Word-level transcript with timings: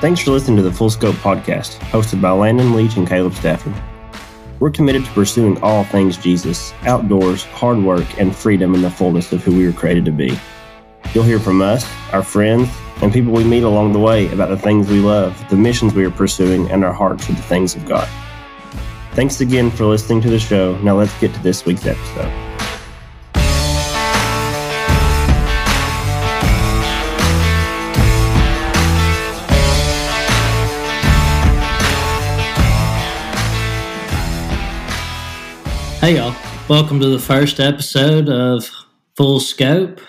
Thanks 0.00 0.20
for 0.20 0.30
listening 0.30 0.56
to 0.58 0.62
the 0.62 0.70
Full 0.70 0.90
Scope 0.90 1.16
podcast, 1.16 1.78
hosted 1.90 2.20
by 2.20 2.30
Landon 2.30 2.72
Leach 2.72 2.96
and 2.96 3.04
Caleb 3.04 3.34
Stafford. 3.34 3.74
We're 4.60 4.70
committed 4.70 5.04
to 5.04 5.10
pursuing 5.10 5.60
all 5.60 5.82
things 5.82 6.16
Jesus, 6.16 6.72
outdoors, 6.82 7.42
hard 7.42 7.78
work, 7.78 8.06
and 8.16 8.34
freedom 8.34 8.76
in 8.76 8.82
the 8.82 8.92
fullness 8.92 9.32
of 9.32 9.42
who 9.42 9.56
we 9.56 9.66
were 9.66 9.72
created 9.72 10.04
to 10.04 10.12
be. 10.12 10.38
You'll 11.12 11.24
hear 11.24 11.40
from 11.40 11.60
us, 11.60 11.84
our 12.12 12.22
friends, 12.22 12.68
and 13.02 13.12
people 13.12 13.32
we 13.32 13.42
meet 13.42 13.64
along 13.64 13.92
the 13.92 13.98
way 13.98 14.30
about 14.30 14.50
the 14.50 14.56
things 14.56 14.88
we 14.88 15.00
love, 15.00 15.36
the 15.50 15.56
missions 15.56 15.94
we 15.94 16.04
are 16.04 16.12
pursuing, 16.12 16.70
and 16.70 16.84
our 16.84 16.92
hearts 16.92 17.26
for 17.26 17.32
the 17.32 17.42
things 17.42 17.74
of 17.74 17.84
God. 17.84 18.08
Thanks 19.14 19.40
again 19.40 19.68
for 19.68 19.84
listening 19.84 20.20
to 20.20 20.30
the 20.30 20.38
show. 20.38 20.78
Now 20.78 20.96
let's 20.96 21.18
get 21.18 21.34
to 21.34 21.42
this 21.42 21.66
week's 21.66 21.86
episode. 21.86 22.47
Hey, 36.00 36.14
y'all. 36.14 36.32
Welcome 36.68 37.00
to 37.00 37.08
the 37.08 37.18
first 37.18 37.58
episode 37.58 38.28
of 38.28 38.70
Full 39.16 39.40
Scope. 39.40 40.00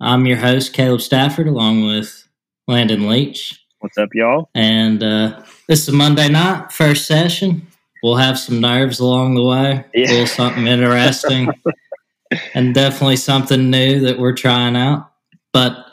I'm 0.00 0.26
your 0.26 0.36
host, 0.36 0.74
Caleb 0.74 1.00
Stafford, 1.00 1.46
along 1.46 1.86
with 1.86 2.28
Landon 2.66 3.08
Leach. 3.08 3.58
What's 3.78 3.96
up, 3.96 4.10
y'all? 4.12 4.50
And 4.54 5.02
uh, 5.02 5.42
this 5.66 5.88
is 5.88 5.94
Monday 5.94 6.28
night, 6.28 6.72
first 6.72 7.06
session. 7.06 7.66
We'll 8.02 8.16
have 8.16 8.38
some 8.38 8.60
nerves 8.60 9.00
along 9.00 9.34
the 9.34 9.44
way, 9.44 9.86
yeah. 9.94 10.08
a 10.08 10.10
little 10.10 10.26
something 10.26 10.66
interesting, 10.66 11.52
and 12.54 12.74
definitely 12.74 13.16
something 13.16 13.70
new 13.70 14.00
that 14.00 14.18
we're 14.18 14.36
trying 14.36 14.76
out. 14.76 15.10
But 15.54 15.86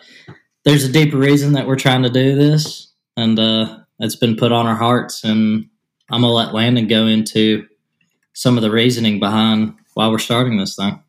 there's 0.66 0.84
a 0.84 0.92
deeper 0.92 1.18
reason 1.18 1.54
that 1.54 1.68
we're 1.68 1.78
trying 1.78 2.04
to 2.04 2.10
do 2.10 2.36
this, 2.36 2.92
and 3.16 3.40
uh, 3.40 3.80
it's 4.00 4.18
been 4.18 4.36
put 4.36 4.52
on 4.52 4.68
our 4.68 4.76
hearts. 4.76 5.24
And 5.24 5.70
I'm 6.12 6.22
going 6.22 6.32
to 6.32 6.36
let 6.36 6.54
Landon 6.54 6.88
go 6.88 7.08
into 7.08 7.66
some 8.36 8.58
of 8.58 8.62
the 8.62 8.70
reasoning 8.70 9.20
behind 9.20 9.74
why 9.94 10.10
we're 10.10 10.20
starting 10.20 10.58
this 10.58 10.76
thing. 10.76 11.02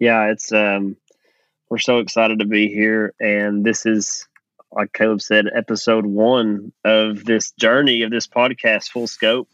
Yeah, 0.00 0.30
it's 0.30 0.50
um, 0.50 0.96
we're 1.68 1.78
so 1.78 1.98
excited 1.98 2.40
to 2.40 2.46
be 2.46 2.68
here, 2.68 3.14
and 3.20 3.64
this 3.64 3.86
is 3.86 4.26
like 4.72 4.92
Caleb 4.94 5.20
said, 5.20 5.44
episode 5.54 6.06
one 6.06 6.72
of 6.84 7.24
this 7.24 7.52
journey 7.52 8.02
of 8.02 8.10
this 8.10 8.26
podcast, 8.26 8.88
full 8.88 9.06
scope. 9.06 9.48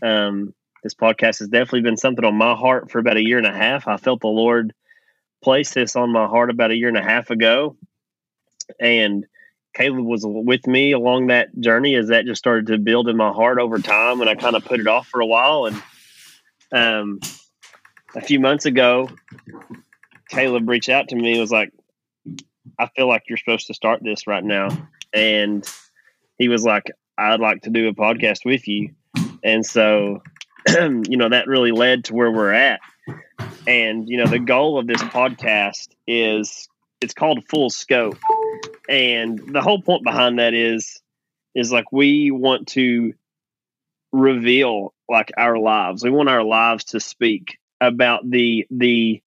Um, 0.00 0.54
this 0.84 0.94
podcast 0.94 1.40
has 1.40 1.48
definitely 1.48 1.82
been 1.82 1.96
something 1.96 2.24
on 2.24 2.36
my 2.36 2.54
heart 2.54 2.90
for 2.90 3.00
about 3.00 3.16
a 3.16 3.24
year 3.24 3.38
and 3.38 3.46
a 3.46 3.52
half. 3.52 3.88
I 3.88 3.96
felt 3.96 4.20
the 4.20 4.28
Lord 4.28 4.72
place 5.42 5.74
this 5.74 5.96
on 5.96 6.12
my 6.12 6.26
heart 6.26 6.50
about 6.50 6.70
a 6.70 6.76
year 6.76 6.88
and 6.88 6.96
a 6.96 7.02
half 7.02 7.30
ago, 7.30 7.76
and 8.78 9.26
Caleb 9.74 10.04
was 10.04 10.22
with 10.24 10.66
me 10.66 10.92
along 10.92 11.26
that 11.26 11.48
journey 11.58 11.96
as 11.96 12.08
that 12.08 12.26
just 12.26 12.38
started 12.38 12.68
to 12.68 12.78
build 12.78 13.08
in 13.08 13.16
my 13.16 13.32
heart 13.32 13.58
over 13.58 13.78
time, 13.80 14.20
and 14.20 14.30
I 14.30 14.36
kind 14.36 14.54
of 14.54 14.64
put 14.64 14.80
it 14.80 14.86
off 14.86 15.08
for 15.08 15.20
a 15.20 15.26
while. 15.26 15.66
And 15.66 15.82
um, 16.72 17.20
a 18.14 18.20
few 18.20 18.38
months 18.38 18.66
ago, 18.66 19.10
Caleb 20.28 20.68
reached 20.68 20.88
out 20.88 21.08
to 21.08 21.16
me 21.16 21.32
and 21.32 21.40
was 21.40 21.50
like, 21.50 21.72
"I 22.78 22.86
feel 22.94 23.08
like 23.08 23.24
you're 23.28 23.36
supposed 23.36 23.66
to 23.66 23.74
start 23.74 24.00
this 24.02 24.28
right 24.28 24.44
now," 24.44 24.68
and 25.12 25.68
he 26.38 26.48
was 26.48 26.64
like, 26.64 26.84
"I'd 27.18 27.40
like 27.40 27.62
to 27.62 27.70
do 27.70 27.88
a 27.88 27.94
podcast 27.94 28.44
with 28.44 28.68
you," 28.68 28.94
and 29.42 29.66
so 29.66 30.22
you 30.68 31.16
know 31.16 31.30
that 31.30 31.48
really 31.48 31.72
led 31.72 32.04
to 32.04 32.14
where 32.14 32.30
we're 32.30 32.52
at. 32.52 32.78
And 33.66 34.08
you 34.08 34.18
know 34.18 34.26
the 34.26 34.38
goal 34.38 34.78
of 34.78 34.86
this 34.86 35.02
podcast 35.02 35.88
is 36.06 36.68
it's 37.00 37.14
called 37.14 37.44
Full 37.48 37.70
Scope 37.70 38.18
and 38.88 39.38
the 39.38 39.62
whole 39.62 39.80
point 39.80 40.04
behind 40.04 40.38
that 40.38 40.54
is 40.54 41.00
is 41.54 41.70
like 41.72 41.92
we 41.92 42.30
want 42.30 42.68
to 42.68 43.14
reveal 44.12 44.94
like 45.08 45.32
our 45.36 45.58
lives. 45.58 46.02
We 46.02 46.10
want 46.10 46.28
our 46.28 46.42
lives 46.44 46.84
to 46.86 47.00
speak 47.00 47.58
about 47.80 48.28
the 48.28 48.66
the 48.70 49.22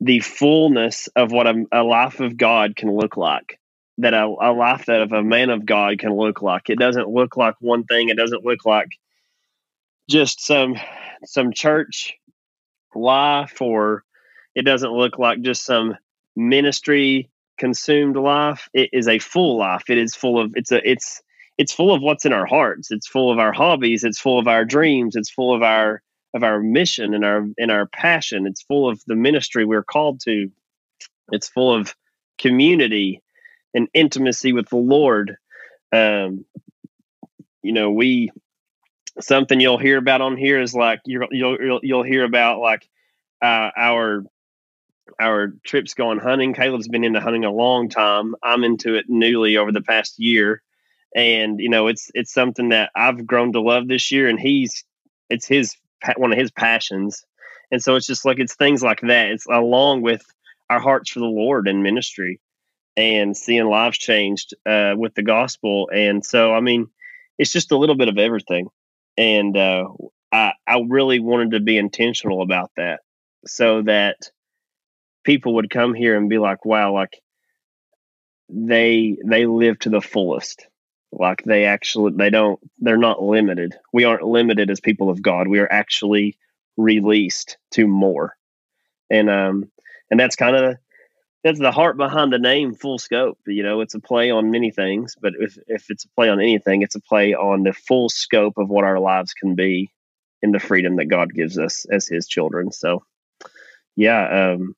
the 0.00 0.20
fullness 0.20 1.08
of 1.16 1.32
what 1.32 1.46
a, 1.46 1.64
a 1.72 1.82
life 1.82 2.20
of 2.20 2.36
god 2.36 2.76
can 2.76 2.94
look 2.94 3.16
like 3.16 3.58
that 3.98 4.12
a, 4.12 4.24
a 4.24 4.52
life 4.52 4.86
that 4.86 5.00
of 5.00 5.12
a 5.12 5.22
man 5.22 5.50
of 5.50 5.64
god 5.64 5.98
can 5.98 6.12
look 6.12 6.42
like. 6.42 6.68
It 6.68 6.78
doesn't 6.78 7.08
look 7.08 7.36
like 7.36 7.54
one 7.60 7.84
thing. 7.84 8.08
It 8.08 8.16
doesn't 8.16 8.44
look 8.44 8.64
like 8.64 8.88
just 10.08 10.44
some 10.44 10.76
some 11.24 11.52
church 11.52 12.14
life 12.94 13.60
or 13.60 14.04
it 14.54 14.62
doesn't 14.62 14.92
look 14.92 15.18
like 15.18 15.40
just 15.40 15.64
some 15.64 15.96
ministry 16.36 17.30
consumed 17.58 18.16
life 18.16 18.68
it 18.74 18.90
is 18.92 19.08
a 19.08 19.18
full 19.18 19.58
life. 19.58 19.84
It 19.88 19.98
is 19.98 20.14
full 20.14 20.40
of 20.40 20.52
it's 20.56 20.72
a 20.72 20.88
it's 20.88 21.22
it's 21.58 21.72
full 21.72 21.94
of 21.94 22.02
what's 22.02 22.24
in 22.24 22.32
our 22.32 22.46
hearts. 22.46 22.90
It's 22.90 23.06
full 23.06 23.30
of 23.30 23.38
our 23.38 23.52
hobbies. 23.52 24.04
It's 24.04 24.18
full 24.18 24.38
of 24.38 24.48
our 24.48 24.64
dreams. 24.64 25.16
It's 25.16 25.30
full 25.30 25.54
of 25.54 25.62
our 25.62 26.02
of 26.34 26.42
our 26.42 26.60
mission 26.60 27.14
and 27.14 27.24
our 27.24 27.46
and 27.58 27.70
our 27.70 27.86
passion. 27.86 28.46
It's 28.46 28.62
full 28.62 28.88
of 28.88 29.00
the 29.06 29.16
ministry 29.16 29.64
we're 29.64 29.84
called 29.84 30.20
to. 30.24 30.50
It's 31.32 31.48
full 31.48 31.74
of 31.74 31.94
community 32.38 33.22
and 33.74 33.88
intimacy 33.94 34.52
with 34.52 34.68
the 34.68 34.76
lord. 34.76 35.36
Um 35.92 36.44
you 37.62 37.72
know 37.72 37.90
we 37.90 38.30
something 39.20 39.60
you'll 39.60 39.78
hear 39.78 39.98
about 39.98 40.20
on 40.20 40.36
here 40.36 40.60
is 40.60 40.74
like 40.74 41.00
you'll 41.04 41.28
you'll 41.30 41.80
you'll 41.82 42.02
hear 42.02 42.24
about 42.24 42.60
like 42.60 42.88
uh, 43.42 43.70
our 43.76 44.24
our 45.20 45.54
trips 45.64 45.94
going 45.94 46.18
hunting. 46.18 46.54
Caleb's 46.54 46.88
been 46.88 47.04
into 47.04 47.20
hunting 47.20 47.44
a 47.44 47.52
long 47.52 47.88
time. 47.88 48.34
I'm 48.42 48.64
into 48.64 48.94
it 48.94 49.06
newly 49.08 49.56
over 49.56 49.72
the 49.72 49.82
past 49.82 50.18
year, 50.18 50.62
and 51.14 51.60
you 51.60 51.68
know 51.68 51.86
it's 51.86 52.10
it's 52.14 52.32
something 52.32 52.70
that 52.70 52.90
I've 52.96 53.26
grown 53.26 53.52
to 53.52 53.60
love 53.60 53.88
this 53.88 54.10
year, 54.10 54.28
and 54.28 54.38
he's 54.38 54.84
it's 55.30 55.46
his 55.46 55.74
one 56.16 56.32
of 56.32 56.38
his 56.38 56.50
passions, 56.50 57.24
and 57.70 57.82
so 57.82 57.96
it's 57.96 58.06
just 58.06 58.24
like 58.24 58.38
it's 58.38 58.54
things 58.54 58.82
like 58.82 59.00
that. 59.02 59.28
It's 59.28 59.46
along 59.46 60.02
with 60.02 60.22
our 60.70 60.80
hearts 60.80 61.10
for 61.10 61.20
the 61.20 61.26
Lord 61.26 61.68
and 61.68 61.82
ministry, 61.82 62.40
and 62.96 63.36
seeing 63.36 63.66
lives 63.66 63.98
changed 63.98 64.54
uh, 64.66 64.94
with 64.96 65.14
the 65.14 65.22
gospel, 65.22 65.88
and 65.92 66.24
so 66.24 66.52
I 66.52 66.60
mean, 66.60 66.88
it's 67.38 67.52
just 67.52 67.72
a 67.72 67.78
little 67.78 67.96
bit 67.96 68.08
of 68.08 68.18
everything, 68.18 68.68
and 69.16 69.56
uh, 69.56 69.84
I 70.32 70.52
I 70.66 70.82
really 70.88 71.20
wanted 71.20 71.52
to 71.52 71.60
be 71.60 71.78
intentional 71.78 72.42
about 72.42 72.70
that, 72.76 73.00
so 73.46 73.82
that 73.82 74.30
people 75.24 75.54
would 75.54 75.70
come 75.70 75.94
here 75.94 76.16
and 76.16 76.28
be 76.28 76.38
like, 76.38 76.64
wow, 76.64 76.92
like 76.92 77.20
they 78.48 79.16
they 79.24 79.46
live 79.46 79.78
to 79.80 79.90
the 79.90 80.00
fullest. 80.00 80.66
Like 81.10 81.42
they 81.44 81.64
actually 81.64 82.12
they 82.16 82.30
don't 82.30 82.60
they're 82.78 82.96
not 82.96 83.22
limited. 83.22 83.74
We 83.92 84.04
aren't 84.04 84.22
limited 84.22 84.70
as 84.70 84.80
people 84.80 85.10
of 85.10 85.22
God. 85.22 85.48
We 85.48 85.60
are 85.60 85.70
actually 85.70 86.36
released 86.76 87.56
to 87.72 87.86
more. 87.86 88.36
And 89.10 89.30
um 89.30 89.70
and 90.10 90.18
that's 90.20 90.36
kind 90.36 90.56
of 90.56 90.76
that's 91.44 91.58
the 91.58 91.70
heart 91.70 91.96
behind 91.96 92.32
the 92.32 92.38
name 92.38 92.74
full 92.74 92.98
scope 92.98 93.38
you 93.46 93.62
know 93.62 93.80
it's 93.80 93.94
a 93.94 94.00
play 94.00 94.30
on 94.30 94.50
many 94.50 94.70
things 94.70 95.14
but 95.20 95.34
if, 95.38 95.58
if 95.68 95.90
it's 95.90 96.04
a 96.04 96.08
play 96.16 96.28
on 96.28 96.40
anything 96.40 96.82
it's 96.82 96.94
a 96.94 97.00
play 97.00 97.34
on 97.34 97.62
the 97.62 97.72
full 97.72 98.08
scope 98.08 98.54
of 98.56 98.70
what 98.70 98.84
our 98.84 98.98
lives 98.98 99.34
can 99.34 99.54
be 99.54 99.92
in 100.42 100.52
the 100.52 100.58
freedom 100.58 100.96
that 100.96 101.06
god 101.06 101.32
gives 101.32 101.58
us 101.58 101.84
as 101.90 102.08
his 102.08 102.26
children 102.26 102.72
so 102.72 103.04
yeah 103.94 104.52
um 104.52 104.74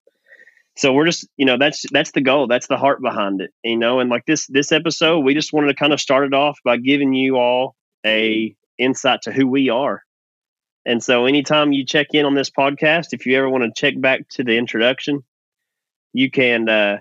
so 0.77 0.93
we're 0.93 1.07
just 1.07 1.27
you 1.37 1.47
know 1.47 1.57
that's 1.59 1.85
that's 1.91 2.13
the 2.13 2.21
goal. 2.21 2.47
That's 2.47 2.67
the 2.67 2.77
heart 2.77 3.01
behind 3.01 3.41
it 3.41 3.53
you 3.65 3.77
know 3.77 4.01
and 4.01 4.11
like 4.11 4.27
this 4.27 4.47
this 4.47 4.73
episode 4.73 5.21
we 5.21 5.35
just 5.35 5.53
wanted 5.53 5.69
to 5.69 5.75
kind 5.75 5.93
of 5.93 6.01
start 6.01 6.27
it 6.27 6.35
off 6.35 6.59
by 6.65 6.77
giving 6.77 7.13
you 7.15 7.37
all 7.37 7.75
a 8.05 8.55
insight 8.79 9.23
to 9.23 9.33
who 9.33 9.47
we 9.47 9.71
are. 9.71 10.03
And 10.85 11.03
so 11.03 11.27
anytime 11.27 11.73
you 11.73 11.85
check 11.85 12.09
in 12.13 12.27
on 12.27 12.35
this 12.35 12.51
podcast 12.51 13.09
if 13.13 13.27
you 13.27 13.37
ever 13.37 13.49
want 13.49 13.65
to 13.65 13.81
check 13.81 14.01
back 14.01 14.29
to 14.31 14.45
the 14.45 14.57
introduction 14.57 15.25
you 16.13 16.31
can 16.31 16.69
uh 16.69 16.99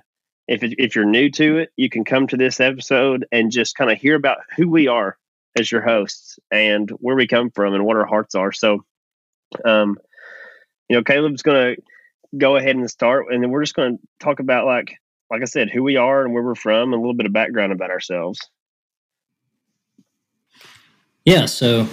if, 0.47 0.61
if 0.63 0.95
you're 0.95 1.05
new 1.05 1.29
to 1.31 1.57
it 1.57 1.69
you 1.75 1.89
can 1.89 2.03
come 2.03 2.27
to 2.27 2.37
this 2.37 2.59
episode 2.59 3.25
and 3.31 3.51
just 3.51 3.75
kind 3.75 3.91
of 3.91 3.97
hear 3.97 4.15
about 4.15 4.39
who 4.55 4.69
we 4.69 4.87
are 4.87 5.17
as 5.57 5.71
your 5.71 5.81
hosts 5.81 6.37
and 6.51 6.89
where 6.99 7.15
we 7.15 7.27
come 7.27 7.49
from 7.49 7.73
and 7.73 7.85
what 7.85 7.97
our 7.97 8.05
hearts 8.05 8.35
are. 8.35 8.51
So 8.51 8.83
um 9.63 9.97
you 10.89 10.95
know 10.95 11.03
caleb's 11.03 11.41
gonna 11.41 11.75
go 12.37 12.55
ahead 12.55 12.75
and 12.75 12.89
start, 12.89 13.25
and 13.29 13.43
then 13.43 13.51
we're 13.51 13.63
just 13.63 13.75
going 13.75 13.97
to 13.97 14.03
talk 14.19 14.39
about 14.39 14.65
like 14.65 14.95
like 15.31 15.41
I 15.41 15.45
said, 15.45 15.69
who 15.71 15.83
we 15.83 15.97
are 15.97 16.23
and 16.23 16.33
where 16.33 16.43
we're 16.43 16.55
from, 16.55 16.93
and 16.93 16.99
a 16.99 17.01
little 17.01 17.15
bit 17.15 17.25
of 17.25 17.33
background 17.33 17.71
about 17.71 17.89
ourselves. 17.89 18.39
Yeah, 21.25 21.47
so 21.47 21.87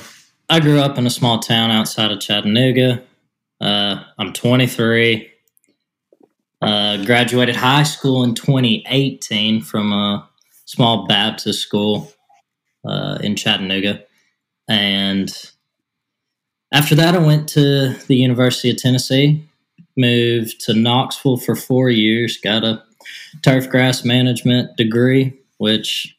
I 0.50 0.60
grew 0.60 0.78
up 0.78 0.98
in 0.98 1.06
a 1.06 1.10
small 1.10 1.38
town 1.38 1.70
outside 1.70 2.10
of 2.12 2.20
Chattanooga. 2.20 3.02
Uh, 3.60 4.04
I'm 4.18 4.32
23. 4.34 5.30
Uh, 6.60 7.04
graduated 7.04 7.56
high 7.56 7.82
school 7.82 8.22
in 8.22 8.34
2018 8.34 9.62
from 9.62 9.92
a 9.92 10.28
small 10.66 11.06
Baptist 11.06 11.60
school 11.60 12.12
uh, 12.84 13.18
in 13.22 13.34
Chattanooga. 13.34 14.04
And 14.68 15.34
after 16.72 16.94
that, 16.94 17.14
I 17.14 17.18
went 17.18 17.48
to 17.50 17.94
the 18.06 18.16
University 18.16 18.70
of 18.70 18.76
Tennessee 18.76 19.48
moved 19.96 20.60
to 20.62 20.74
Knoxville 20.74 21.38
for 21.38 21.56
four 21.56 21.90
years, 21.90 22.38
got 22.38 22.64
a 22.64 22.82
turf 23.42 23.68
grass 23.68 24.04
management 24.04 24.76
degree, 24.76 25.38
which 25.58 26.16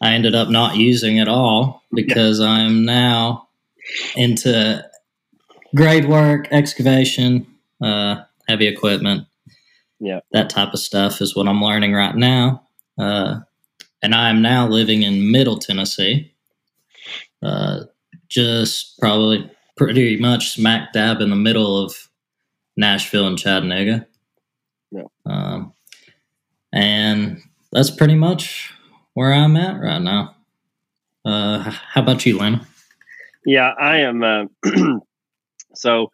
I 0.00 0.12
ended 0.12 0.34
up 0.34 0.48
not 0.48 0.76
using 0.76 1.18
at 1.18 1.28
all 1.28 1.82
because 1.92 2.40
I 2.40 2.60
am 2.60 2.84
now 2.84 3.48
into 4.16 4.84
grade 5.74 6.08
work, 6.08 6.48
excavation, 6.50 7.46
uh, 7.82 8.22
heavy 8.48 8.66
equipment. 8.66 9.26
Yeah. 10.00 10.20
That 10.32 10.50
type 10.50 10.72
of 10.72 10.78
stuff 10.78 11.20
is 11.20 11.34
what 11.34 11.48
I'm 11.48 11.62
learning 11.62 11.92
right 11.92 12.14
now. 12.14 12.62
Uh, 12.98 13.40
and 14.02 14.14
I 14.14 14.30
am 14.30 14.42
now 14.42 14.68
living 14.68 15.02
in 15.02 15.30
Middle 15.32 15.58
Tennessee, 15.58 16.32
uh, 17.42 17.80
just 18.28 18.98
probably 19.00 19.50
pretty 19.76 20.18
much 20.18 20.52
smack 20.52 20.92
dab 20.92 21.20
in 21.20 21.30
the 21.30 21.36
middle 21.36 21.84
of 21.84 21.94
Nashville 22.78 23.26
and 23.26 23.36
Chattanooga. 23.36 24.06
Yeah. 24.90 25.02
Um, 25.26 25.74
and 26.72 27.42
that's 27.72 27.90
pretty 27.90 28.14
much 28.14 28.72
where 29.14 29.32
I'm 29.34 29.56
at 29.56 29.80
right 29.80 30.00
now. 30.00 30.36
Uh, 31.24 31.58
how 31.58 32.02
about 32.02 32.24
you, 32.24 32.38
Lana? 32.38 32.66
Yeah, 33.44 33.72
I 33.78 33.98
am. 33.98 34.22
Uh, 34.22 34.44
so 35.74 36.10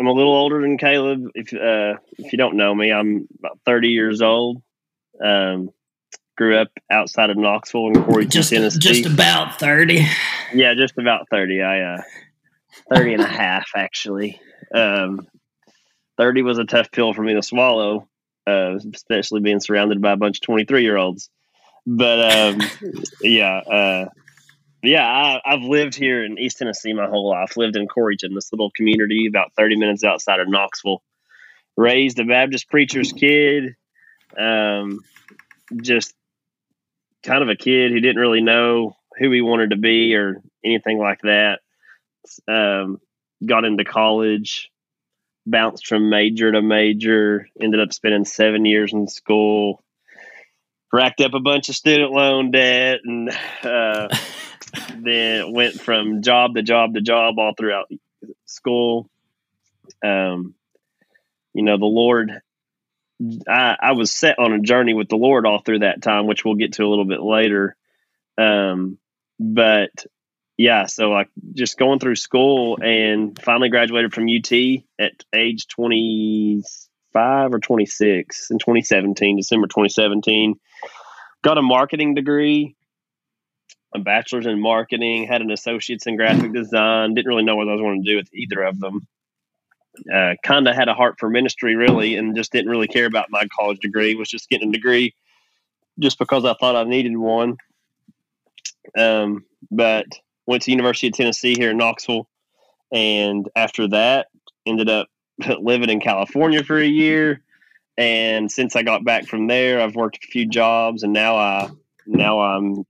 I'm 0.00 0.06
a 0.06 0.12
little 0.12 0.34
older 0.34 0.60
than 0.60 0.76
Caleb. 0.76 1.28
If 1.34 1.54
uh, 1.54 1.98
if 2.18 2.32
you 2.32 2.38
don't 2.38 2.56
know 2.56 2.74
me, 2.74 2.92
I'm 2.92 3.28
about 3.38 3.60
30 3.64 3.88
years 3.88 4.20
old. 4.20 4.62
Um, 5.24 5.70
grew 6.36 6.58
up 6.58 6.68
outside 6.90 7.30
of 7.30 7.36
Knoxville 7.36 7.88
in 7.88 8.02
Corey, 8.02 8.26
Just, 8.26 8.50
Tennessee. 8.50 8.80
just 8.80 9.06
about 9.06 9.60
30. 9.60 10.04
yeah, 10.52 10.74
just 10.74 10.98
about 10.98 11.28
30. 11.30 11.62
I 11.62 11.80
uh, 11.82 12.02
30 12.92 13.14
and 13.14 13.22
a 13.22 13.26
half 13.26 13.68
actually. 13.76 14.40
Um, 14.74 15.28
30 16.18 16.42
was 16.42 16.58
a 16.58 16.64
tough 16.64 16.90
pill 16.90 17.12
for 17.12 17.22
me 17.22 17.34
to 17.34 17.42
swallow, 17.42 18.08
uh, 18.46 18.76
especially 18.94 19.40
being 19.40 19.60
surrounded 19.60 20.00
by 20.00 20.12
a 20.12 20.16
bunch 20.16 20.38
of 20.38 20.42
23 20.42 20.82
year 20.82 20.96
olds. 20.96 21.30
But 21.86 22.32
um, 22.32 22.60
yeah, 23.22 23.56
uh, 23.58 24.08
yeah, 24.82 25.06
I, 25.06 25.40
I've 25.44 25.62
lived 25.62 25.94
here 25.94 26.24
in 26.24 26.38
East 26.38 26.58
Tennessee 26.58 26.92
my 26.92 27.06
whole 27.06 27.28
life. 27.28 27.56
Lived 27.56 27.76
in 27.76 27.88
Corryton, 27.88 28.34
this 28.34 28.52
little 28.52 28.70
community 28.70 29.26
about 29.26 29.52
30 29.56 29.76
minutes 29.76 30.04
outside 30.04 30.40
of 30.40 30.48
Knoxville. 30.48 31.02
Raised 31.76 32.18
a 32.18 32.24
Baptist 32.24 32.68
preacher's 32.68 33.12
kid. 33.12 33.74
Um, 34.38 35.00
just 35.80 36.14
kind 37.22 37.42
of 37.42 37.48
a 37.48 37.56
kid 37.56 37.92
who 37.92 38.00
didn't 38.00 38.20
really 38.20 38.42
know 38.42 38.96
who 39.18 39.30
he 39.30 39.40
wanted 39.40 39.70
to 39.70 39.76
be 39.76 40.14
or 40.14 40.42
anything 40.64 40.98
like 40.98 41.20
that. 41.22 41.60
Um, 42.46 42.98
got 43.44 43.64
into 43.64 43.84
college, 43.84 44.70
bounced 45.46 45.86
from 45.86 46.10
major 46.10 46.50
to 46.50 46.62
major, 46.62 47.48
ended 47.60 47.80
up 47.80 47.92
spending 47.92 48.24
seven 48.24 48.64
years 48.64 48.92
in 48.92 49.08
school, 49.08 49.82
racked 50.92 51.20
up 51.20 51.34
a 51.34 51.40
bunch 51.40 51.68
of 51.68 51.74
student 51.74 52.12
loan 52.12 52.50
debt, 52.50 53.00
and 53.04 53.30
uh, 53.62 54.08
then 54.96 55.52
went 55.52 55.80
from 55.80 56.22
job 56.22 56.54
to 56.54 56.62
job 56.62 56.94
to 56.94 57.00
job 57.00 57.38
all 57.38 57.54
throughout 57.56 57.90
school. 58.46 59.08
Um, 60.04 60.54
you 61.52 61.62
know, 61.62 61.78
the 61.78 61.84
Lord, 61.84 62.40
I, 63.48 63.76
I 63.80 63.92
was 63.92 64.10
set 64.10 64.38
on 64.38 64.52
a 64.52 64.60
journey 64.60 64.94
with 64.94 65.08
the 65.08 65.16
Lord 65.16 65.46
all 65.46 65.60
through 65.60 65.80
that 65.80 66.02
time, 66.02 66.26
which 66.26 66.44
we'll 66.44 66.56
get 66.56 66.74
to 66.74 66.84
a 66.84 66.88
little 66.88 67.04
bit 67.04 67.20
later. 67.20 67.76
Um, 68.36 68.98
but 69.38 69.90
yeah, 70.56 70.86
so 70.86 71.10
like 71.10 71.28
just 71.52 71.78
going 71.78 71.98
through 71.98 72.16
school 72.16 72.78
and 72.80 73.40
finally 73.42 73.68
graduated 73.68 74.14
from 74.14 74.28
UT 74.28 74.52
at 74.98 75.12
age 75.34 75.66
25 75.68 77.54
or 77.54 77.58
26 77.58 78.50
in 78.50 78.58
2017, 78.58 79.36
December 79.36 79.66
2017. 79.66 80.54
Got 81.42 81.58
a 81.58 81.62
marketing 81.62 82.14
degree, 82.14 82.76
a 83.94 83.98
bachelor's 83.98 84.46
in 84.46 84.60
marketing, 84.60 85.26
had 85.26 85.40
an 85.40 85.50
associate's 85.50 86.06
in 86.06 86.16
graphic 86.16 86.52
design. 86.52 87.14
Didn't 87.14 87.28
really 87.28 87.44
know 87.44 87.56
what 87.56 87.68
I 87.68 87.72
was 87.72 87.80
going 87.80 88.02
to 88.02 88.10
do 88.10 88.16
with 88.16 88.32
either 88.32 88.62
of 88.62 88.78
them. 88.78 89.06
Uh, 90.12 90.34
kind 90.42 90.66
of 90.66 90.74
had 90.74 90.88
a 90.88 90.94
heart 90.94 91.16
for 91.18 91.30
ministry, 91.30 91.76
really, 91.76 92.16
and 92.16 92.34
just 92.34 92.50
didn't 92.50 92.70
really 92.70 92.88
care 92.88 93.06
about 93.06 93.30
my 93.30 93.46
college 93.56 93.78
degree. 93.78 94.14
Was 94.16 94.28
just 94.28 94.48
getting 94.48 94.70
a 94.70 94.72
degree 94.72 95.14
just 96.00 96.18
because 96.18 96.44
I 96.44 96.54
thought 96.54 96.74
I 96.74 96.82
needed 96.84 97.16
one. 97.16 97.56
Um, 98.96 99.44
but 99.70 100.06
went 100.46 100.62
to 100.64 100.70
University 100.70 101.08
of 101.08 101.14
Tennessee 101.14 101.54
here 101.56 101.70
in 101.70 101.78
Knoxville, 101.78 102.28
and 102.92 103.48
after 103.56 103.88
that, 103.88 104.28
ended 104.66 104.88
up 104.88 105.08
living 105.60 105.90
in 105.90 106.00
California 106.00 106.62
for 106.62 106.78
a 106.78 106.86
year. 106.86 107.42
And 107.96 108.50
since 108.50 108.74
I 108.74 108.82
got 108.82 109.04
back 109.04 109.26
from 109.26 109.46
there, 109.46 109.80
I've 109.80 109.94
worked 109.94 110.24
a 110.24 110.26
few 110.26 110.46
jobs, 110.46 111.02
and 111.02 111.12
now 111.12 111.36
I 111.36 111.70
now 112.06 112.40
I'm 112.40 112.84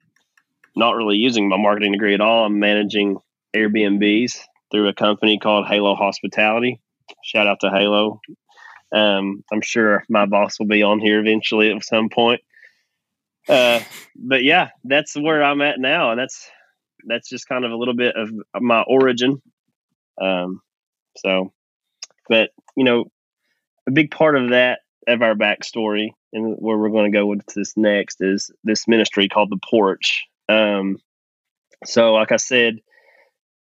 not 0.74 0.96
really 0.96 1.16
using 1.16 1.48
my 1.48 1.56
marketing 1.56 1.92
degree 1.92 2.14
at 2.14 2.20
all. 2.20 2.46
I'm 2.46 2.58
managing 2.58 3.18
Airbnbs 3.54 4.38
through 4.70 4.88
a 4.88 4.94
company 4.94 5.38
called 5.38 5.66
Halo 5.66 5.94
Hospitality. 5.94 6.80
Shout 7.22 7.46
out 7.46 7.60
to 7.60 7.70
Halo. 7.70 8.20
Um, 8.92 9.44
I'm 9.52 9.60
sure 9.60 10.04
my 10.08 10.26
boss 10.26 10.58
will 10.58 10.66
be 10.66 10.82
on 10.82 11.00
here 11.00 11.20
eventually 11.20 11.70
at 11.70 11.84
some 11.84 12.08
point. 12.08 12.40
Uh, 13.48 13.80
but 14.16 14.42
yeah, 14.42 14.70
that's 14.84 15.14
where 15.14 15.42
I'm 15.42 15.60
at 15.60 15.78
now, 15.78 16.10
and 16.10 16.18
that's 16.18 16.48
that's 17.06 17.28
just 17.28 17.48
kind 17.48 17.64
of 17.64 17.72
a 17.72 17.76
little 17.76 17.94
bit 17.94 18.14
of 18.16 18.30
my 18.60 18.82
origin. 18.82 19.40
Um, 20.20 20.60
so, 21.16 21.52
but 22.28 22.50
you 22.76 22.84
know, 22.84 23.04
a 23.86 23.90
big 23.90 24.10
part 24.10 24.36
of 24.36 24.50
that 24.50 24.80
of 25.06 25.22
our 25.22 25.34
backstory 25.34 26.10
and 26.32 26.56
where 26.58 26.78
we're 26.78 26.90
going 26.90 27.10
to 27.10 27.16
go 27.16 27.26
with 27.26 27.44
this 27.54 27.76
next 27.76 28.20
is 28.20 28.50
this 28.64 28.88
ministry 28.88 29.28
called 29.28 29.50
the 29.50 29.60
Porch. 29.70 30.24
Um, 30.48 30.98
so, 31.84 32.14
like 32.14 32.32
I 32.32 32.36
said, 32.36 32.78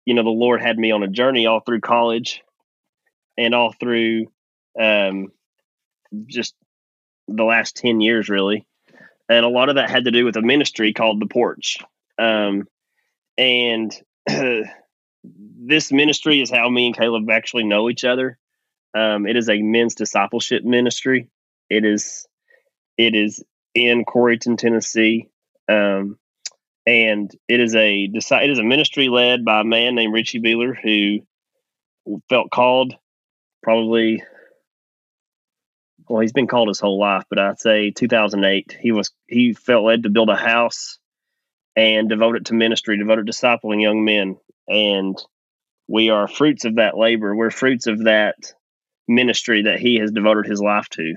you 0.05 0.13
know, 0.13 0.23
the 0.23 0.29
Lord 0.29 0.61
had 0.61 0.77
me 0.77 0.91
on 0.91 1.03
a 1.03 1.07
journey 1.07 1.45
all 1.45 1.59
through 1.59 1.81
college 1.81 2.41
and 3.37 3.53
all 3.53 3.73
through 3.73 4.27
um, 4.79 5.27
just 6.27 6.55
the 7.27 7.43
last 7.43 7.75
10 7.75 8.01
years, 8.01 8.29
really. 8.29 8.65
And 9.29 9.45
a 9.45 9.49
lot 9.49 9.69
of 9.69 9.75
that 9.75 9.89
had 9.89 10.05
to 10.05 10.11
do 10.11 10.25
with 10.25 10.37
a 10.37 10.41
ministry 10.41 10.93
called 10.93 11.19
the 11.19 11.27
Porch. 11.27 11.77
Um, 12.17 12.67
and 13.37 13.93
this 15.23 15.91
ministry 15.91 16.41
is 16.41 16.49
how 16.51 16.69
me 16.69 16.87
and 16.87 16.97
Caleb 16.97 17.29
actually 17.29 17.63
know 17.63 17.89
each 17.89 18.03
other. 18.03 18.37
Um, 18.95 19.27
it 19.27 19.35
is 19.35 19.49
a 19.49 19.61
men's 19.61 19.95
discipleship 19.95 20.63
ministry. 20.63 21.29
It 21.69 21.85
is 21.85 22.25
it 22.97 23.13
is 23.13 23.43
in 23.75 24.05
Corryton, 24.05 24.57
Tennessee, 24.57 25.29
um, 25.69 26.17
and 26.85 27.31
it 27.47 27.59
is 27.59 27.75
a 27.75 28.05
it 28.05 28.49
is 28.49 28.59
a 28.59 28.63
ministry 28.63 29.09
led 29.09 29.45
by 29.45 29.61
a 29.61 29.65
man 29.65 29.95
named 29.95 30.13
Richie 30.13 30.41
Beeler 30.41 30.75
who 30.75 31.19
felt 32.29 32.49
called 32.49 32.95
probably 33.61 34.23
well 36.07 36.21
he's 36.21 36.31
been 36.31 36.47
called 36.47 36.69
his 36.69 36.79
whole 36.79 36.97
life 36.97 37.23
but 37.29 37.37
i'd 37.37 37.59
say 37.59 37.91
2008 37.91 38.77
he 38.79 38.93
was 38.93 39.11
he 39.27 39.53
felt 39.53 39.83
led 39.83 40.03
to 40.03 40.09
build 40.09 40.29
a 40.29 40.35
house 40.37 40.99
and 41.77 42.09
devote 42.09 42.35
it 42.35 42.45
to 42.45 42.53
ministry 42.53 42.97
devote 42.97 43.19
it 43.19 43.25
to 43.25 43.31
discipling 43.31 43.81
young 43.81 44.03
men. 44.03 44.37
And 44.67 45.17
we 45.87 46.09
are 46.09 46.27
fruits 46.27 46.65
of 46.65 46.75
that 46.75 46.97
labor. 46.97 47.33
We're 47.33 47.51
fruits 47.51 47.87
of 47.87 48.03
that 48.03 48.35
ministry 49.07 49.61
that 49.63 49.79
he 49.79 49.99
has 49.99 50.11
devoted 50.11 50.45
his 50.45 50.59
life 50.59 50.89
to. 50.89 51.15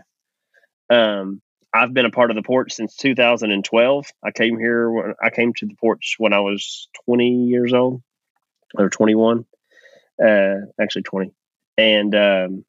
Um, 0.91 1.43
i've 1.73 1.95
been 1.95 2.07
a 2.07 2.11
part 2.11 2.31
of 2.31 2.37
the 2.37 2.43
porch 2.43 2.73
since 2.73 2.97
2012 2.97 4.07
i 4.25 4.31
came 4.31 4.59
here 4.59 4.91
when 4.91 5.15
i 5.23 5.31
came 5.31 5.53
to 5.55 5.67
the 5.67 5.75
porch 5.77 6.17
when 6.19 6.33
i 6.33 6.41
was 6.41 6.89
20 7.05 7.45
years 7.45 7.73
old 7.73 8.03
or 8.77 8.89
21 8.89 9.45
uh, 10.23 10.55
actually 10.81 11.03
20 11.03 11.33
and 11.79 12.15
um, 12.15 12.65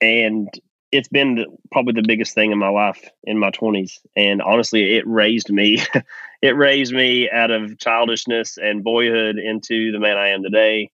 and 0.00 0.48
it's 0.90 1.08
been 1.08 1.44
probably 1.70 1.92
the 1.92 2.06
biggest 2.06 2.34
thing 2.34 2.50
in 2.50 2.58
my 2.58 2.68
life 2.68 3.10
in 3.24 3.38
my 3.38 3.50
20s 3.50 3.98
and 4.16 4.40
honestly 4.40 4.96
it 4.96 5.06
raised 5.06 5.50
me 5.50 5.78
it 6.42 6.56
raised 6.56 6.92
me 6.92 7.30
out 7.30 7.50
of 7.50 7.78
childishness 7.78 8.58
and 8.58 8.84
boyhood 8.84 9.36
into 9.38 9.92
the 9.92 9.98
man 9.98 10.16
i 10.16 10.28
am 10.28 10.42
today. 10.42 10.90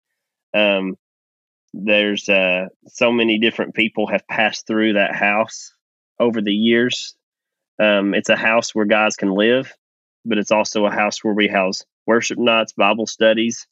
Um, 0.53 0.97
there's 1.73 2.27
uh, 2.27 2.67
so 2.87 3.11
many 3.11 3.39
different 3.39 3.73
people 3.73 4.07
have 4.07 4.27
passed 4.27 4.67
through 4.67 4.93
that 4.93 5.15
house 5.15 5.73
over 6.19 6.41
the 6.41 6.53
years. 6.53 7.15
Um, 7.79 8.13
it's 8.13 8.27
a 8.27 8.35
house 8.35 8.75
where 8.75 8.85
guys 8.85 9.15
can 9.15 9.31
live 9.31 9.73
but 10.25 10.37
it's 10.37 10.51
also 10.51 10.85
a 10.85 10.91
house 10.91 11.23
where 11.23 11.33
we 11.33 11.47
house 11.47 11.83
worship 12.05 12.37
nights 12.37 12.73
bible 12.73 13.07
studies 13.07 13.67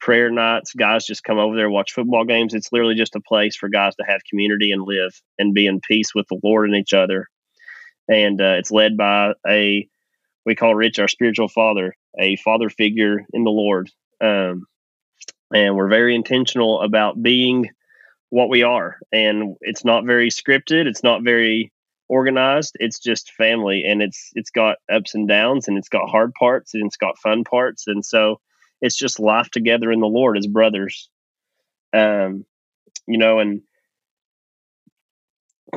prayer 0.00 0.30
nights. 0.30 0.72
Guys 0.74 1.06
just 1.06 1.24
come 1.24 1.38
over 1.38 1.56
there, 1.56 1.70
watch 1.70 1.92
football 1.92 2.24
games. 2.24 2.54
It's 2.54 2.72
literally 2.72 2.94
just 2.94 3.16
a 3.16 3.20
place 3.20 3.56
for 3.56 3.68
guys 3.68 3.94
to 3.96 4.04
have 4.06 4.20
community 4.28 4.72
and 4.72 4.82
live 4.82 5.12
and 5.38 5.54
be 5.54 5.66
in 5.66 5.80
peace 5.80 6.14
with 6.14 6.26
the 6.28 6.40
Lord 6.42 6.68
and 6.68 6.78
each 6.78 6.92
other. 6.92 7.28
And 8.08 8.40
uh, 8.40 8.56
it's 8.58 8.70
led 8.70 8.96
by 8.96 9.34
a, 9.46 9.86
we 10.44 10.54
call 10.54 10.74
Rich 10.74 10.98
our 10.98 11.08
spiritual 11.08 11.48
father, 11.48 11.94
a 12.18 12.36
father 12.36 12.70
figure 12.70 13.24
in 13.32 13.44
the 13.44 13.50
Lord. 13.50 13.90
Um, 14.20 14.66
and 15.54 15.76
we're 15.76 15.88
very 15.88 16.14
intentional 16.14 16.80
about 16.80 17.22
being 17.22 17.70
what 18.30 18.48
we 18.48 18.62
are. 18.62 18.98
And 19.12 19.56
it's 19.60 19.84
not 19.84 20.04
very 20.04 20.30
scripted, 20.30 20.86
it's 20.86 21.02
not 21.02 21.22
very 21.22 21.72
organized. 22.10 22.76
It's 22.80 22.98
just 22.98 23.32
family, 23.32 23.84
and 23.84 24.02
it's 24.02 24.30
it's 24.34 24.50
got 24.50 24.76
ups 24.92 25.14
and 25.14 25.28
downs, 25.28 25.68
and 25.68 25.78
it's 25.78 25.88
got 25.88 26.10
hard 26.10 26.34
parts, 26.34 26.74
and 26.74 26.84
it's 26.86 26.96
got 26.96 27.18
fun 27.18 27.44
parts, 27.44 27.86
and 27.86 28.04
so 28.04 28.40
it's 28.80 28.96
just 28.96 29.20
life 29.20 29.50
together 29.50 29.90
in 29.92 30.00
the 30.00 30.06
Lord 30.06 30.38
as 30.38 30.46
brothers. 30.46 31.08
Um, 31.92 32.44
you 33.06 33.18
know, 33.18 33.38
and 33.40 33.62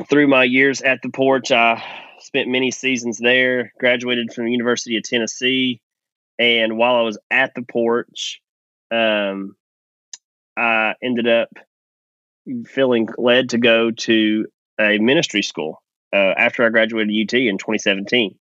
through 0.08 0.28
my 0.28 0.44
years 0.44 0.82
at 0.82 1.02
the 1.02 1.10
porch, 1.10 1.50
I 1.50 1.82
spent 2.20 2.48
many 2.48 2.70
seasons 2.70 3.18
there. 3.18 3.72
Graduated 3.78 4.32
from 4.32 4.46
the 4.46 4.52
University 4.52 4.96
of 4.96 5.02
Tennessee, 5.02 5.80
and 6.38 6.76
while 6.76 6.96
I 6.96 7.02
was 7.02 7.18
at 7.30 7.54
the 7.54 7.62
porch, 7.62 8.40
um, 8.90 9.56
I 10.56 10.94
ended 11.02 11.28
up 11.28 11.48
feeling 12.66 13.08
led 13.18 13.50
to 13.50 13.58
go 13.58 13.90
to 13.90 14.46
a 14.78 14.98
ministry 14.98 15.42
school 15.42 15.82
uh, 16.12 16.34
after 16.36 16.64
I 16.64 16.68
graduated 16.68 17.10
UT 17.10 17.34
in 17.34 17.58
2017. 17.58 18.36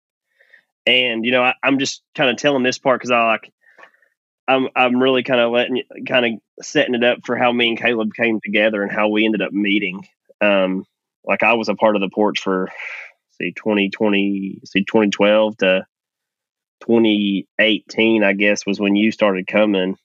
And 0.85 1.25
you 1.25 1.31
know, 1.31 1.43
I, 1.43 1.53
am 1.63 1.79
just 1.79 2.03
kind 2.15 2.29
of 2.29 2.37
telling 2.37 2.63
this 2.63 2.77
part 2.77 2.99
because 2.99 3.11
I 3.11 3.25
like, 3.25 3.51
I'm 4.47 4.67
I'm 4.75 5.01
really 5.01 5.23
kind 5.23 5.39
of 5.39 5.51
letting 5.51 5.83
kind 6.07 6.25
of 6.25 6.65
setting 6.65 6.95
it 6.95 7.03
up 7.03 7.19
for 7.25 7.35
how 7.35 7.51
me 7.51 7.69
and 7.69 7.77
Caleb 7.77 8.13
came 8.13 8.39
together 8.41 8.81
and 8.81 8.91
how 8.91 9.09
we 9.09 9.25
ended 9.25 9.41
up 9.41 9.53
meeting. 9.53 10.05
Um, 10.41 10.85
like 11.23 11.43
I 11.43 11.53
was 11.53 11.69
a 11.69 11.75
part 11.75 11.95
of 11.95 12.01
the 12.01 12.09
porch 12.09 12.41
for 12.41 12.69
see 13.39 13.53
2020, 13.53 14.59
see 14.65 14.83
2012 14.83 15.57
to 15.57 15.85
2018, 16.81 18.23
I 18.23 18.33
guess 18.33 18.65
was 18.65 18.79
when 18.79 18.95
you 18.95 19.11
started 19.11 19.47
coming. 19.47 19.95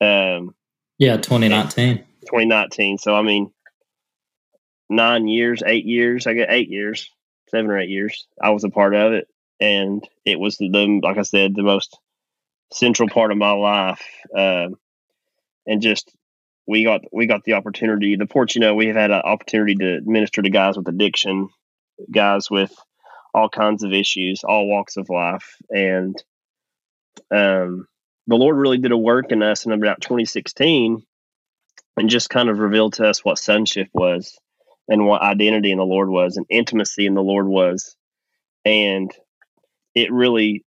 Um, 0.00 0.54
yeah, 0.98 1.16
2019. 1.16 1.98
2019. 2.26 2.98
So 2.98 3.14
I 3.14 3.22
mean, 3.22 3.50
nine 4.88 5.26
years, 5.26 5.62
eight 5.66 5.84
years. 5.84 6.26
I 6.26 6.34
got 6.34 6.50
eight 6.50 6.68
years, 6.68 7.10
seven 7.48 7.70
or 7.70 7.78
eight 7.78 7.88
years. 7.88 8.26
I 8.40 8.50
was 8.50 8.64
a 8.64 8.70
part 8.70 8.94
of 8.94 9.12
it, 9.12 9.28
and 9.58 10.06
it 10.24 10.38
was 10.38 10.56
the 10.56 10.68
like 11.02 11.18
I 11.18 11.22
said, 11.22 11.54
the 11.54 11.62
most 11.62 11.98
central 12.72 13.08
part 13.08 13.32
of 13.32 13.38
my 13.38 13.52
life. 13.52 14.02
Uh, 14.36 14.68
and 15.66 15.82
just 15.82 16.10
we 16.66 16.84
got 16.84 17.02
we 17.12 17.26
got 17.26 17.44
the 17.44 17.54
opportunity. 17.54 18.16
The 18.16 18.26
porch, 18.26 18.54
you 18.54 18.60
know, 18.60 18.74
we 18.74 18.86
have 18.86 18.96
had 18.96 19.10
an 19.10 19.22
opportunity 19.22 19.74
to 19.76 20.00
minister 20.04 20.42
to 20.42 20.50
guys 20.50 20.76
with 20.76 20.88
addiction, 20.88 21.48
guys 22.10 22.50
with 22.50 22.72
all 23.34 23.48
kinds 23.48 23.82
of 23.82 23.92
issues, 23.92 24.42
all 24.44 24.68
walks 24.68 24.96
of 24.96 25.08
life, 25.08 25.56
and 25.70 26.16
um, 27.30 27.86
the 28.26 28.36
Lord 28.36 28.56
really 28.56 28.78
did 28.78 28.92
a 28.92 28.96
work 28.96 29.32
in 29.32 29.42
us 29.42 29.66
in 29.66 29.72
about 29.72 30.00
2016 30.00 31.02
and 31.96 32.10
just 32.10 32.30
kind 32.30 32.48
of 32.48 32.58
revealed 32.58 32.94
to 32.94 33.06
us 33.08 33.24
what 33.24 33.38
sonship 33.38 33.88
was 33.92 34.38
and 34.88 35.06
what 35.06 35.22
identity 35.22 35.70
in 35.70 35.78
the 35.78 35.84
Lord 35.84 36.08
was 36.08 36.36
and 36.36 36.46
intimacy 36.48 37.06
in 37.06 37.14
the 37.14 37.22
Lord 37.22 37.46
was. 37.46 37.96
And 38.64 39.10
it 39.94 40.12
really 40.12 40.64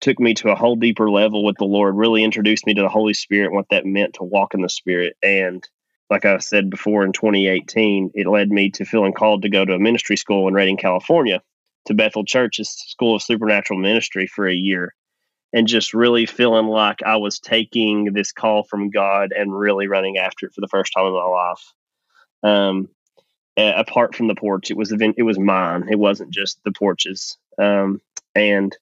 took 0.00 0.18
me 0.18 0.34
to 0.34 0.50
a 0.50 0.54
whole 0.54 0.76
deeper 0.76 1.10
level 1.10 1.44
with 1.44 1.56
the 1.58 1.64
Lord, 1.64 1.96
really 1.96 2.24
introduced 2.24 2.66
me 2.66 2.74
to 2.74 2.82
the 2.82 2.88
Holy 2.88 3.14
Spirit 3.14 3.46
and 3.46 3.54
what 3.54 3.68
that 3.70 3.86
meant 3.86 4.14
to 4.14 4.24
walk 4.24 4.54
in 4.54 4.62
the 4.62 4.68
Spirit. 4.68 5.16
And 5.22 5.66
like 6.10 6.24
I 6.24 6.38
said 6.38 6.70
before 6.70 7.04
in 7.04 7.12
2018, 7.12 8.12
it 8.14 8.26
led 8.26 8.50
me 8.50 8.70
to 8.72 8.84
feeling 8.84 9.12
called 9.12 9.42
to 9.42 9.48
go 9.48 9.64
to 9.64 9.74
a 9.74 9.78
ministry 9.78 10.16
school 10.16 10.48
in 10.48 10.54
Redding, 10.54 10.76
California, 10.76 11.42
to 11.86 11.94
Bethel 11.94 12.24
Church's 12.24 12.70
School 12.88 13.16
of 13.16 13.22
Supernatural 13.22 13.78
Ministry 13.78 14.26
for 14.26 14.46
a 14.46 14.54
year. 14.54 14.94
And 15.54 15.66
just 15.66 15.92
really 15.92 16.24
feeling 16.24 16.66
like 16.66 17.02
I 17.02 17.16
was 17.16 17.38
taking 17.38 18.12
this 18.14 18.32
call 18.32 18.64
from 18.64 18.88
God 18.88 19.32
and 19.36 19.54
really 19.56 19.86
running 19.86 20.16
after 20.16 20.46
it 20.46 20.54
for 20.54 20.62
the 20.62 20.68
first 20.68 20.94
time 20.96 21.06
in 21.06 21.12
my 21.12 21.24
life. 21.24 21.72
Um, 22.42 22.88
apart 23.56 24.14
from 24.14 24.28
the 24.28 24.34
porch. 24.34 24.70
It 24.70 24.76
was 24.76 24.92
event, 24.92 25.16
it 25.18 25.24
was 25.24 25.38
mine. 25.38 25.88
It 25.90 25.98
wasn't 25.98 26.32
just 26.32 26.58
the 26.64 26.72
porches. 26.72 27.36
Um, 27.58 28.00
and 28.34 28.74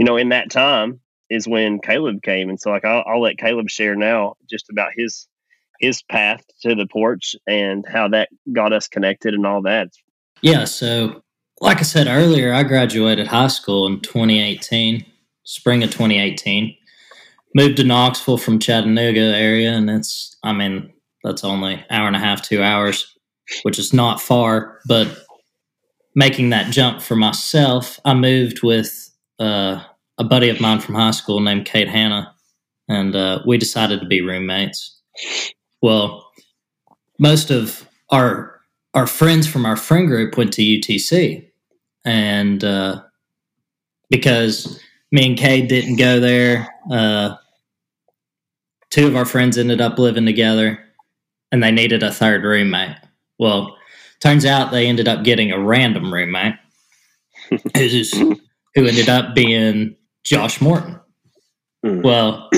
you 0.00 0.06
know, 0.06 0.16
in 0.16 0.30
that 0.30 0.50
time 0.50 0.98
is 1.28 1.46
when 1.46 1.78
Caleb 1.78 2.22
came, 2.22 2.48
and 2.48 2.58
so 2.58 2.70
like 2.70 2.86
I'll, 2.86 3.04
I'll 3.06 3.20
let 3.20 3.36
Caleb 3.36 3.68
share 3.68 3.94
now 3.94 4.34
just 4.48 4.70
about 4.70 4.92
his 4.96 5.28
his 5.78 6.02
path 6.02 6.42
to 6.62 6.74
the 6.74 6.86
porch 6.86 7.36
and 7.46 7.84
how 7.86 8.08
that 8.08 8.30
got 8.50 8.72
us 8.72 8.88
connected 8.88 9.34
and 9.34 9.46
all 9.46 9.60
that. 9.62 9.88
Yeah. 10.40 10.64
So, 10.64 11.22
like 11.60 11.80
I 11.80 11.82
said 11.82 12.06
earlier, 12.06 12.54
I 12.54 12.62
graduated 12.62 13.26
high 13.26 13.48
school 13.48 13.86
in 13.86 14.00
2018, 14.00 15.04
spring 15.44 15.82
of 15.82 15.90
2018. 15.90 16.74
Moved 17.54 17.76
to 17.76 17.84
Knoxville 17.84 18.38
from 18.38 18.58
Chattanooga 18.58 19.36
area, 19.36 19.72
and 19.72 19.90
it's 19.90 20.34
I 20.42 20.54
mean 20.54 20.94
that's 21.22 21.44
only 21.44 21.84
hour 21.90 22.06
and 22.06 22.16
a 22.16 22.20
half, 22.20 22.40
two 22.40 22.62
hours 22.62 23.14
which 23.64 23.78
is 23.78 23.92
not 23.92 24.20
far. 24.20 24.80
But 24.86 25.08
making 26.14 26.50
that 26.50 26.72
jump 26.72 27.02
for 27.02 27.16
myself, 27.16 28.00
I 28.04 28.14
moved 28.14 28.62
with 28.62 29.10
uh, 29.38 29.82
a 30.20 30.24
buddy 30.24 30.50
of 30.50 30.60
mine 30.60 30.80
from 30.80 30.94
high 30.94 31.12
school 31.12 31.40
named 31.40 31.64
Kate 31.64 31.88
Hanna, 31.88 32.32
and 32.88 33.16
uh, 33.16 33.40
we 33.46 33.56
decided 33.56 34.00
to 34.00 34.06
be 34.06 34.20
roommates. 34.20 35.00
Well, 35.80 36.30
most 37.18 37.50
of 37.50 37.88
our 38.10 38.60
our 38.92 39.06
friends 39.06 39.46
from 39.46 39.64
our 39.64 39.76
friend 39.76 40.06
group 40.06 40.36
went 40.36 40.52
to 40.52 40.62
UTC, 40.62 41.48
and 42.04 42.62
uh, 42.62 43.02
because 44.10 44.78
me 45.10 45.26
and 45.26 45.38
Kate 45.38 45.68
didn't 45.70 45.96
go 45.96 46.20
there, 46.20 46.68
uh, 46.90 47.36
two 48.90 49.06
of 49.06 49.16
our 49.16 49.24
friends 49.24 49.56
ended 49.56 49.80
up 49.80 49.98
living 49.98 50.26
together, 50.26 50.78
and 51.50 51.62
they 51.62 51.70
needed 51.70 52.02
a 52.02 52.12
third 52.12 52.44
roommate. 52.44 52.96
Well, 53.38 53.74
turns 54.20 54.44
out 54.44 54.70
they 54.70 54.86
ended 54.86 55.08
up 55.08 55.24
getting 55.24 55.50
a 55.50 55.58
random 55.58 56.12
roommate 56.12 56.56
who's, 57.74 58.12
who 58.12 58.36
ended 58.76 59.08
up 59.08 59.34
being 59.34 59.96
Josh 60.24 60.60
Morton. 60.60 61.00
Mm. 61.84 62.02
Well, 62.02 62.48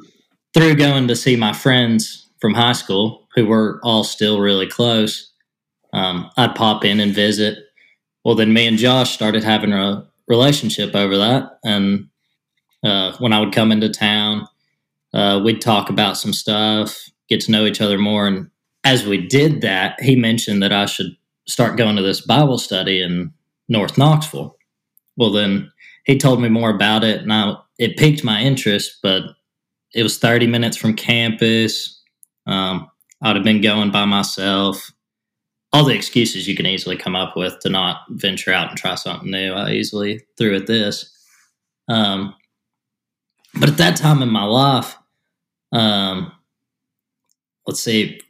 through 0.54 0.74
going 0.76 1.08
to 1.08 1.16
see 1.16 1.36
my 1.36 1.52
friends 1.52 2.28
from 2.40 2.54
high 2.54 2.72
school, 2.72 3.28
who 3.34 3.46
were 3.46 3.80
all 3.82 4.04
still 4.04 4.40
really 4.40 4.66
close, 4.66 5.32
um, 5.92 6.30
I'd 6.36 6.54
pop 6.54 6.84
in 6.84 7.00
and 7.00 7.14
visit. 7.14 7.58
Well, 8.24 8.34
then 8.34 8.52
me 8.52 8.66
and 8.66 8.78
Josh 8.78 9.12
started 9.12 9.44
having 9.44 9.72
a 9.72 10.06
relationship 10.28 10.94
over 10.94 11.16
that. 11.18 11.58
And 11.64 12.08
uh, 12.84 13.16
when 13.18 13.32
I 13.32 13.40
would 13.40 13.52
come 13.52 13.72
into 13.72 13.88
town, 13.88 14.46
uh, 15.12 15.40
we'd 15.44 15.60
talk 15.60 15.90
about 15.90 16.16
some 16.16 16.32
stuff, 16.32 16.96
get 17.28 17.40
to 17.42 17.50
know 17.50 17.66
each 17.66 17.80
other 17.80 17.98
more. 17.98 18.26
And 18.26 18.50
as 18.84 19.06
we 19.06 19.26
did 19.26 19.60
that, 19.62 20.00
he 20.00 20.16
mentioned 20.16 20.62
that 20.62 20.72
I 20.72 20.86
should 20.86 21.16
start 21.46 21.76
going 21.76 21.96
to 21.96 22.02
this 22.02 22.20
Bible 22.20 22.58
study 22.58 23.02
in 23.02 23.32
North 23.68 23.98
Knoxville. 23.98 24.56
Well, 25.16 25.32
then 25.32 25.70
he 26.04 26.18
told 26.18 26.40
me 26.40 26.48
more 26.48 26.70
about 26.70 27.04
it, 27.04 27.22
and 27.22 27.32
I, 27.32 27.54
it 27.78 27.96
piqued 27.96 28.24
my 28.24 28.40
interest. 28.40 28.98
But 29.02 29.22
it 29.94 30.02
was 30.02 30.18
30 30.18 30.46
minutes 30.46 30.76
from 30.76 30.94
campus. 30.94 32.00
Um, 32.46 32.88
I'd 33.22 33.36
have 33.36 33.44
been 33.44 33.60
going 33.60 33.90
by 33.90 34.04
myself. 34.04 34.90
All 35.72 35.84
the 35.84 35.94
excuses 35.94 36.48
you 36.48 36.56
can 36.56 36.66
easily 36.66 36.96
come 36.96 37.14
up 37.14 37.36
with 37.36 37.58
to 37.60 37.68
not 37.68 38.00
venture 38.10 38.52
out 38.52 38.70
and 38.70 38.78
try 38.78 38.94
something 38.96 39.30
new, 39.30 39.52
I 39.52 39.70
easily 39.72 40.20
threw 40.36 40.56
at 40.56 40.66
this. 40.66 41.16
Um, 41.88 42.34
but 43.54 43.68
at 43.68 43.76
that 43.78 43.96
time 43.96 44.22
in 44.22 44.28
my 44.30 44.44
life, 44.44 44.96
um, 45.72 46.32
let's 47.66 47.82
see, 47.82 48.20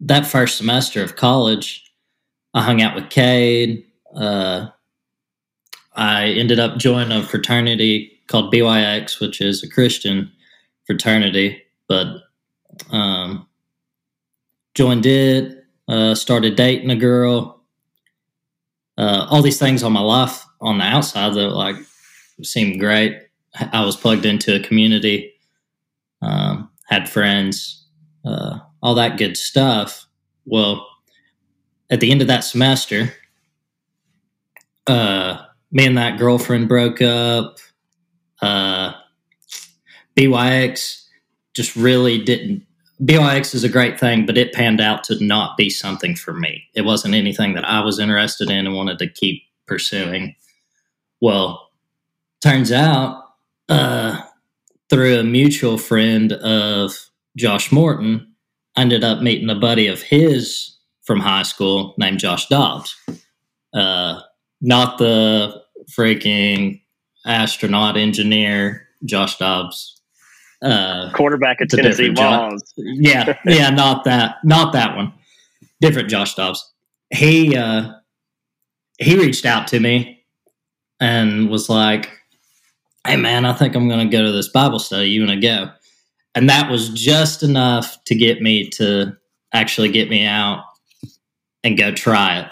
that 0.00 0.26
first 0.26 0.56
semester 0.56 1.02
of 1.02 1.16
college, 1.16 1.84
I 2.54 2.62
hung 2.62 2.82
out 2.82 2.94
with 2.94 3.10
Cade. 3.10 3.84
Uh, 4.14 4.68
I 5.98 6.28
ended 6.28 6.60
up 6.60 6.78
joining 6.78 7.10
a 7.18 7.24
fraternity 7.24 8.20
called 8.28 8.52
BYX, 8.52 9.20
which 9.20 9.40
is 9.40 9.64
a 9.64 9.68
Christian 9.68 10.30
fraternity, 10.86 11.60
but 11.88 12.06
um, 12.90 13.48
joined 14.74 15.06
it, 15.06 15.64
uh, 15.88 16.14
started 16.14 16.54
dating 16.54 16.90
a 16.90 16.96
girl. 16.96 17.64
Uh, 18.96 19.26
all 19.28 19.42
these 19.42 19.58
things 19.58 19.82
on 19.82 19.92
my 19.92 20.00
life 20.00 20.44
on 20.60 20.78
the 20.78 20.84
outside 20.84 21.34
that 21.34 21.50
like 21.50 21.76
seemed 22.44 22.78
great. 22.78 23.16
I 23.72 23.84
was 23.84 23.96
plugged 23.96 24.24
into 24.24 24.54
a 24.54 24.60
community, 24.60 25.32
um, 26.22 26.70
had 26.86 27.08
friends, 27.08 27.86
uh, 28.24 28.58
all 28.82 28.94
that 28.94 29.18
good 29.18 29.36
stuff. 29.36 30.06
Well, 30.44 30.86
at 31.90 31.98
the 31.98 32.12
end 32.12 32.22
of 32.22 32.28
that 32.28 32.44
semester, 32.44 33.12
uh, 34.86 35.37
me 35.70 35.86
and 35.86 35.98
that 35.98 36.18
girlfriend 36.18 36.68
broke 36.68 37.02
up. 37.02 37.58
Uh, 38.40 38.92
BYX 40.16 41.04
just 41.54 41.76
really 41.76 42.22
didn't. 42.22 42.64
BYX 43.02 43.54
is 43.54 43.64
a 43.64 43.68
great 43.68 44.00
thing, 44.00 44.26
but 44.26 44.36
it 44.36 44.52
panned 44.52 44.80
out 44.80 45.04
to 45.04 45.24
not 45.24 45.56
be 45.56 45.70
something 45.70 46.16
for 46.16 46.32
me. 46.32 46.64
It 46.74 46.82
wasn't 46.82 47.14
anything 47.14 47.54
that 47.54 47.64
I 47.64 47.80
was 47.80 47.98
interested 47.98 48.50
in 48.50 48.66
and 48.66 48.74
wanted 48.74 48.98
to 48.98 49.08
keep 49.08 49.42
pursuing. 49.66 50.34
Well, 51.20 51.70
turns 52.40 52.72
out 52.72 53.22
uh, 53.68 54.20
through 54.90 55.18
a 55.18 55.24
mutual 55.24 55.78
friend 55.78 56.32
of 56.32 56.92
Josh 57.36 57.70
Morton, 57.70 58.34
ended 58.76 59.04
up 59.04 59.20
meeting 59.20 59.50
a 59.50 59.54
buddy 59.54 59.86
of 59.86 60.02
his 60.02 60.76
from 61.02 61.20
high 61.20 61.42
school 61.42 61.94
named 61.98 62.18
Josh 62.18 62.48
Dobbs. 62.48 62.96
Uh, 63.72 64.20
not 64.60 64.98
the 64.98 65.62
freaking 65.96 66.80
astronaut 67.26 67.96
engineer 67.96 68.88
Josh 69.04 69.38
Dobbs. 69.38 70.00
Uh, 70.60 71.12
Quarterback 71.12 71.60
at 71.60 71.70
Tennessee. 71.70 72.08
Vols. 72.08 72.74
yeah, 72.76 73.38
yeah, 73.44 73.70
not 73.70 74.04
that, 74.04 74.36
not 74.44 74.72
that 74.72 74.96
one. 74.96 75.12
Different 75.80 76.10
Josh 76.10 76.34
Dobbs. 76.34 76.72
He 77.10 77.56
uh, 77.56 77.92
he 78.98 79.16
reached 79.16 79.46
out 79.46 79.68
to 79.68 79.78
me 79.78 80.24
and 80.98 81.48
was 81.48 81.68
like, 81.68 82.10
"Hey, 83.06 83.16
man, 83.16 83.44
I 83.44 83.52
think 83.52 83.76
I'm 83.76 83.88
going 83.88 84.10
to 84.10 84.16
go 84.16 84.24
to 84.24 84.32
this 84.32 84.48
Bible 84.48 84.80
study. 84.80 85.10
You 85.10 85.24
want 85.24 85.40
to 85.40 85.46
go?" 85.46 85.70
And 86.34 86.50
that 86.50 86.70
was 86.70 86.90
just 86.90 87.42
enough 87.42 88.02
to 88.04 88.14
get 88.14 88.42
me 88.42 88.68
to 88.70 89.16
actually 89.52 89.90
get 89.90 90.10
me 90.10 90.26
out 90.26 90.64
and 91.64 91.78
go 91.78 91.92
try 91.92 92.40
it. 92.40 92.46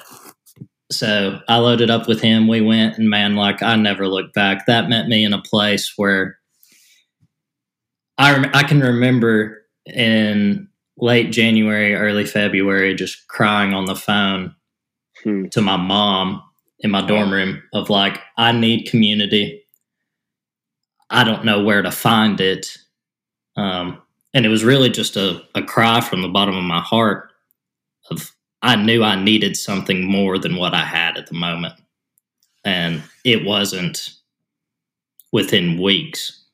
So 0.90 1.40
I 1.48 1.56
loaded 1.56 1.90
up 1.90 2.06
with 2.08 2.20
him. 2.20 2.46
We 2.48 2.60
went, 2.60 2.98
and 2.98 3.10
man, 3.10 3.34
like 3.34 3.62
I 3.62 3.76
never 3.76 4.06
looked 4.08 4.34
back. 4.34 4.66
That 4.66 4.88
met 4.88 5.08
me 5.08 5.24
in 5.24 5.32
a 5.32 5.42
place 5.42 5.92
where 5.96 6.38
I 8.18 8.48
I 8.54 8.62
can 8.62 8.80
remember 8.80 9.62
in 9.86 10.68
late 10.98 11.32
January, 11.32 11.94
early 11.94 12.24
February, 12.24 12.94
just 12.94 13.26
crying 13.28 13.74
on 13.74 13.86
the 13.86 13.96
phone 13.96 14.54
Hmm. 15.24 15.46
to 15.52 15.62
my 15.62 15.76
mom 15.76 16.42
in 16.80 16.90
my 16.90 17.00
dorm 17.06 17.32
room 17.32 17.62
of 17.72 17.88
like, 17.88 18.20
I 18.36 18.52
need 18.52 18.88
community. 18.88 19.64
I 21.08 21.24
don't 21.24 21.44
know 21.44 21.64
where 21.64 21.80
to 21.80 21.90
find 21.90 22.38
it. 22.40 22.76
Um, 23.56 24.02
and 24.34 24.44
it 24.44 24.50
was 24.50 24.62
really 24.62 24.90
just 24.90 25.16
a, 25.16 25.42
a 25.54 25.62
cry 25.62 26.02
from 26.02 26.20
the 26.20 26.28
bottom 26.28 26.54
of 26.56 26.64
my 26.64 26.80
heart 26.80 27.30
of 28.10 28.30
I 28.66 28.74
knew 28.74 29.04
I 29.04 29.14
needed 29.14 29.56
something 29.56 30.04
more 30.04 30.38
than 30.38 30.56
what 30.56 30.74
I 30.74 30.84
had 30.84 31.16
at 31.16 31.28
the 31.28 31.34
moment. 31.34 31.74
And 32.64 33.00
it 33.22 33.44
wasn't 33.44 34.10
within 35.30 35.80
weeks. 35.80 36.44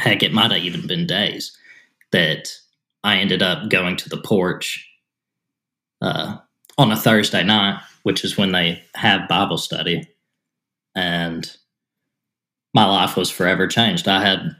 Heck, 0.00 0.24
it 0.24 0.32
might 0.32 0.50
have 0.50 0.62
even 0.62 0.88
been 0.88 1.06
days 1.06 1.56
that 2.10 2.48
I 3.04 3.18
ended 3.18 3.40
up 3.40 3.70
going 3.70 3.96
to 3.98 4.08
the 4.08 4.16
porch 4.16 4.84
uh, 6.02 6.38
on 6.76 6.90
a 6.90 6.96
Thursday 6.96 7.44
night, 7.44 7.80
which 8.02 8.24
is 8.24 8.36
when 8.36 8.50
they 8.50 8.82
have 8.96 9.28
Bible 9.28 9.58
study. 9.58 10.08
And 10.96 11.48
my 12.74 12.84
life 12.84 13.16
was 13.16 13.30
forever 13.30 13.68
changed. 13.68 14.08
I 14.08 14.24
had 14.24 14.56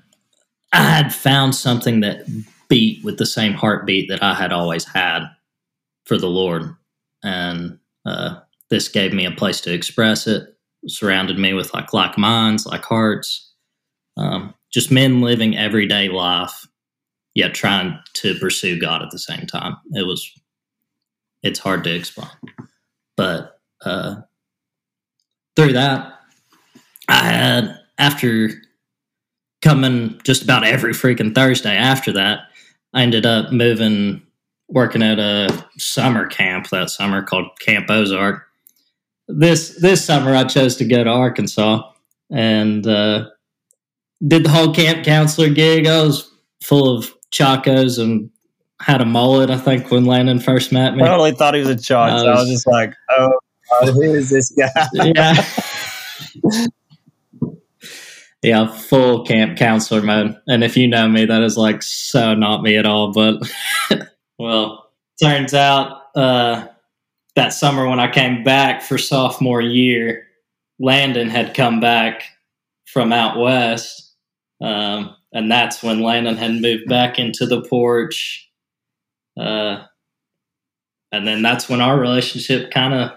I 0.72 0.82
had 0.84 1.12
found 1.12 1.56
something 1.56 2.00
that 2.00 2.24
beat 2.68 3.02
with 3.02 3.18
the 3.18 3.26
same 3.26 3.52
heartbeat 3.52 4.08
that 4.10 4.22
I 4.22 4.34
had 4.34 4.52
always 4.52 4.84
had 4.84 5.26
for 6.06 6.16
the 6.16 6.28
Lord. 6.28 6.74
And 7.22 7.78
uh, 8.04 8.40
this 8.70 8.88
gave 8.88 9.12
me 9.12 9.26
a 9.26 9.30
place 9.30 9.60
to 9.62 9.72
express 9.72 10.26
it, 10.26 10.56
surrounded 10.88 11.38
me 11.38 11.52
with 11.52 11.74
like 11.74 11.92
like 11.92 12.16
minds, 12.16 12.66
like 12.66 12.84
hearts, 12.84 13.52
um, 14.16 14.54
just 14.72 14.90
men 14.90 15.20
living 15.20 15.56
everyday 15.56 16.08
life, 16.08 16.66
yet 17.34 17.54
trying 17.54 17.98
to 18.14 18.34
pursue 18.36 18.80
God 18.80 19.02
at 19.02 19.10
the 19.10 19.18
same 19.18 19.46
time. 19.46 19.76
It 19.92 20.06
was, 20.06 20.30
it's 21.42 21.58
hard 21.58 21.84
to 21.84 21.94
explain. 21.94 22.30
But 23.16 23.60
uh, 23.84 24.16
through 25.54 25.74
that, 25.74 26.12
I 27.08 27.24
had, 27.24 27.78
after 27.98 28.50
coming 29.62 30.20
just 30.24 30.42
about 30.42 30.64
every 30.64 30.92
freaking 30.92 31.34
Thursday 31.34 31.76
after 31.76 32.12
that, 32.12 32.40
I 32.92 33.02
ended 33.02 33.26
up 33.26 33.52
moving, 33.52 34.25
working 34.68 35.02
at 35.02 35.18
a 35.18 35.66
summer 35.78 36.26
camp 36.26 36.68
that 36.70 36.90
summer 36.90 37.22
called 37.22 37.46
Camp 37.60 37.90
Ozark. 37.90 38.42
This 39.28 39.76
this 39.80 40.04
summer, 40.04 40.34
I 40.34 40.44
chose 40.44 40.76
to 40.76 40.84
go 40.84 41.02
to 41.02 41.10
Arkansas 41.10 41.82
and 42.30 42.86
uh, 42.86 43.26
did 44.26 44.44
the 44.44 44.50
whole 44.50 44.72
camp 44.72 45.04
counselor 45.04 45.48
gig. 45.50 45.86
I 45.86 46.02
was 46.02 46.30
full 46.62 46.96
of 46.96 47.12
chacos 47.30 47.98
and 47.98 48.30
had 48.80 49.00
a 49.00 49.06
mullet. 49.06 49.50
I 49.50 49.58
think 49.58 49.90
when 49.90 50.04
Landon 50.04 50.38
first 50.38 50.72
met 50.72 50.94
me. 50.94 51.02
I 51.02 51.08
totally 51.08 51.32
thought 51.32 51.54
he 51.54 51.60
was 51.60 51.70
a 51.70 51.76
chalk. 51.76 52.10
I 52.10 52.18
so 52.18 52.26
I 52.26 52.30
was 52.32 52.40
was- 52.42 52.50
just 52.50 52.66
like, 52.66 52.92
oh, 53.10 53.32
God, 53.80 53.92
who 53.94 54.02
is 54.02 54.30
this 54.30 54.50
guy? 54.50 54.70
yeah. 54.94 55.44
yeah, 58.42 58.66
full 58.68 59.24
camp 59.24 59.58
counselor 59.58 60.02
mode. 60.02 60.36
And 60.46 60.62
if 60.62 60.76
you 60.76 60.86
know 60.86 61.08
me, 61.08 61.24
that 61.24 61.42
is 61.42 61.56
like 61.56 61.82
so 61.82 62.34
not 62.34 62.62
me 62.62 62.76
at 62.76 62.86
all. 62.86 63.12
But 63.12 63.42
well, 64.38 64.90
turns 65.22 65.54
out 65.54 66.02
uh, 66.14 66.66
that 67.34 67.52
summer 67.52 67.88
when 67.88 68.00
I 68.00 68.10
came 68.10 68.42
back 68.44 68.82
for 68.82 68.98
sophomore 68.98 69.62
year, 69.62 70.26
Landon 70.78 71.28
had 71.28 71.54
come 71.54 71.80
back 71.80 72.22
from 72.86 73.12
out 73.12 73.38
west. 73.38 74.14
Um, 74.60 75.14
and 75.32 75.50
that's 75.50 75.82
when 75.82 76.02
Landon 76.02 76.36
had 76.36 76.60
moved 76.60 76.86
back 76.88 77.18
into 77.18 77.46
the 77.46 77.62
porch. 77.62 78.48
Uh, 79.38 79.84
and 81.12 81.26
then 81.26 81.42
that's 81.42 81.68
when 81.68 81.80
our 81.80 81.98
relationship 81.98 82.70
kind 82.70 82.94
of 82.94 83.12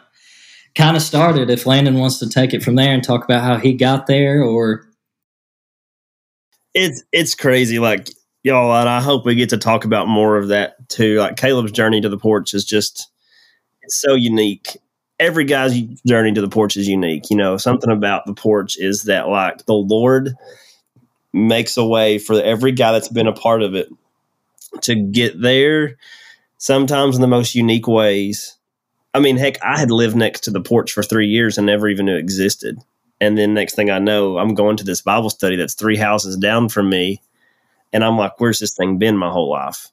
kind 0.75 0.95
of 0.95 1.03
started. 1.03 1.49
If 1.49 1.65
Landon 1.65 1.95
wants 1.97 2.19
to 2.19 2.29
take 2.29 2.53
it 2.53 2.63
from 2.63 2.75
there 2.75 2.93
and 2.93 3.03
talk 3.03 3.23
about 3.23 3.43
how 3.43 3.57
he 3.57 3.73
got 3.73 4.07
there, 4.07 4.43
or 4.43 4.87
it's 6.73 7.03
it's 7.11 7.35
crazy. 7.35 7.79
Like 7.79 8.09
y'all, 8.43 8.73
and 8.73 8.89
I 8.89 9.01
hope 9.01 9.25
we 9.25 9.35
get 9.35 9.49
to 9.49 9.57
talk 9.57 9.85
about 9.85 10.07
more 10.07 10.37
of 10.37 10.49
that 10.49 10.89
too. 10.89 11.19
Like 11.19 11.37
Caleb's 11.37 11.71
journey 11.71 12.01
to 12.01 12.09
the 12.09 12.17
porch 12.17 12.53
is 12.53 12.65
just 12.65 13.09
it's 13.81 13.99
so 13.99 14.13
unique. 14.13 14.77
Every 15.19 15.43
guy's 15.43 15.77
journey 16.07 16.31
to 16.33 16.41
the 16.41 16.47
porch 16.47 16.77
is 16.77 16.87
unique. 16.87 17.29
You 17.29 17.37
know, 17.37 17.57
something 17.57 17.91
about 17.91 18.25
the 18.25 18.33
porch 18.33 18.77
is 18.77 19.03
that 19.03 19.27
like 19.27 19.65
the 19.65 19.73
Lord 19.73 20.33
makes 21.33 21.77
a 21.77 21.85
way 21.85 22.17
for 22.17 22.41
every 22.41 22.71
guy 22.71 22.91
that's 22.91 23.09
been 23.09 23.27
a 23.27 23.33
part 23.33 23.61
of 23.61 23.75
it 23.75 23.89
to 24.81 24.95
get 24.95 25.39
there. 25.41 25.97
Sometimes 26.57 27.15
in 27.15 27.21
the 27.21 27.27
most 27.27 27.55
unique 27.55 27.87
ways. 27.87 28.55
I 29.13 29.19
mean, 29.19 29.37
heck, 29.37 29.63
I 29.63 29.79
had 29.79 29.91
lived 29.91 30.15
next 30.15 30.41
to 30.41 30.51
the 30.51 30.61
porch 30.61 30.91
for 30.91 31.01
three 31.01 31.27
years 31.27 31.57
and 31.57 31.65
never 31.65 31.87
even 31.87 32.05
knew 32.05 32.15
it 32.15 32.19
existed. 32.19 32.77
And 33.19 33.37
then 33.37 33.53
next 33.53 33.75
thing 33.75 33.89
I 33.89 33.99
know, 33.99 34.37
I'm 34.37 34.53
going 34.53 34.77
to 34.77 34.83
this 34.83 35.01
Bible 35.01 35.29
study 35.29 35.55
that's 35.55 35.73
three 35.73 35.97
houses 35.97 36.37
down 36.37 36.69
from 36.69 36.89
me. 36.89 37.21
And 37.91 38.03
I'm 38.03 38.17
like, 38.17 38.39
where's 38.39 38.59
this 38.59 38.75
thing 38.75 38.97
been 38.97 39.17
my 39.17 39.29
whole 39.29 39.49
life? 39.49 39.89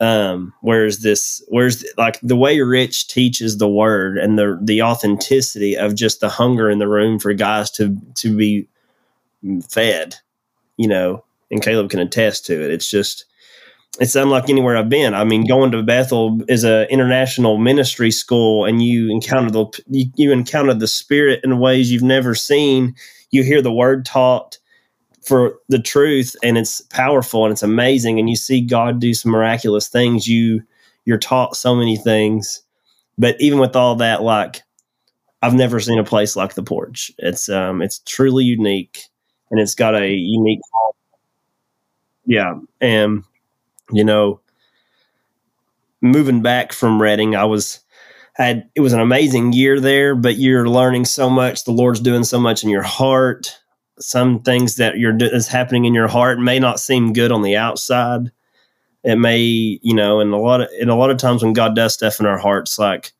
Um, 0.00 0.54
where's 0.62 1.00
this, 1.00 1.44
where's 1.48 1.84
like 1.98 2.18
the 2.22 2.36
way 2.36 2.60
Rich 2.60 3.08
teaches 3.08 3.58
the 3.58 3.68
word 3.68 4.16
and 4.16 4.38
the, 4.38 4.58
the 4.62 4.82
authenticity 4.82 5.76
of 5.76 5.94
just 5.94 6.20
the 6.20 6.30
hunger 6.30 6.70
in 6.70 6.78
the 6.78 6.88
room 6.88 7.18
for 7.18 7.34
guys 7.34 7.70
to, 7.72 7.96
to 8.14 8.34
be 8.34 8.66
fed, 9.68 10.16
you 10.78 10.88
know, 10.88 11.24
and 11.50 11.62
Caleb 11.62 11.90
can 11.90 12.00
attest 12.00 12.46
to 12.46 12.64
it. 12.64 12.70
It's 12.70 12.88
just, 12.88 13.26
it's 13.98 14.14
unlike 14.14 14.48
anywhere 14.48 14.76
I've 14.76 14.88
been. 14.88 15.14
I 15.14 15.24
mean, 15.24 15.46
going 15.46 15.72
to 15.72 15.82
Bethel 15.82 16.40
is 16.48 16.64
a 16.64 16.90
international 16.90 17.58
ministry 17.58 18.10
school, 18.10 18.64
and 18.64 18.82
you 18.82 19.10
encounter 19.10 19.50
the 19.50 19.66
you, 19.88 20.06
you 20.14 20.32
encounter 20.32 20.74
the 20.74 20.86
Spirit 20.86 21.40
in 21.42 21.58
ways 21.58 21.90
you've 21.90 22.02
never 22.02 22.34
seen. 22.34 22.94
You 23.30 23.42
hear 23.42 23.60
the 23.60 23.72
Word 23.72 24.06
taught 24.06 24.58
for 25.22 25.56
the 25.68 25.78
truth, 25.80 26.36
and 26.42 26.58
it's 26.58 26.80
powerful 26.82 27.44
and 27.44 27.52
it's 27.52 27.62
amazing. 27.62 28.18
And 28.18 28.28
you 28.30 28.36
see 28.36 28.60
God 28.60 29.00
do 29.00 29.14
some 29.14 29.32
miraculous 29.32 29.88
things. 29.88 30.26
You 30.26 30.62
you're 31.04 31.18
taught 31.18 31.56
so 31.56 31.74
many 31.74 31.96
things, 31.96 32.62
but 33.18 33.40
even 33.40 33.58
with 33.58 33.76
all 33.76 33.96
that, 33.96 34.22
like 34.22 34.62
I've 35.42 35.54
never 35.54 35.80
seen 35.80 35.98
a 35.98 36.04
place 36.04 36.36
like 36.36 36.54
the 36.54 36.62
Porch. 36.62 37.10
It's 37.18 37.48
um 37.48 37.82
it's 37.82 38.00
truly 38.00 38.44
unique, 38.44 39.04
and 39.50 39.60
it's 39.60 39.74
got 39.74 39.94
a 39.94 40.08
unique. 40.08 40.60
Yeah, 42.26 42.54
and 42.80 43.24
you 43.92 44.04
know, 44.04 44.40
moving 46.00 46.42
back 46.42 46.72
from 46.72 47.00
Redding, 47.00 47.36
I 47.36 47.44
was 47.44 47.80
had 48.34 48.68
it 48.74 48.80
was 48.80 48.92
an 48.92 49.00
amazing 49.00 49.52
year 49.52 49.80
there, 49.80 50.14
but 50.14 50.38
you're 50.38 50.68
learning 50.68 51.04
so 51.06 51.30
much. 51.30 51.64
The 51.64 51.72
Lord's 51.72 52.00
doing 52.00 52.24
so 52.24 52.40
much 52.40 52.64
in 52.64 52.70
your 52.70 52.82
heart. 52.82 53.59
Some 54.00 54.40
things 54.40 54.76
that 54.76 54.98
you're 54.98 55.16
is 55.18 55.48
happening 55.48 55.84
in 55.84 55.94
your 55.94 56.08
heart 56.08 56.38
may 56.38 56.58
not 56.58 56.80
seem 56.80 57.12
good 57.12 57.32
on 57.32 57.42
the 57.42 57.56
outside. 57.56 58.30
It 59.02 59.16
may, 59.16 59.38
you 59.38 59.94
know, 59.94 60.20
and 60.20 60.32
a 60.32 60.36
lot 60.36 60.60
of 60.62 60.68
and 60.80 60.90
a 60.90 60.94
lot 60.94 61.10
of 61.10 61.18
times 61.18 61.42
when 61.42 61.52
God 61.52 61.74
does 61.74 61.94
stuff 61.94 62.20
in 62.20 62.26
our 62.26 62.38
hearts, 62.38 62.78
like 62.78 63.12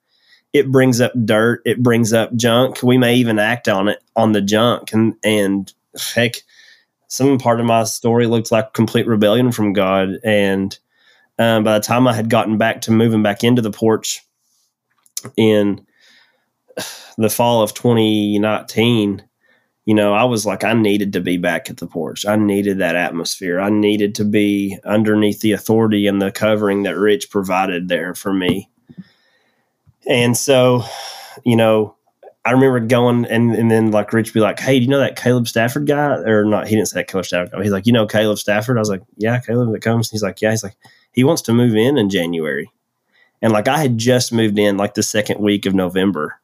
it 0.53 0.71
brings 0.71 1.01
up 1.01 1.13
dirt, 1.25 1.63
it 1.65 1.83
brings 1.83 2.13
up 2.13 2.35
junk. 2.35 2.83
We 2.83 2.99
may 2.99 3.17
even 3.17 3.39
act 3.39 3.69
on 3.69 3.89
it 3.89 4.03
on 4.17 4.33
the 4.33 4.41
junk, 4.41 4.93
and 4.93 5.15
and 5.23 5.73
heck, 6.15 6.43
some 7.09 7.39
part 7.39 7.61
of 7.61 7.67
my 7.67 7.85
story 7.85 8.27
looked 8.27 8.53
like 8.53 8.73
complete 8.73 9.07
rebellion 9.07 9.53
from 9.53 9.73
God. 9.73 10.19
And 10.25 10.79
um, 11.39 11.65
by 11.65 11.79
the 11.79 11.85
time 11.85 12.07
I 12.07 12.15
had 12.15 12.31
gotten 12.31 12.59
back 12.59 12.83
to 12.83 12.93
moving 12.93 13.23
back 13.23 13.43
into 13.43 13.63
the 13.63 13.71
porch 13.71 14.25
in 15.37 15.87
the 17.19 17.31
fall 17.31 17.63
of 17.63 17.75
2019, 17.75 19.23
you 19.91 19.97
know, 19.97 20.15
I 20.15 20.23
was 20.23 20.47
like, 20.47 20.63
I 20.63 20.73
needed 20.73 21.15
to 21.15 21.21
be 21.21 21.37
back 21.37 21.69
at 21.69 21.79
the 21.79 21.87
porch. 21.89 22.25
I 22.25 22.37
needed 22.37 22.79
that 22.79 22.95
atmosphere. 22.95 23.59
I 23.59 23.71
needed 23.71 24.15
to 24.15 24.25
be 24.25 24.79
underneath 24.85 25.41
the 25.41 25.51
authority 25.51 26.07
and 26.07 26.23
the 26.23 26.31
covering 26.31 26.85
that 26.85 26.97
Rich 26.97 27.29
provided 27.29 27.89
there 27.89 28.15
for 28.15 28.33
me. 28.33 28.71
And 30.09 30.37
so, 30.37 30.85
you 31.45 31.57
know, 31.57 31.97
I 32.45 32.53
remember 32.53 32.79
going 32.79 33.25
and, 33.25 33.53
and 33.53 33.69
then 33.69 33.91
like 33.91 34.13
Rich 34.13 34.33
be 34.33 34.39
like, 34.39 34.61
Hey, 34.61 34.79
do 34.79 34.85
you 34.85 34.89
know 34.89 35.01
that 35.01 35.21
Caleb 35.21 35.49
Stafford 35.49 35.89
guy? 35.89 36.19
Or 36.19 36.45
not, 36.45 36.69
he 36.69 36.77
didn't 36.77 36.87
say 36.87 37.01
that 37.01 37.09
Caleb 37.09 37.27
Stafford. 37.27 37.61
He's 37.61 37.73
like, 37.73 37.87
You 37.89 37.93
know 37.93 38.07
Caleb 38.07 38.39
Stafford? 38.39 38.77
I 38.77 38.81
was 38.81 38.91
like, 38.91 39.03
Yeah, 39.17 39.41
Caleb 39.41 39.73
that 39.73 39.83
comes. 39.83 40.09
He's 40.09 40.23
like, 40.23 40.41
Yeah. 40.41 40.51
He's 40.51 40.63
like, 40.63 40.77
he 41.11 41.25
wants 41.25 41.43
to 41.43 41.53
move 41.53 41.75
in 41.75 41.99
in 41.99 42.11
January. 42.11 42.71
And 43.43 43.53
like 43.53 43.67
I 43.67 43.79
had 43.79 43.99
just 43.99 44.33
moved 44.33 44.57
in 44.57 44.77
like 44.77 44.95
the 44.95 45.03
second 45.03 45.41
week 45.41 45.67
of 45.67 45.75
November 45.75 46.39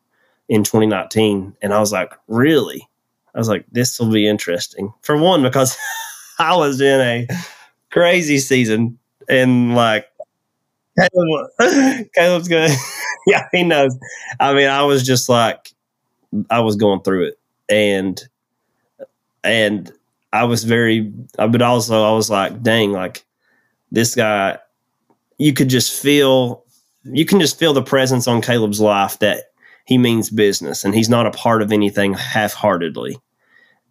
in 0.49 0.65
2019. 0.65 1.55
And 1.63 1.73
I 1.73 1.79
was 1.79 1.93
like, 1.93 2.13
Really? 2.27 2.89
I 3.37 3.38
was 3.40 3.49
like, 3.49 3.66
This 3.72 4.01
will 4.01 4.11
be 4.12 4.27
interesting. 4.29 4.92
For 5.03 5.16
one, 5.18 5.44
because 5.44 5.79
I 6.40 6.57
was 6.57 6.81
in 6.81 7.01
a 7.01 7.29
crazy 7.90 8.38
season 8.38 8.99
and 9.29 9.75
like 9.77 10.07
Caleb, 10.99 11.51
Caleb's 12.14 12.49
good. 12.49 12.70
yeah, 13.27 13.49
he 13.53 13.62
knows. 13.62 13.96
I 14.40 14.55
mean, 14.55 14.68
I 14.68 14.83
was 14.83 15.05
just 15.05 15.29
like, 15.29 15.72
I 16.51 16.61
was 16.61 16.77
going 16.77 17.03
through 17.03 17.27
it, 17.29 17.38
and 17.68 18.20
and 19.44 19.92
I 20.33 20.44
was 20.44 20.64
very, 20.64 21.12
but 21.37 21.62
also 21.62 22.05
I 22.05 22.12
was 22.12 22.31
like, 22.31 22.62
dang, 22.62 22.92
like 22.92 23.25
this 23.92 24.14
guy, 24.14 24.59
you 25.38 25.53
could 25.53 25.68
just 25.68 26.01
feel, 26.01 26.64
you 27.05 27.25
can 27.25 27.40
just 27.40 27.59
feel 27.59 27.72
the 27.72 27.83
presence 27.83 28.27
on 28.27 28.42
Caleb's 28.42 28.81
life 28.81 29.18
that 29.20 29.44
he 29.87 29.99
means 29.99 30.31
business, 30.31 30.85
and 30.85 30.94
he's 30.94 31.09
not 31.09 31.27
a 31.27 31.31
part 31.31 31.62
of 31.62 31.72
anything 31.72 32.14
half-heartedly. 32.14 33.18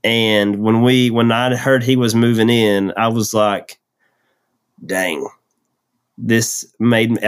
And 0.05 0.61
when 0.61 0.83
we, 0.83 1.09
when 1.09 1.31
I 1.31 1.55
heard 1.55 1.83
he 1.83 1.95
was 1.95 2.15
moving 2.15 2.49
in, 2.49 2.93
I 2.95 3.09
was 3.09 3.33
like, 3.33 3.79
dang, 4.85 5.27
this 6.17 6.65
made 6.79 7.11
me 7.11 7.19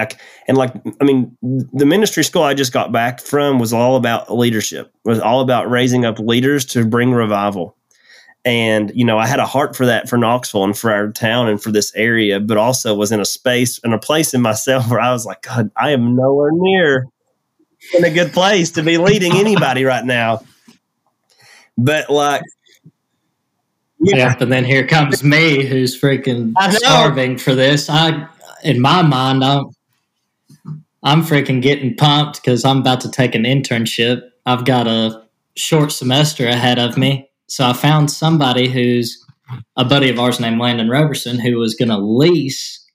and 0.47 0.57
like 0.57 0.73
i 1.01 1.03
mean 1.03 1.37
the 1.41 1.85
ministry 1.85 2.23
school 2.23 2.43
i 2.43 2.53
just 2.53 2.71
got 2.71 2.89
back 2.89 3.19
from 3.19 3.59
was 3.59 3.73
all 3.73 3.97
about 3.97 4.33
leadership 4.33 4.87
it 4.87 5.09
was 5.09 5.19
all 5.19 5.41
about 5.41 5.69
raising 5.69 6.05
up 6.05 6.19
leaders 6.19 6.63
to 6.63 6.85
bring 6.85 7.11
revival. 7.11 7.75
And 8.45 8.93
you 8.95 9.03
know 9.03 9.17
i 9.17 9.27
had 9.27 9.41
a 9.41 9.45
heart 9.45 9.75
for 9.75 9.85
that 9.85 10.07
for 10.07 10.17
knoxville 10.17 10.63
and 10.63 10.77
for 10.77 10.89
our 10.89 11.11
town 11.11 11.49
and 11.49 11.61
for 11.61 11.69
this 11.69 11.93
area 11.95 12.39
but 12.39 12.55
also 12.55 12.95
was 12.95 13.11
in 13.11 13.19
a 13.19 13.25
space 13.25 13.77
and 13.83 13.93
a 13.93 13.99
place 13.99 14.33
in 14.33 14.41
myself 14.41 14.87
where 14.89 15.01
i 15.01 15.11
was 15.11 15.25
like 15.25 15.41
god 15.41 15.69
i 15.75 15.89
am 15.89 16.15
nowhere 16.15 16.51
near 16.53 17.07
in 17.93 18.03
a 18.03 18.09
good 18.09 18.33
place 18.33 18.71
to 18.71 18.83
be 18.83 18.97
leading 18.97 19.33
anybody 19.33 19.83
right 19.83 20.05
now. 20.05 20.41
But 21.77 22.09
like 22.09 22.43
yeah, 23.99 24.35
and 24.39 24.51
then 24.51 24.65
here 24.65 24.85
comes 24.85 25.23
me 25.23 25.65
who's 25.65 25.99
freaking 25.99 26.53
starving 26.71 27.37
for 27.37 27.55
this. 27.55 27.89
I 27.89 28.27
in 28.63 28.79
my 28.79 29.01
mind, 29.01 29.43
I'm 29.43 29.65
I'm 31.03 31.21
freaking 31.21 31.61
getting 31.61 31.95
pumped 31.95 32.41
because 32.41 32.65
I'm 32.65 32.79
about 32.79 33.01
to 33.01 33.11
take 33.11 33.35
an 33.35 33.43
internship. 33.43 34.21
I've 34.45 34.65
got 34.65 34.87
a 34.87 35.23
short 35.55 35.91
semester 35.91 36.47
ahead 36.47 36.79
of 36.79 36.97
me, 36.97 37.29
so 37.47 37.65
I 37.65 37.73
found 37.73 38.11
somebody 38.11 38.69
who's 38.69 39.23
a 39.75 39.85
buddy 39.85 40.09
of 40.09 40.19
ours 40.19 40.39
named 40.39 40.59
Landon 40.59 40.89
Roberson 40.89 41.39
who 41.39 41.57
was 41.57 41.75
going 41.75 41.89
to 41.89 41.97
lease 41.97 42.85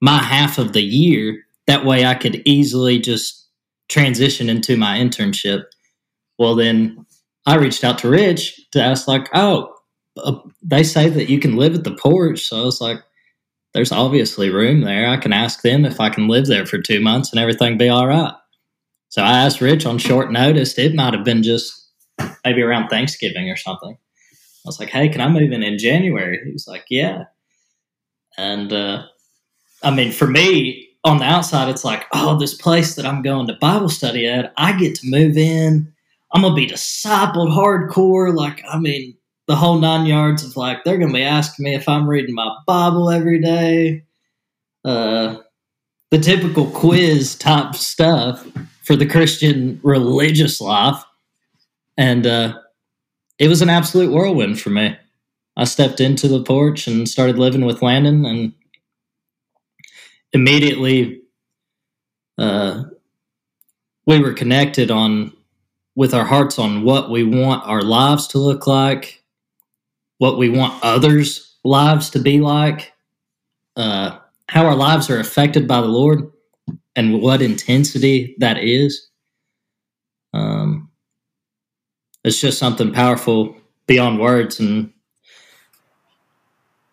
my 0.00 0.18
half 0.18 0.58
of 0.58 0.72
the 0.72 0.82
year. 0.82 1.42
That 1.66 1.84
way, 1.84 2.04
I 2.04 2.14
could 2.14 2.42
easily 2.44 2.98
just 2.98 3.48
transition 3.88 4.48
into 4.48 4.76
my 4.76 4.98
internship. 4.98 5.64
Well, 6.38 6.54
then 6.54 7.06
I 7.46 7.56
reached 7.56 7.84
out 7.84 7.98
to 7.98 8.08
Rich 8.08 8.60
to 8.72 8.82
ask, 8.82 9.06
like, 9.06 9.28
oh, 9.34 9.73
uh, 10.16 10.38
they 10.62 10.82
say 10.82 11.08
that 11.08 11.28
you 11.28 11.38
can 11.38 11.56
live 11.56 11.74
at 11.74 11.84
the 11.84 11.96
porch. 11.96 12.42
So 12.42 12.60
I 12.60 12.64
was 12.64 12.80
like, 12.80 12.98
there's 13.72 13.92
obviously 13.92 14.50
room 14.50 14.82
there. 14.82 15.08
I 15.08 15.16
can 15.16 15.32
ask 15.32 15.62
them 15.62 15.84
if 15.84 16.00
I 16.00 16.08
can 16.08 16.28
live 16.28 16.46
there 16.46 16.66
for 16.66 16.78
two 16.78 17.00
months 17.00 17.32
and 17.32 17.40
everything 17.40 17.76
be 17.76 17.88
all 17.88 18.06
right. 18.06 18.32
So 19.08 19.22
I 19.22 19.38
asked 19.38 19.60
Rich 19.60 19.86
on 19.86 19.98
short 19.98 20.30
notice. 20.30 20.78
It 20.78 20.94
might 20.94 21.14
have 21.14 21.24
been 21.24 21.42
just 21.42 21.88
maybe 22.44 22.62
around 22.62 22.88
Thanksgiving 22.88 23.50
or 23.50 23.56
something. 23.56 23.92
I 23.92 24.66
was 24.68 24.80
like, 24.80 24.88
hey, 24.88 25.08
can 25.08 25.20
I 25.20 25.28
move 25.28 25.52
in 25.52 25.62
in 25.62 25.78
January? 25.78 26.40
He 26.44 26.52
was 26.52 26.66
like, 26.66 26.84
yeah. 26.88 27.24
And 28.38 28.72
uh, 28.72 29.04
I 29.82 29.90
mean, 29.90 30.10
for 30.10 30.26
me, 30.26 30.88
on 31.04 31.18
the 31.18 31.24
outside, 31.24 31.68
it's 31.68 31.84
like, 31.84 32.06
oh, 32.12 32.38
this 32.38 32.54
place 32.54 32.94
that 32.94 33.04
I'm 33.04 33.22
going 33.22 33.46
to 33.48 33.54
Bible 33.60 33.90
study 33.90 34.26
at, 34.26 34.52
I 34.56 34.72
get 34.72 34.94
to 34.96 35.10
move 35.10 35.36
in. 35.36 35.92
I'm 36.32 36.42
going 36.42 36.52
to 36.52 36.56
be 36.56 36.66
discipled 36.66 37.50
hardcore. 37.50 38.34
Like, 38.34 38.64
I 38.68 38.78
mean, 38.78 39.16
the 39.46 39.56
whole 39.56 39.78
nine 39.78 40.06
yards 40.06 40.44
of 40.44 40.56
like 40.56 40.84
they're 40.84 40.98
to 40.98 41.12
be 41.12 41.22
asking 41.22 41.64
me 41.64 41.74
if 41.74 41.88
I'm 41.88 42.08
reading 42.08 42.34
my 42.34 42.56
Bible 42.66 43.10
every 43.10 43.40
day. 43.40 44.04
Uh, 44.84 45.38
the 46.10 46.18
typical 46.18 46.66
quiz 46.70 47.34
type 47.34 47.74
stuff 47.74 48.46
for 48.82 48.96
the 48.96 49.06
Christian 49.06 49.80
religious 49.82 50.60
life, 50.60 51.02
and 51.96 52.26
uh, 52.26 52.58
it 53.38 53.48
was 53.48 53.62
an 53.62 53.70
absolute 53.70 54.12
whirlwind 54.12 54.60
for 54.60 54.70
me. 54.70 54.96
I 55.56 55.64
stepped 55.64 56.00
into 56.00 56.28
the 56.28 56.42
porch 56.42 56.86
and 56.86 57.08
started 57.08 57.38
living 57.38 57.64
with 57.64 57.82
Landon, 57.82 58.24
and 58.24 58.52
immediately 60.32 61.22
uh, 62.38 62.84
we 64.06 64.20
were 64.20 64.32
connected 64.32 64.90
on 64.90 65.32
with 65.96 66.12
our 66.12 66.24
hearts 66.24 66.58
on 66.58 66.82
what 66.82 67.10
we 67.10 67.22
want 67.22 67.66
our 67.66 67.82
lives 67.82 68.26
to 68.28 68.38
look 68.38 68.66
like 68.66 69.23
what 70.24 70.38
we 70.38 70.48
want 70.48 70.82
others' 70.82 71.54
lives 71.64 72.08
to 72.08 72.18
be 72.18 72.40
like, 72.40 72.94
uh, 73.76 74.16
how 74.48 74.64
our 74.64 74.74
lives 74.74 75.10
are 75.10 75.20
affected 75.20 75.68
by 75.68 75.82
the 75.82 75.86
Lord, 75.86 76.32
and 76.96 77.20
what 77.20 77.42
intensity 77.42 78.34
that 78.38 78.56
is. 78.56 79.10
Um, 80.32 80.90
it's 82.24 82.40
just 82.40 82.58
something 82.58 82.90
powerful 82.90 83.54
beyond 83.86 84.18
words, 84.18 84.58
and 84.60 84.94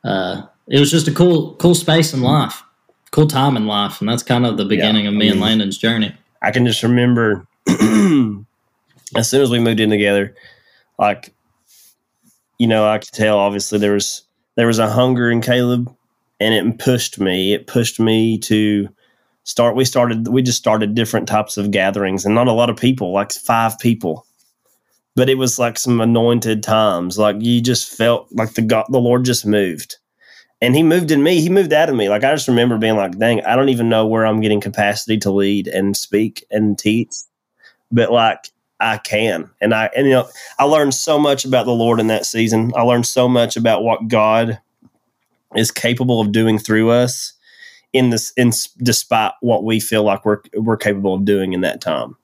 uh, 0.04 0.42
it 0.68 0.82
was 0.82 0.92
just 0.92 1.08
a 1.08 1.14
cool, 1.14 1.56
cool 1.56 1.74
space 1.74 2.14
in 2.14 2.20
life, 2.20 2.62
cool 3.12 3.28
time 3.28 3.56
in 3.56 3.66
life, 3.66 4.02
and 4.02 4.10
that's 4.10 4.24
kind 4.24 4.46
of 4.46 4.58
the 4.58 4.66
beginning 4.66 5.06
yeah, 5.06 5.12
of 5.12 5.16
me 5.16 5.28
I 5.28 5.30
mean, 5.30 5.32
and 5.32 5.42
Landon's 5.42 5.78
journey. 5.78 6.14
I 6.42 6.52
can 6.52 6.66
just 6.66 6.84
remember 6.84 7.48
as 7.70 9.30
soon 9.30 9.42
as 9.42 9.50
we 9.50 9.60
moved 9.60 9.80
in 9.80 9.90
together, 9.90 10.36
like 11.00 11.34
you 12.62 12.68
know, 12.68 12.88
I 12.88 13.00
could 13.00 13.12
tell 13.12 13.40
obviously 13.40 13.80
there 13.80 13.94
was 13.94 14.22
there 14.56 14.68
was 14.68 14.78
a 14.78 14.88
hunger 14.88 15.32
in 15.32 15.42
Caleb 15.42 15.92
and 16.40 16.54
it 16.54 16.78
pushed 16.78 17.20
me. 17.20 17.54
It 17.54 17.66
pushed 17.66 18.00
me 18.00 18.38
to 18.38 18.88
start 19.46 19.76
we 19.76 19.84
started 19.84 20.28
we 20.28 20.44
just 20.44 20.60
started 20.60 20.94
different 20.94 21.28
types 21.28 21.58
of 21.58 21.72
gatherings 21.72 22.24
and 22.24 22.36
not 22.36 22.48
a 22.48 22.54
lot 22.54 22.70
of 22.70 22.78
people, 22.78 23.14
like 23.14 23.32
five 23.32 23.80
people. 23.80 24.28
But 25.16 25.28
it 25.28 25.40
was 25.40 25.58
like 25.58 25.80
some 25.80 26.00
anointed 26.00 26.62
times. 26.62 27.18
Like 27.18 27.38
you 27.40 27.62
just 27.62 27.98
felt 27.98 28.28
like 28.30 28.54
the 28.54 28.62
God 28.62 28.86
the 28.90 29.00
Lord 29.00 29.26
just 29.26 29.44
moved. 29.44 29.98
And 30.62 30.76
he 30.76 30.84
moved 30.84 31.10
in 31.10 31.24
me. 31.24 31.42
He 31.42 31.50
moved 31.50 31.74
out 31.74 31.90
of 31.90 31.96
me. 31.96 32.10
Like 32.10 32.24
I 32.24 32.32
just 32.32 32.48
remember 32.48 32.78
being 32.78 32.96
like, 32.96 33.18
dang, 33.18 33.44
I 33.44 33.56
don't 33.56 33.70
even 33.70 33.90
know 33.90 34.06
where 34.06 34.28
I'm 34.28 34.40
getting 34.40 34.62
capacity 34.62 35.18
to 35.18 35.32
lead 35.32 35.68
and 35.68 35.98
speak 35.98 36.46
and 36.52 36.78
teach. 36.78 37.16
But 37.92 38.12
like 38.12 38.52
I 38.82 38.98
can. 38.98 39.50
And 39.62 39.74
I 39.74 39.90
and 39.96 40.08
you 40.08 40.14
know, 40.14 40.30
I 40.60 40.66
learned 40.66 40.94
so 40.94 41.20
much 41.20 41.46
about 41.46 41.66
the 41.66 41.72
Lord 41.72 42.00
in 42.00 42.08
that 42.08 42.26
season. 42.26 42.72
I 42.76 42.82
learned 42.82 43.06
so 43.06 43.30
much 43.30 43.56
about 43.56 43.84
what 43.84 44.08
God 44.08 44.60
is 45.56 45.72
capable 45.72 46.20
of 46.20 46.32
doing 46.32 46.58
through 46.58 46.90
us 46.90 47.34
in 47.94 48.10
this 48.10 48.32
in 48.38 48.52
despite 48.78 49.34
what 49.42 49.64
we 49.64 49.80
feel 49.80 50.04
like 50.04 50.26
we're 50.26 50.42
we're 50.56 50.78
capable 50.78 51.14
of 51.14 51.26
doing 51.26 51.54
in 51.54 51.62
that 51.62 51.82
time. 51.82 52.16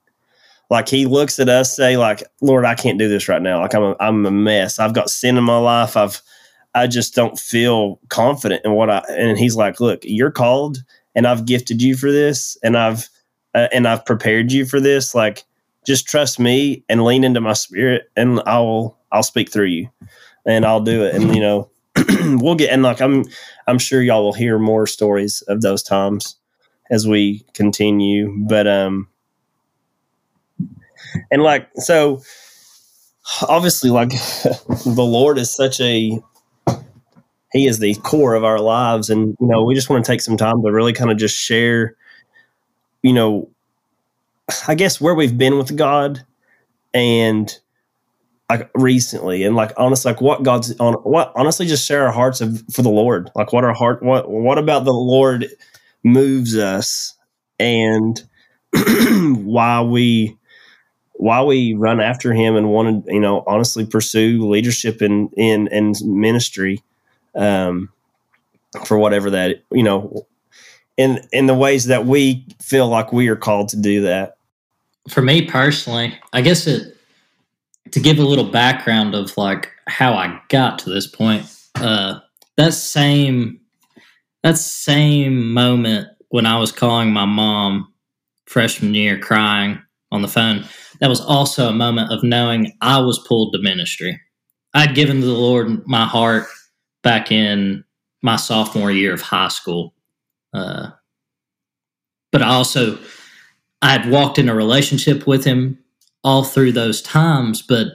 Like 0.70 0.88
he 0.88 1.06
looks 1.06 1.38
at 1.38 1.48
us 1.48 1.74
say 1.74 1.96
like, 1.96 2.22
"Lord, 2.40 2.64
I 2.64 2.74
can't 2.74 2.98
do 2.98 3.08
this 3.08 3.28
right 3.28 3.40
now. 3.40 3.60
Like 3.60 3.74
I'm 3.74 3.82
a, 3.82 3.96
I'm 4.00 4.26
a 4.26 4.30
mess. 4.30 4.78
I've 4.78 4.94
got 4.94 5.10
sin 5.10 5.36
in 5.36 5.44
my 5.44 5.58
life. 5.58 5.96
I've 5.96 6.20
I 6.74 6.86
just 6.86 7.14
don't 7.14 7.38
feel 7.38 8.00
confident 8.08 8.62
in 8.64 8.72
what 8.72 8.90
I 8.90 9.02
and 9.10 9.38
he's 9.38 9.56
like, 9.56 9.80
"Look, 9.80 10.00
you're 10.02 10.30
called 10.30 10.78
and 11.14 11.26
I've 11.26 11.46
gifted 11.46 11.82
you 11.82 11.96
for 11.96 12.12
this 12.12 12.56
and 12.62 12.76
I've 12.76 13.08
uh, 13.54 13.68
and 13.72 13.88
I've 13.88 14.04
prepared 14.04 14.52
you 14.52 14.64
for 14.66 14.80
this. 14.80 15.14
Like 15.14 15.44
just 15.88 16.06
trust 16.06 16.38
me 16.38 16.84
and 16.90 17.02
lean 17.02 17.24
into 17.24 17.40
my 17.40 17.54
spirit 17.54 18.10
and 18.14 18.42
I'll 18.44 18.98
I'll 19.10 19.22
speak 19.22 19.50
through 19.50 19.68
you 19.68 19.88
and 20.44 20.66
I'll 20.66 20.82
do 20.82 21.02
it. 21.02 21.14
And 21.14 21.34
you 21.34 21.40
know, 21.40 21.70
we'll 22.20 22.56
get 22.56 22.70
and 22.70 22.82
like 22.82 23.00
I'm 23.00 23.24
I'm 23.66 23.78
sure 23.78 24.02
y'all 24.02 24.22
will 24.22 24.34
hear 24.34 24.58
more 24.58 24.86
stories 24.86 25.40
of 25.48 25.62
those 25.62 25.82
times 25.82 26.36
as 26.90 27.08
we 27.08 27.42
continue. 27.54 28.36
But 28.46 28.66
um 28.66 29.08
and 31.30 31.42
like 31.42 31.70
so 31.76 32.20
obviously 33.48 33.88
like 33.88 34.10
the 34.84 35.08
Lord 35.08 35.38
is 35.38 35.56
such 35.56 35.80
a 35.80 36.20
he 37.50 37.66
is 37.66 37.78
the 37.78 37.94
core 37.94 38.34
of 38.34 38.44
our 38.44 38.60
lives 38.60 39.08
and 39.08 39.34
you 39.40 39.46
know 39.46 39.64
we 39.64 39.74
just 39.74 39.88
want 39.88 40.04
to 40.04 40.12
take 40.12 40.20
some 40.20 40.36
time 40.36 40.62
to 40.62 40.70
really 40.70 40.92
kind 40.92 41.10
of 41.10 41.16
just 41.16 41.34
share 41.34 41.96
you 43.00 43.14
know 43.14 43.48
I 44.66 44.74
guess 44.74 45.00
where 45.00 45.14
we've 45.14 45.36
been 45.36 45.58
with 45.58 45.76
God 45.76 46.24
and 46.94 47.56
like 48.50 48.70
recently 48.74 49.44
and 49.44 49.54
like 49.54 49.72
honestly 49.76 50.12
like 50.12 50.20
what 50.20 50.42
God's 50.42 50.78
on 50.80 50.94
what 50.94 51.32
honestly 51.36 51.66
just 51.66 51.86
share 51.86 52.06
our 52.06 52.12
hearts 52.12 52.40
of, 52.40 52.62
for 52.72 52.80
the 52.80 52.88
Lord 52.88 53.30
like 53.34 53.52
what 53.52 53.62
our 53.62 53.74
heart 53.74 54.02
what 54.02 54.30
what 54.30 54.56
about 54.56 54.86
the 54.86 54.92
Lord 54.92 55.46
moves 56.02 56.56
us 56.56 57.14
and 57.58 58.22
why 59.44 59.82
we 59.82 60.38
while 61.18 61.46
we 61.46 61.74
run 61.74 62.00
after 62.00 62.32
him 62.32 62.54
and 62.56 62.70
want 62.70 63.04
to, 63.04 63.12
you 63.12 63.20
know, 63.20 63.42
honestly 63.46 63.84
pursue 63.84 64.48
leadership 64.48 65.02
in 65.02 65.28
in 65.36 65.66
in 65.68 65.92
ministry, 66.02 66.82
um, 67.34 67.90
for 68.84 68.96
whatever 68.98 69.30
that 69.30 69.62
you 69.72 69.82
know, 69.82 70.26
in 70.96 71.20
in 71.32 71.46
the 71.46 71.54
ways 71.54 71.86
that 71.86 72.06
we 72.06 72.46
feel 72.62 72.88
like 72.88 73.12
we 73.12 73.28
are 73.28 73.36
called 73.36 73.68
to 73.70 73.76
do 73.76 74.02
that. 74.02 74.37
For 75.08 75.22
me 75.22 75.46
personally, 75.46 76.18
I 76.32 76.40
guess 76.40 76.66
it 76.66 76.96
to 77.92 78.00
give 78.00 78.18
a 78.18 78.24
little 78.24 78.50
background 78.50 79.14
of 79.14 79.36
like 79.36 79.70
how 79.86 80.12
I 80.12 80.40
got 80.48 80.78
to 80.80 80.90
this 80.90 81.06
point. 81.06 81.46
Uh, 81.76 82.20
that 82.56 82.74
same 82.74 83.60
that 84.42 84.58
same 84.58 85.52
moment 85.52 86.08
when 86.28 86.46
I 86.46 86.58
was 86.58 86.72
calling 86.72 87.12
my 87.12 87.24
mom 87.24 87.92
freshman 88.46 88.94
year 88.94 89.18
crying 89.18 89.80
on 90.10 90.22
the 90.22 90.28
phone 90.28 90.64
that 91.00 91.08
was 91.08 91.20
also 91.20 91.68
a 91.68 91.72
moment 91.72 92.12
of 92.12 92.22
knowing 92.22 92.72
I 92.80 92.98
was 92.98 93.18
pulled 93.26 93.52
to 93.52 93.62
ministry. 93.62 94.20
I'd 94.74 94.94
given 94.94 95.20
the 95.20 95.26
Lord 95.28 95.86
my 95.86 96.04
heart 96.04 96.46
back 97.02 97.30
in 97.32 97.84
my 98.22 98.36
sophomore 98.36 98.90
year 98.90 99.12
of 99.12 99.22
high 99.22 99.48
school. 99.48 99.94
Uh, 100.52 100.90
but 102.32 102.42
I 102.42 102.48
also, 102.48 102.98
I 103.82 103.90
had 103.92 104.10
walked 104.10 104.38
in 104.38 104.48
a 104.48 104.54
relationship 104.54 105.26
with 105.26 105.44
him 105.44 105.78
all 106.24 106.44
through 106.44 106.72
those 106.72 107.00
times, 107.00 107.62
but 107.62 107.88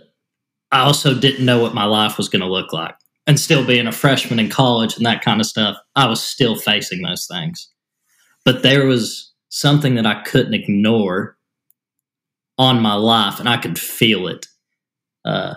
I 0.72 0.80
also 0.82 1.14
didn't 1.18 1.46
know 1.46 1.60
what 1.60 1.76
my 1.76 1.86
life 1.86 2.18
was 2.18 2.30
going 2.30 2.42
to 2.42 2.48
look 2.48 2.74
like. 2.74 2.96
And 3.28 3.40
still 3.40 3.66
being 3.66 3.88
a 3.88 3.92
freshman 3.92 4.40
in 4.40 4.50
college 4.50 4.98
and 4.98 5.06
that 5.06 5.24
kind 5.24 5.40
of 5.40 5.48
stuff, 5.48 5.78
I 5.96 6.08
was 6.08 6.22
still 6.22 6.56
facing 6.56 7.02
those 7.02 7.26
things. 7.26 7.70
But 8.44 8.64
there 8.64 8.86
was 8.86 9.32
something 9.50 9.96
that 9.96 10.06
I 10.06 10.22
couldn't 10.24 10.56
ignore 10.56 11.38
on 12.58 12.82
my 12.82 12.96
life, 12.96 13.40
and 13.40 13.48
I 13.48 13.58
could 13.58 13.80
feel 13.80 14.28
it. 14.28 14.48
Uh, 15.26 15.56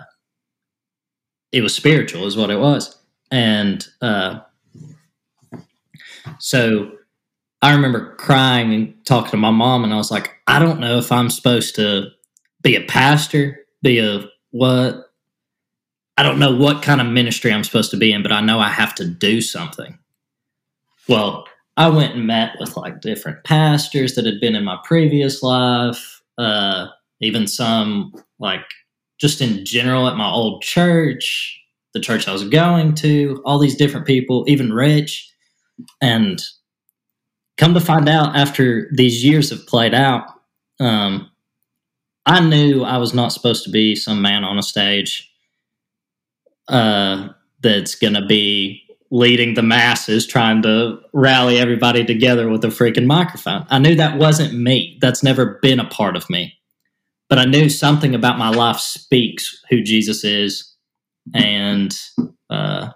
it 1.51 1.61
was 1.61 1.75
spiritual, 1.75 2.25
is 2.25 2.37
what 2.37 2.49
it 2.49 2.59
was, 2.59 2.95
and 3.31 3.85
uh, 4.01 4.39
so 6.39 6.91
I 7.61 7.73
remember 7.73 8.15
crying 8.15 8.73
and 8.73 9.05
talking 9.05 9.31
to 9.31 9.37
my 9.37 9.51
mom, 9.51 9.83
and 9.83 9.93
I 9.93 9.97
was 9.97 10.11
like, 10.11 10.31
I 10.47 10.59
don't 10.59 10.79
know 10.79 10.97
if 10.97 11.11
I'm 11.11 11.29
supposed 11.29 11.75
to 11.75 12.09
be 12.61 12.75
a 12.75 12.85
pastor, 12.85 13.59
be 13.81 13.99
a 13.99 14.27
what. 14.51 15.03
I 16.19 16.23
don't 16.23 16.39
know 16.39 16.55
what 16.55 16.81
kind 16.81 16.99
of 16.99 17.07
ministry 17.07 17.53
I'm 17.53 17.63
supposed 17.63 17.91
to 17.91 17.97
be 17.97 18.11
in, 18.11 18.23
but 18.23 18.31
I 18.31 18.41
know 18.41 18.59
I 18.59 18.69
have 18.69 18.95
to 18.95 19.05
do 19.05 19.39
something. 19.39 19.99
Well, 21.07 21.45
I 21.77 21.89
went 21.89 22.15
and 22.15 22.25
met 22.25 22.53
with 22.59 22.75
like 22.75 23.01
different 23.01 23.43
pastors 23.43 24.15
that 24.15 24.25
had 24.25 24.39
been 24.41 24.55
in 24.55 24.63
my 24.63 24.79
previous 24.83 25.43
life 25.43 26.17
uh, 26.37 26.87
even 27.19 27.47
some 27.47 28.13
like 28.39 28.65
just 29.19 29.41
in 29.41 29.65
general 29.65 30.07
at 30.07 30.17
my 30.17 30.29
old 30.29 30.61
church, 30.61 31.59
the 31.93 31.99
church 31.99 32.27
I 32.27 32.33
was 32.33 32.47
going 32.47 32.93
to, 32.95 33.41
all 33.45 33.57
these 33.57 33.75
different 33.75 34.05
people, 34.05 34.45
even 34.47 34.71
Rich. 34.71 35.31
And 36.01 36.39
come 37.57 37.73
to 37.73 37.81
find 37.81 38.07
out 38.07 38.35
after 38.35 38.89
these 38.91 39.23
years 39.23 39.49
have 39.49 39.65
played 39.67 39.93
out, 39.93 40.27
um, 40.79 41.29
I 42.25 42.39
knew 42.39 42.83
I 42.83 42.97
was 42.97 43.13
not 43.13 43.31
supposed 43.31 43.63
to 43.63 43.71
be 43.71 43.95
some 43.95 44.21
man 44.21 44.43
on 44.43 44.59
a 44.59 44.63
stage 44.63 45.31
uh, 46.67 47.29
that's 47.61 47.95
going 47.95 48.13
to 48.13 48.25
be 48.25 48.83
leading 49.09 49.53
the 49.53 49.63
masses, 49.63 50.27
trying 50.27 50.61
to 50.61 50.99
rally 51.13 51.57
everybody 51.57 52.03
together 52.03 52.49
with 52.49 52.63
a 52.65 52.67
freaking 52.67 53.05
microphone. 53.05 53.65
I 53.69 53.79
knew 53.79 53.95
that 53.95 54.17
wasn't 54.17 54.53
me. 54.53 54.97
That's 55.01 55.23
never 55.23 55.59
been 55.61 55.79
a 55.79 55.87
part 55.87 56.17
of 56.17 56.29
me. 56.29 56.53
But 57.29 57.39
I 57.39 57.45
knew 57.45 57.69
something 57.69 58.13
about 58.13 58.37
my 58.37 58.49
life 58.49 58.79
speaks 58.79 59.61
who 59.69 59.81
Jesus 59.81 60.23
is. 60.23 60.75
And 61.33 61.97
uh, 62.49 62.89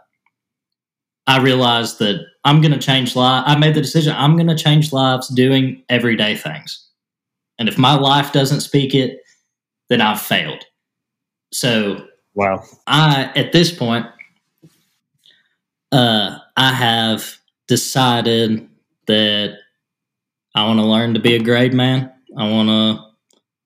I 1.32 1.38
realized 1.38 2.00
that 2.00 2.26
I'm 2.44 2.60
going 2.60 2.74
to 2.74 2.78
change 2.78 3.16
lives. 3.16 3.46
I 3.48 3.56
made 3.58 3.74
the 3.74 3.82
decision 3.82 4.14
I'm 4.18 4.36
going 4.36 4.50
to 4.50 4.64
change 4.64 4.92
lives 4.92 5.30
doing 5.30 5.82
everyday 5.88 6.36
things. 6.36 6.90
And 7.58 7.70
if 7.70 7.78
my 7.78 7.96
life 7.96 8.34
doesn't 8.34 8.60
speak 8.60 8.94
it, 8.94 9.22
then 9.88 10.02
I've 10.02 10.22
failed. 10.22 10.66
So, 11.54 12.06
wow. 12.34 12.62
I, 12.86 13.32
at 13.38 13.54
this 13.54 13.72
point, 13.72 14.08
uh, 15.94 16.38
I 16.58 16.74
have 16.74 17.38
decided 17.66 18.68
that 19.08 19.58
I 20.54 20.68
want 20.68 20.80
to 20.80 20.86
learn 20.86 21.14
to 21.14 21.22
be 21.22 21.36
a 21.36 21.40
grade 21.40 21.74
man. 21.74 22.12
I 22.38 22.52
want 22.52 22.68
to 22.68 23.06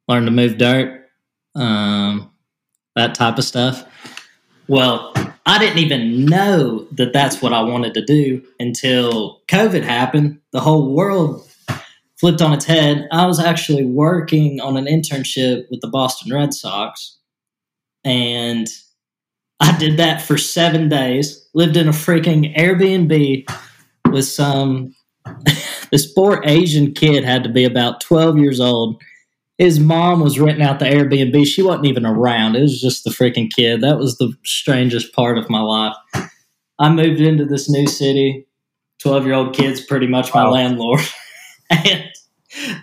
learn 0.08 0.25
to 0.25 0.32
move 0.32 0.60
dirt, 0.60 1.08
um, 1.56 2.32
that 2.95 3.15
type 3.15 3.39
of 3.39 3.43
stuff. 3.43 3.86
Well, 4.67 5.13
I 5.45 5.60
didn't 5.60 5.77
even 5.77 6.25
know 6.25 6.88
that 6.91 7.13
that's 7.13 7.41
what 7.41 7.53
I 7.53 7.62
wanted 7.62 7.93
to 7.93 8.03
do 8.03 8.41
until 8.60 9.41
COVID 9.47 9.84
happened. 9.84 10.39
The 10.51 10.60
whole 10.60 10.93
world 10.93 11.47
flipped 12.17 12.41
on 12.41 12.53
its 12.53 12.65
head. 12.65 13.08
I 13.12 13.27
was 13.27 13.39
actually 13.39 13.86
working 13.86 14.60
on 14.60 14.75
an 14.75 14.86
internship 14.86 15.69
with 15.69 15.81
the 15.81 15.88
Boston 15.88 16.34
Red 16.34 16.53
Sox, 16.53 17.19
and 18.03 18.67
I 19.60 19.77
did 19.77 19.97
that 19.97 20.21
for 20.21 20.38
seven 20.38 20.89
days. 20.89 21.47
Lived 21.53 21.77
in 21.77 21.88
a 21.88 21.91
freaking 21.91 22.55
Airbnb 22.58 23.47
with 24.12 24.25
some. 24.25 24.95
this 25.91 26.12
poor 26.12 26.41
Asian 26.45 26.93
kid 26.93 27.23
had 27.23 27.43
to 27.43 27.49
be 27.49 27.65
about 27.65 28.01
12 28.01 28.38
years 28.38 28.60
old. 28.60 29.01
His 29.58 29.80
mom 29.80 30.20
was 30.20 30.39
renting 30.39 30.65
out 30.65 30.80
the 30.80 30.86
Airbnb. 30.86 31.46
She 31.46 31.62
wasn't 31.62 31.86
even 31.86 32.06
around. 32.06 32.56
It 32.56 32.62
was 32.62 32.82
just 32.82 33.04
the 33.04 33.10
freaking 33.10 33.50
kid. 33.50 33.82
That 33.82 33.98
was 33.98 34.18
the 34.18 34.34
strangest 34.44 35.13
part 35.13 35.38
of 35.38 35.50
my 35.50 35.62
life. 35.62 35.96
I 36.78 36.89
moved 36.89 37.22
into 37.22 37.46
this 37.46 37.70
new 37.70 37.88
city. 37.88 38.46
12 39.00 39.26
year 39.26 39.36
old 39.36 39.56
kid's 39.56 39.82
pretty 39.82 40.08
much 40.08 40.34
my 40.34 40.44
wow. 40.44 40.52
landlord. 40.52 41.02
and 41.70 42.10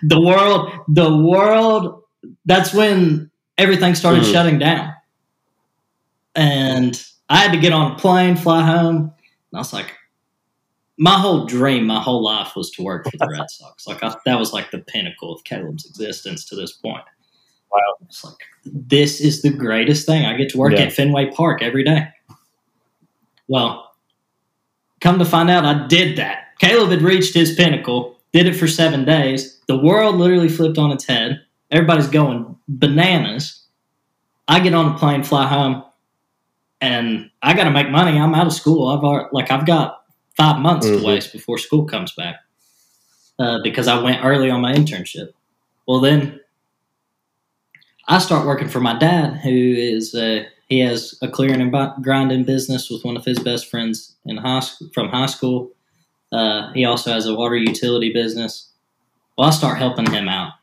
the 0.01 0.21
world, 0.21 0.71
the 0.87 1.15
world, 1.15 2.01
that's 2.45 2.73
when 2.73 3.29
everything 3.57 3.93
started 3.93 4.23
mm. 4.23 4.31
shutting 4.31 4.57
down 4.57 4.93
and 6.35 7.03
I 7.29 7.37
had 7.37 7.51
to 7.53 7.59
get 7.59 7.73
on 7.73 7.91
a 7.91 7.95
plane, 7.95 8.35
fly 8.35 8.63
home. 8.63 8.95
And 8.95 9.11
I 9.55 9.57
was 9.59 9.73
like, 9.73 9.93
my 11.03 11.19
whole 11.19 11.45
dream, 11.45 11.85
my 11.85 12.01
whole 12.01 12.23
life 12.23 12.55
was 12.55 12.71
to 12.71 12.81
work 12.81 13.03
for 13.03 13.17
the 13.17 13.27
Red 13.29 13.49
Sox. 13.49 13.85
Like 13.85 14.01
I, 14.01 14.15
that 14.25 14.39
was 14.39 14.53
like 14.53 14.71
the 14.71 14.79
pinnacle 14.79 15.33
of 15.33 15.43
Caleb's 15.43 15.85
existence 15.85 16.45
to 16.45 16.55
this 16.55 16.71
point. 16.71 17.03
Wow, 17.69 17.97
it's 18.05 18.23
like 18.23 18.37
this 18.63 19.19
is 19.19 19.41
the 19.41 19.49
greatest 19.49 20.05
thing. 20.05 20.25
I 20.25 20.37
get 20.37 20.47
to 20.51 20.57
work 20.57 20.71
yeah. 20.71 20.83
at 20.83 20.93
Fenway 20.93 21.31
Park 21.31 21.61
every 21.61 21.83
day. 21.83 22.07
Well, 23.49 23.93
come 25.01 25.19
to 25.19 25.25
find 25.25 25.49
out, 25.49 25.65
I 25.65 25.87
did 25.87 26.17
that. 26.19 26.57
Caleb 26.59 26.91
had 26.91 27.01
reached 27.01 27.33
his 27.33 27.53
pinnacle, 27.53 28.17
did 28.31 28.47
it 28.47 28.53
for 28.53 28.69
seven 28.69 29.03
days. 29.03 29.59
The 29.67 29.77
world 29.77 30.15
literally 30.15 30.47
flipped 30.47 30.77
on 30.77 30.93
its 30.93 31.05
head. 31.05 31.43
Everybody's 31.69 32.07
going 32.07 32.55
bananas. 32.69 33.61
I 34.47 34.61
get 34.61 34.73
on 34.73 34.95
a 34.95 34.97
plane, 34.97 35.23
fly 35.23 35.47
home 35.47 35.83
and 36.79 37.29
I 37.41 37.53
got 37.55 37.63
to 37.63 37.71
make 37.71 37.89
money. 37.89 38.19
I'm 38.19 38.35
out 38.35 38.45
of 38.45 38.51
school. 38.53 38.89
I've 38.89 39.31
like 39.31 39.51
I've 39.51 39.65
got 39.65 40.02
five 40.37 40.59
months 40.59 40.87
mm-hmm. 40.87 40.99
to 40.99 41.05
waste 41.05 41.31
before 41.31 41.57
school 41.57 41.85
comes 41.85 42.11
back 42.13 42.37
uh, 43.39 43.59
because 43.63 43.87
I 43.87 44.01
went 44.01 44.23
early 44.23 44.49
on 44.49 44.61
my 44.61 44.73
internship. 44.73 45.33
Well, 45.87 45.99
then 45.99 46.39
I 48.07 48.19
start 48.19 48.45
working 48.45 48.69
for 48.69 48.79
my 48.79 48.97
dad, 48.97 49.37
who 49.37 49.49
is 49.49 50.13
uh, 50.15 50.43
he 50.67 50.79
has 50.79 51.17
a 51.21 51.27
clearing 51.27 51.61
and 51.61 52.03
grinding 52.03 52.43
business 52.43 52.89
with 52.89 53.03
one 53.03 53.17
of 53.17 53.25
his 53.25 53.39
best 53.39 53.69
friends 53.69 54.15
in 54.25 54.37
high 54.37 54.61
school 54.61 54.89
from 54.93 55.09
high 55.09 55.27
school. 55.27 55.71
Uh, 56.31 56.71
he 56.73 56.85
also 56.85 57.11
has 57.11 57.27
a 57.27 57.35
water 57.35 57.55
utility 57.55 58.11
business. 58.11 58.69
Well, 59.37 59.47
I 59.47 59.51
start 59.51 59.77
helping 59.77 60.11
him 60.11 60.27
out, 60.27 60.53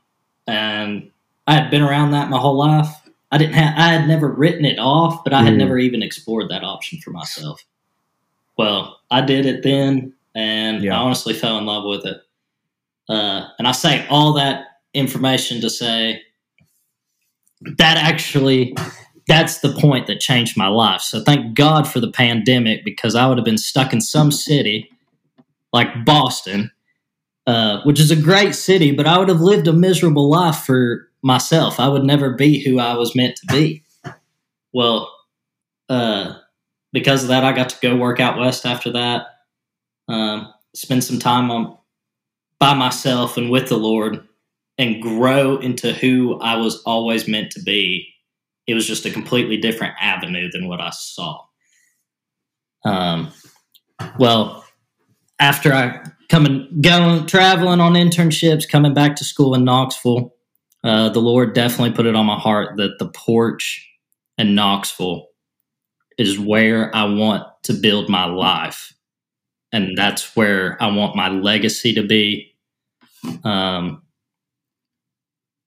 and 0.47 1.11
I 1.47 1.55
had 1.55 1.71
been 1.71 1.83
around 1.83 2.13
that 2.13 2.29
my 2.29 2.39
whole 2.39 2.57
life. 2.57 2.89
I 3.33 3.39
didn't 3.39 3.55
have 3.55 3.75
I 3.77 3.93
had 3.93 4.09
never 4.09 4.29
written 4.29 4.65
it 4.65 4.79
off, 4.79 5.23
but 5.23 5.33
I 5.33 5.43
had 5.43 5.55
mm. 5.55 5.59
never 5.59 5.79
even 5.79 6.03
explored 6.03 6.51
that 6.51 6.65
option 6.65 7.01
for 7.01 7.11
myself. 7.11 7.65
Well, 8.61 9.01
I 9.11 9.23
did 9.23 9.47
it 9.47 9.63
then, 9.63 10.13
and 10.35 10.85
yeah. 10.85 10.95
I 10.95 11.01
honestly 11.01 11.33
fell 11.33 11.57
in 11.57 11.65
love 11.65 11.85
with 11.87 12.05
it. 12.05 12.19
Uh, 13.09 13.49
and 13.59 13.67
I 13.67 13.73
say 13.73 14.07
all 14.09 14.35
that 14.35 14.67
information 14.93 15.63
to 15.63 15.71
say 15.71 16.21
that 17.79 17.97
actually 17.97 18.77
that's 19.27 19.61
the 19.61 19.73
point 19.73 20.09
that 20.09 20.21
changed 20.21 20.59
my 20.59 20.69
life. 20.69 21.01
So 21.01 21.25
thank 21.25 21.55
God 21.55 21.89
for 21.89 22.01
the 22.01 22.13
pandemic 22.13 22.85
because 22.85 23.15
I 23.15 23.27
would 23.27 23.39
have 23.39 23.47
been 23.47 23.57
stuck 23.57 23.95
in 23.95 24.03
some 24.03 24.31
city 24.31 24.91
like 25.73 26.05
Boston, 26.05 26.71
uh, 27.47 27.81
which 27.85 27.99
is 27.99 28.11
a 28.11 28.17
great 28.17 28.55
city, 28.55 28.93
but 28.93 29.07
I 29.07 29.17
would 29.17 29.31
have 29.31 29.41
lived 29.41 29.69
a 29.69 29.73
miserable 29.73 30.29
life 30.29 30.59
for 30.59 31.09
myself. 31.23 31.81
I 31.81 31.89
would 31.89 32.05
never 32.05 32.35
be 32.35 32.63
who 32.63 32.79
I 32.79 32.93
was 32.93 33.17
meant 33.17 33.37
to 33.37 33.47
be. 33.47 33.85
Well, 34.75 35.11
uh, 35.89 36.35
because 36.93 37.23
of 37.23 37.29
that, 37.29 37.45
I 37.45 37.53
got 37.53 37.69
to 37.71 37.77
go 37.81 37.97
work 37.97 38.21
out 38.21 38.39
west 38.39 38.67
after 38.67 38.93
that. 38.93 39.27
Um, 40.09 40.53
spend 40.75 41.05
some 41.05 41.19
time 41.19 41.51
on 41.51 41.77
by 42.59 42.75
myself 42.75 43.37
and 43.37 43.51
with 43.51 43.69
the 43.69 43.77
Lord, 43.77 44.27
and 44.77 45.03
grow 45.03 45.59
into 45.59 45.93
who 45.93 46.39
I 46.41 46.57
was 46.57 46.83
always 46.85 47.29
meant 47.29 47.51
to 47.53 47.63
be, 47.63 48.09
it 48.67 48.75
was 48.75 48.87
just 48.87 49.05
a 49.05 49.11
completely 49.11 49.57
different 49.57 49.95
avenue 50.01 50.51
than 50.51 50.69
what 50.69 50.81
I 50.81 50.91
saw. 50.91 51.41
Um, 52.85 53.33
well, 54.19 54.65
after 55.39 55.73
I 55.73 56.03
coming 56.29 56.81
going 56.81 57.27
traveling 57.27 57.81
on 57.81 57.93
internships, 57.93 58.69
coming 58.69 58.95
back 58.95 59.17
to 59.17 59.25
school 59.25 59.55
in 59.55 59.65
Knoxville, 59.65 60.35
uh, 60.85 61.11
the 61.11 61.21
Lord 61.21 61.55
definitely 61.55 61.95
put 61.95 62.07
it 62.07 62.17
on 62.17 62.27
my 62.27 62.39
heart 62.39 62.77
that 62.77 62.99
the 62.99 63.09
porch 63.09 63.87
in 64.39 64.55
Knoxville 64.55 65.27
is 66.21 66.39
where 66.39 66.95
I 66.95 67.05
want 67.05 67.45
to 67.65 67.73
build 67.73 68.09
my 68.09 68.27
life, 68.27 68.95
and 69.73 69.97
that's 69.97 70.37
where 70.37 70.77
I 70.83 70.91
want 70.91 71.17
my 71.17 71.29
legacy 71.29 71.95
to 71.95 72.03
be. 72.03 72.55
Um, 73.45 74.03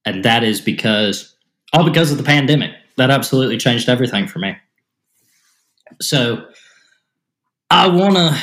and 0.05 0.23
that 0.25 0.43
is 0.43 0.61
because 0.61 1.35
all 1.73 1.83
because 1.83 2.11
of 2.11 2.17
the 2.17 2.23
pandemic. 2.23 2.71
That 2.97 3.09
absolutely 3.09 3.57
changed 3.57 3.89
everything 3.89 4.27
for 4.27 4.37
me. 4.37 4.55
So 5.99 6.45
I 7.71 7.87
want 7.87 8.15
to 8.15 8.39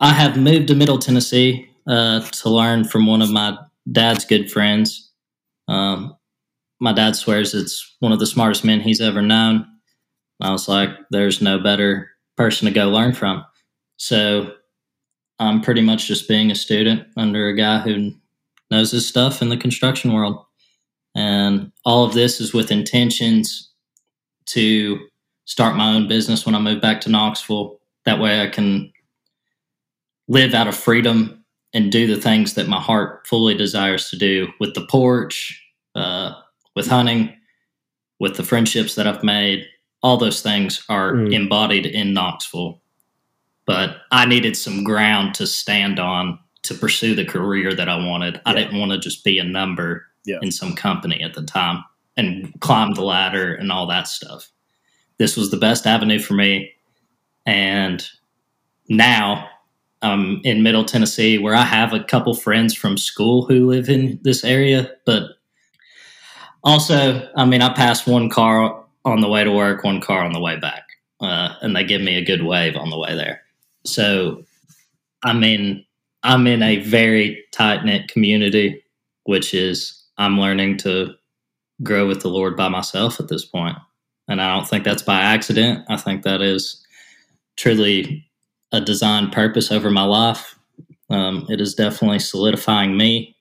I 0.00 0.12
have 0.12 0.36
moved 0.36 0.68
to 0.68 0.76
Middle 0.76 0.98
Tennessee 0.98 1.68
uh, 1.88 2.20
to 2.20 2.50
learn 2.50 2.84
from 2.84 3.06
one 3.06 3.20
of 3.20 3.30
my 3.30 3.58
dad's 3.90 4.24
good 4.24 4.50
friends. 4.50 5.10
Um, 5.66 6.16
my 6.80 6.92
dad 6.92 7.16
swears 7.16 7.54
it's 7.54 7.96
one 7.98 8.12
of 8.12 8.20
the 8.20 8.26
smartest 8.26 8.64
men 8.64 8.80
he's 8.80 9.00
ever 9.00 9.22
known. 9.22 9.66
I 10.40 10.50
was 10.52 10.68
like, 10.68 10.90
there's 11.10 11.42
no 11.42 11.58
better 11.58 12.10
person 12.36 12.66
to 12.66 12.72
go 12.72 12.88
learn 12.88 13.12
from. 13.12 13.44
So 13.96 14.52
I'm 15.38 15.60
pretty 15.60 15.80
much 15.80 16.06
just 16.06 16.28
being 16.28 16.50
a 16.50 16.54
student 16.54 17.06
under 17.16 17.48
a 17.48 17.56
guy 17.56 17.80
who 17.80 18.12
knows 18.70 18.92
his 18.92 19.06
stuff 19.06 19.42
in 19.42 19.48
the 19.48 19.56
construction 19.56 20.12
world. 20.12 20.44
And 21.14 21.72
all 21.84 22.04
of 22.04 22.14
this 22.14 22.40
is 22.40 22.54
with 22.54 22.70
intentions 22.70 23.72
to 24.46 24.98
start 25.46 25.76
my 25.76 25.94
own 25.94 26.06
business 26.06 26.46
when 26.46 26.54
I 26.54 26.60
move 26.60 26.80
back 26.80 27.00
to 27.02 27.10
Knoxville. 27.10 27.80
That 28.04 28.20
way 28.20 28.42
I 28.42 28.48
can 28.48 28.92
live 30.28 30.54
out 30.54 30.68
of 30.68 30.76
freedom 30.76 31.44
and 31.74 31.92
do 31.92 32.06
the 32.06 32.20
things 32.20 32.54
that 32.54 32.68
my 32.68 32.80
heart 32.80 33.26
fully 33.26 33.54
desires 33.54 34.08
to 34.10 34.16
do 34.16 34.48
with 34.60 34.74
the 34.74 34.86
porch, 34.86 35.62
uh, 35.94 36.32
with 36.74 36.86
hunting, 36.86 37.34
with 38.20 38.36
the 38.36 38.44
friendships 38.44 38.94
that 38.94 39.06
I've 39.06 39.24
made. 39.24 39.66
All 40.02 40.16
those 40.16 40.42
things 40.42 40.84
are 40.88 41.12
mm. 41.12 41.32
embodied 41.32 41.86
in 41.86 42.12
Knoxville. 42.12 42.80
But 43.66 43.98
I 44.10 44.24
needed 44.24 44.56
some 44.56 44.84
ground 44.84 45.34
to 45.34 45.46
stand 45.46 45.98
on 45.98 46.38
to 46.62 46.74
pursue 46.74 47.14
the 47.14 47.24
career 47.24 47.74
that 47.74 47.88
I 47.88 47.96
wanted. 47.96 48.34
Yeah. 48.34 48.40
I 48.46 48.54
didn't 48.54 48.78
want 48.78 48.92
to 48.92 48.98
just 48.98 49.24
be 49.24 49.38
a 49.38 49.44
number 49.44 50.06
yeah. 50.24 50.38
in 50.42 50.50
some 50.50 50.74
company 50.74 51.22
at 51.22 51.34
the 51.34 51.42
time 51.42 51.84
and 52.16 52.52
climb 52.60 52.94
the 52.94 53.02
ladder 53.02 53.54
and 53.54 53.70
all 53.70 53.86
that 53.86 54.08
stuff. 54.08 54.48
This 55.18 55.36
was 55.36 55.50
the 55.50 55.56
best 55.56 55.86
avenue 55.86 56.18
for 56.18 56.34
me. 56.34 56.72
And 57.46 58.06
now 58.88 59.48
I'm 60.02 60.40
in 60.44 60.62
Middle 60.62 60.84
Tennessee, 60.84 61.38
where 61.38 61.54
I 61.54 61.62
have 61.62 61.92
a 61.92 62.04
couple 62.04 62.34
friends 62.34 62.74
from 62.74 62.96
school 62.98 63.44
who 63.44 63.66
live 63.66 63.88
in 63.88 64.18
this 64.22 64.44
area. 64.44 64.90
But 65.04 65.30
also, 66.62 67.28
I 67.36 67.44
mean, 67.44 67.62
I 67.62 67.72
passed 67.72 68.06
one 68.06 68.28
car 68.28 68.84
on 69.12 69.20
the 69.20 69.28
way 69.28 69.44
to 69.44 69.52
work, 69.52 69.84
one 69.84 70.00
car 70.00 70.22
on 70.22 70.32
the 70.32 70.40
way 70.40 70.58
back, 70.58 70.84
uh, 71.20 71.54
and 71.60 71.74
they 71.74 71.84
give 71.84 72.00
me 72.00 72.16
a 72.16 72.24
good 72.24 72.44
wave 72.44 72.76
on 72.76 72.90
the 72.90 72.98
way 72.98 73.14
there. 73.14 73.42
So, 73.84 74.44
I 75.24 75.32
mean, 75.32 75.84
I'm 76.22 76.46
in 76.46 76.62
a 76.62 76.78
very 76.78 77.44
tight 77.52 77.84
knit 77.84 78.08
community, 78.08 78.82
which 79.24 79.54
is 79.54 80.04
I'm 80.18 80.38
learning 80.38 80.78
to 80.78 81.14
grow 81.82 82.06
with 82.06 82.22
the 82.22 82.28
Lord 82.28 82.56
by 82.56 82.68
myself 82.68 83.20
at 83.20 83.28
this 83.28 83.44
point. 83.44 83.76
And 84.26 84.42
I 84.42 84.54
don't 84.54 84.68
think 84.68 84.84
that's 84.84 85.02
by 85.02 85.20
accident. 85.20 85.84
I 85.88 85.96
think 85.96 86.22
that 86.22 86.42
is 86.42 86.84
truly 87.56 88.28
a 88.72 88.80
design 88.80 89.30
purpose 89.30 89.72
over 89.72 89.90
my 89.90 90.04
life. 90.04 90.58
Um, 91.08 91.46
it 91.48 91.60
is 91.60 91.74
definitely 91.74 92.18
solidifying 92.18 92.96
me 92.96 93.36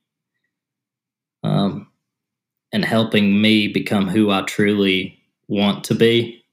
um, 1.43 1.87
and 2.71 2.85
helping 2.85 3.41
me 3.41 3.67
become 3.67 4.07
who 4.07 4.31
I 4.31 4.43
truly 4.43 5.16
want 5.47 5.83
to 5.85 5.95
be. 5.95 6.43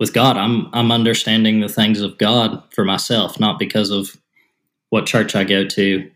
With 0.00 0.12
God, 0.12 0.36
I'm 0.36 0.68
I'm 0.72 0.90
understanding 0.90 1.60
the 1.60 1.68
things 1.68 2.00
of 2.00 2.18
God 2.18 2.62
for 2.74 2.84
myself, 2.84 3.38
not 3.38 3.58
because 3.58 3.90
of 3.90 4.16
what 4.90 5.06
church 5.06 5.34
I 5.34 5.44
go 5.44 5.66
to, 5.66 6.10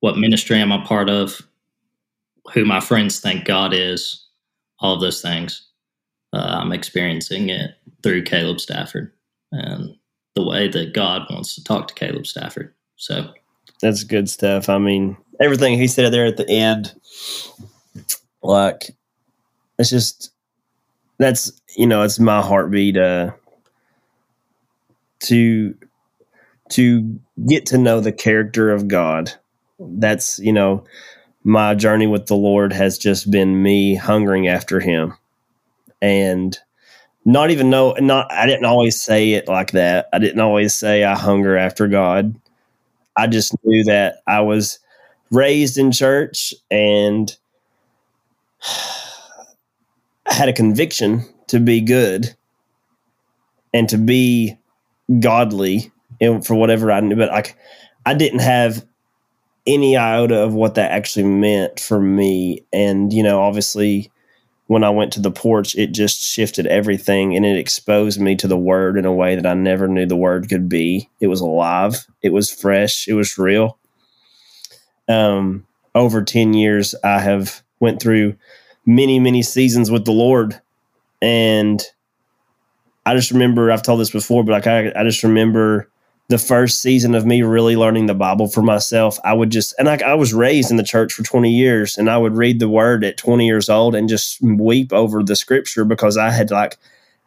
what 0.00 0.16
ministry 0.18 0.60
I'm 0.60 0.72
a 0.72 0.84
part 0.84 1.10
of, 1.10 1.42
who 2.52 2.64
my 2.64 2.80
friends 2.80 3.20
think 3.20 3.44
God 3.44 3.74
is, 3.74 4.26
all 4.80 4.94
of 4.94 5.00
those 5.00 5.20
things. 5.20 5.66
Uh, 6.32 6.58
I'm 6.60 6.72
experiencing 6.72 7.48
it 7.48 7.72
through 8.02 8.22
Caleb 8.22 8.60
Stafford, 8.60 9.12
and 9.50 9.96
the 10.36 10.46
way 10.46 10.68
that 10.68 10.94
God 10.94 11.22
wants 11.30 11.54
to 11.56 11.64
talk 11.64 11.88
to 11.88 11.94
Caleb 11.94 12.26
Stafford. 12.26 12.72
So 12.96 13.32
that's 13.82 14.04
good 14.04 14.30
stuff. 14.30 14.68
I 14.68 14.78
mean, 14.78 15.16
everything 15.40 15.78
he 15.78 15.88
said 15.88 16.12
there 16.12 16.26
at 16.26 16.36
the 16.36 16.48
end, 16.48 16.94
like 18.42 18.90
it's 19.78 19.90
just 19.90 20.32
that's 21.18 21.52
you 21.76 21.86
know 21.86 22.02
it's 22.02 22.18
my 22.18 22.40
heartbeat 22.42 22.96
uh, 22.96 23.32
to 25.20 25.74
to 26.70 27.20
get 27.48 27.66
to 27.66 27.78
know 27.78 28.00
the 28.00 28.12
character 28.12 28.70
of 28.70 28.88
God. 28.88 29.32
That's 29.78 30.38
you 30.38 30.52
know 30.52 30.84
my 31.44 31.74
journey 31.74 32.06
with 32.06 32.26
the 32.26 32.36
Lord 32.36 32.72
has 32.72 32.98
just 32.98 33.30
been 33.30 33.62
me 33.62 33.94
hungering 33.94 34.48
after 34.48 34.80
Him 34.80 35.14
and 36.02 36.58
not 37.24 37.50
even 37.50 37.70
know 37.70 37.92
not 38.00 38.32
I 38.32 38.46
didn't 38.46 38.64
always 38.64 39.00
say 39.00 39.32
it 39.32 39.48
like 39.48 39.72
that. 39.72 40.08
I 40.12 40.18
didn't 40.18 40.40
always 40.40 40.74
say 40.74 41.04
I 41.04 41.16
hunger 41.16 41.56
after 41.56 41.88
God. 41.88 42.34
I 43.16 43.26
just 43.26 43.54
knew 43.64 43.84
that 43.84 44.22
I 44.26 44.40
was 44.40 44.78
raised 45.30 45.76
in 45.78 45.92
church 45.92 46.54
and 46.70 47.36
I 50.28 50.34
had 50.34 50.48
a 50.48 50.52
conviction 50.52 51.24
to 51.48 51.60
be 51.60 51.80
good 51.80 52.34
and 53.72 53.88
to 53.88 53.98
be 53.98 54.58
godly 55.20 55.90
for 56.42 56.54
whatever 56.54 56.92
I 56.92 57.00
knew. 57.00 57.16
But 57.16 57.30
like 57.30 57.56
I 58.04 58.14
didn't 58.14 58.40
have 58.40 58.84
any 59.66 59.96
iota 59.96 60.42
of 60.42 60.54
what 60.54 60.74
that 60.76 60.92
actually 60.92 61.24
meant 61.24 61.78
for 61.78 62.00
me. 62.00 62.64
And, 62.72 63.12
you 63.12 63.22
know, 63.22 63.42
obviously 63.42 64.10
when 64.66 64.84
I 64.84 64.90
went 64.90 65.12
to 65.14 65.20
the 65.20 65.30
porch, 65.30 65.74
it 65.76 65.92
just 65.92 66.20
shifted 66.20 66.66
everything 66.66 67.34
and 67.34 67.44
it 67.44 67.58
exposed 67.58 68.20
me 68.20 68.36
to 68.36 68.48
the 68.48 68.56
word 68.56 68.98
in 68.98 69.04
a 69.04 69.12
way 69.12 69.34
that 69.34 69.46
I 69.46 69.54
never 69.54 69.88
knew 69.88 70.06
the 70.06 70.16
word 70.16 70.48
could 70.48 70.68
be. 70.68 71.08
It 71.20 71.26
was 71.26 71.40
alive, 71.40 72.06
it 72.22 72.32
was 72.32 72.50
fresh, 72.50 73.08
it 73.08 73.14
was 73.14 73.38
real. 73.38 73.78
Um, 75.08 75.66
over 75.94 76.22
10 76.22 76.52
years, 76.52 76.94
I 77.02 77.18
have 77.20 77.62
went 77.80 78.00
through 78.00 78.36
many, 78.88 79.20
many 79.20 79.42
seasons 79.42 79.90
with 79.90 80.06
the 80.06 80.12
Lord. 80.12 80.58
And 81.20 81.80
I 83.04 83.14
just 83.14 83.30
remember, 83.30 83.70
I've 83.70 83.82
told 83.82 84.00
this 84.00 84.10
before, 84.10 84.42
but 84.42 84.52
like 84.52 84.66
I, 84.66 84.90
I 84.98 85.04
just 85.04 85.22
remember 85.22 85.90
the 86.28 86.38
first 86.38 86.80
season 86.82 87.14
of 87.14 87.26
me 87.26 87.42
really 87.42 87.76
learning 87.76 88.06
the 88.06 88.14
Bible 88.14 88.48
for 88.48 88.62
myself, 88.62 89.18
I 89.24 89.34
would 89.34 89.50
just, 89.50 89.74
and 89.78 89.86
like 89.86 90.02
I 90.02 90.14
was 90.14 90.32
raised 90.34 90.70
in 90.70 90.78
the 90.78 90.82
church 90.82 91.12
for 91.12 91.22
20 91.22 91.50
years 91.50 91.96
and 91.96 92.10
I 92.10 92.16
would 92.18 92.34
read 92.34 92.60
the 92.60 92.68
word 92.68 93.04
at 93.04 93.18
20 93.18 93.46
years 93.46 93.68
old 93.68 93.94
and 93.94 94.08
just 94.08 94.40
weep 94.42 94.92
over 94.92 95.22
the 95.22 95.36
scripture 95.36 95.84
because 95.84 96.16
I 96.16 96.30
had 96.30 96.50
like, 96.50 96.78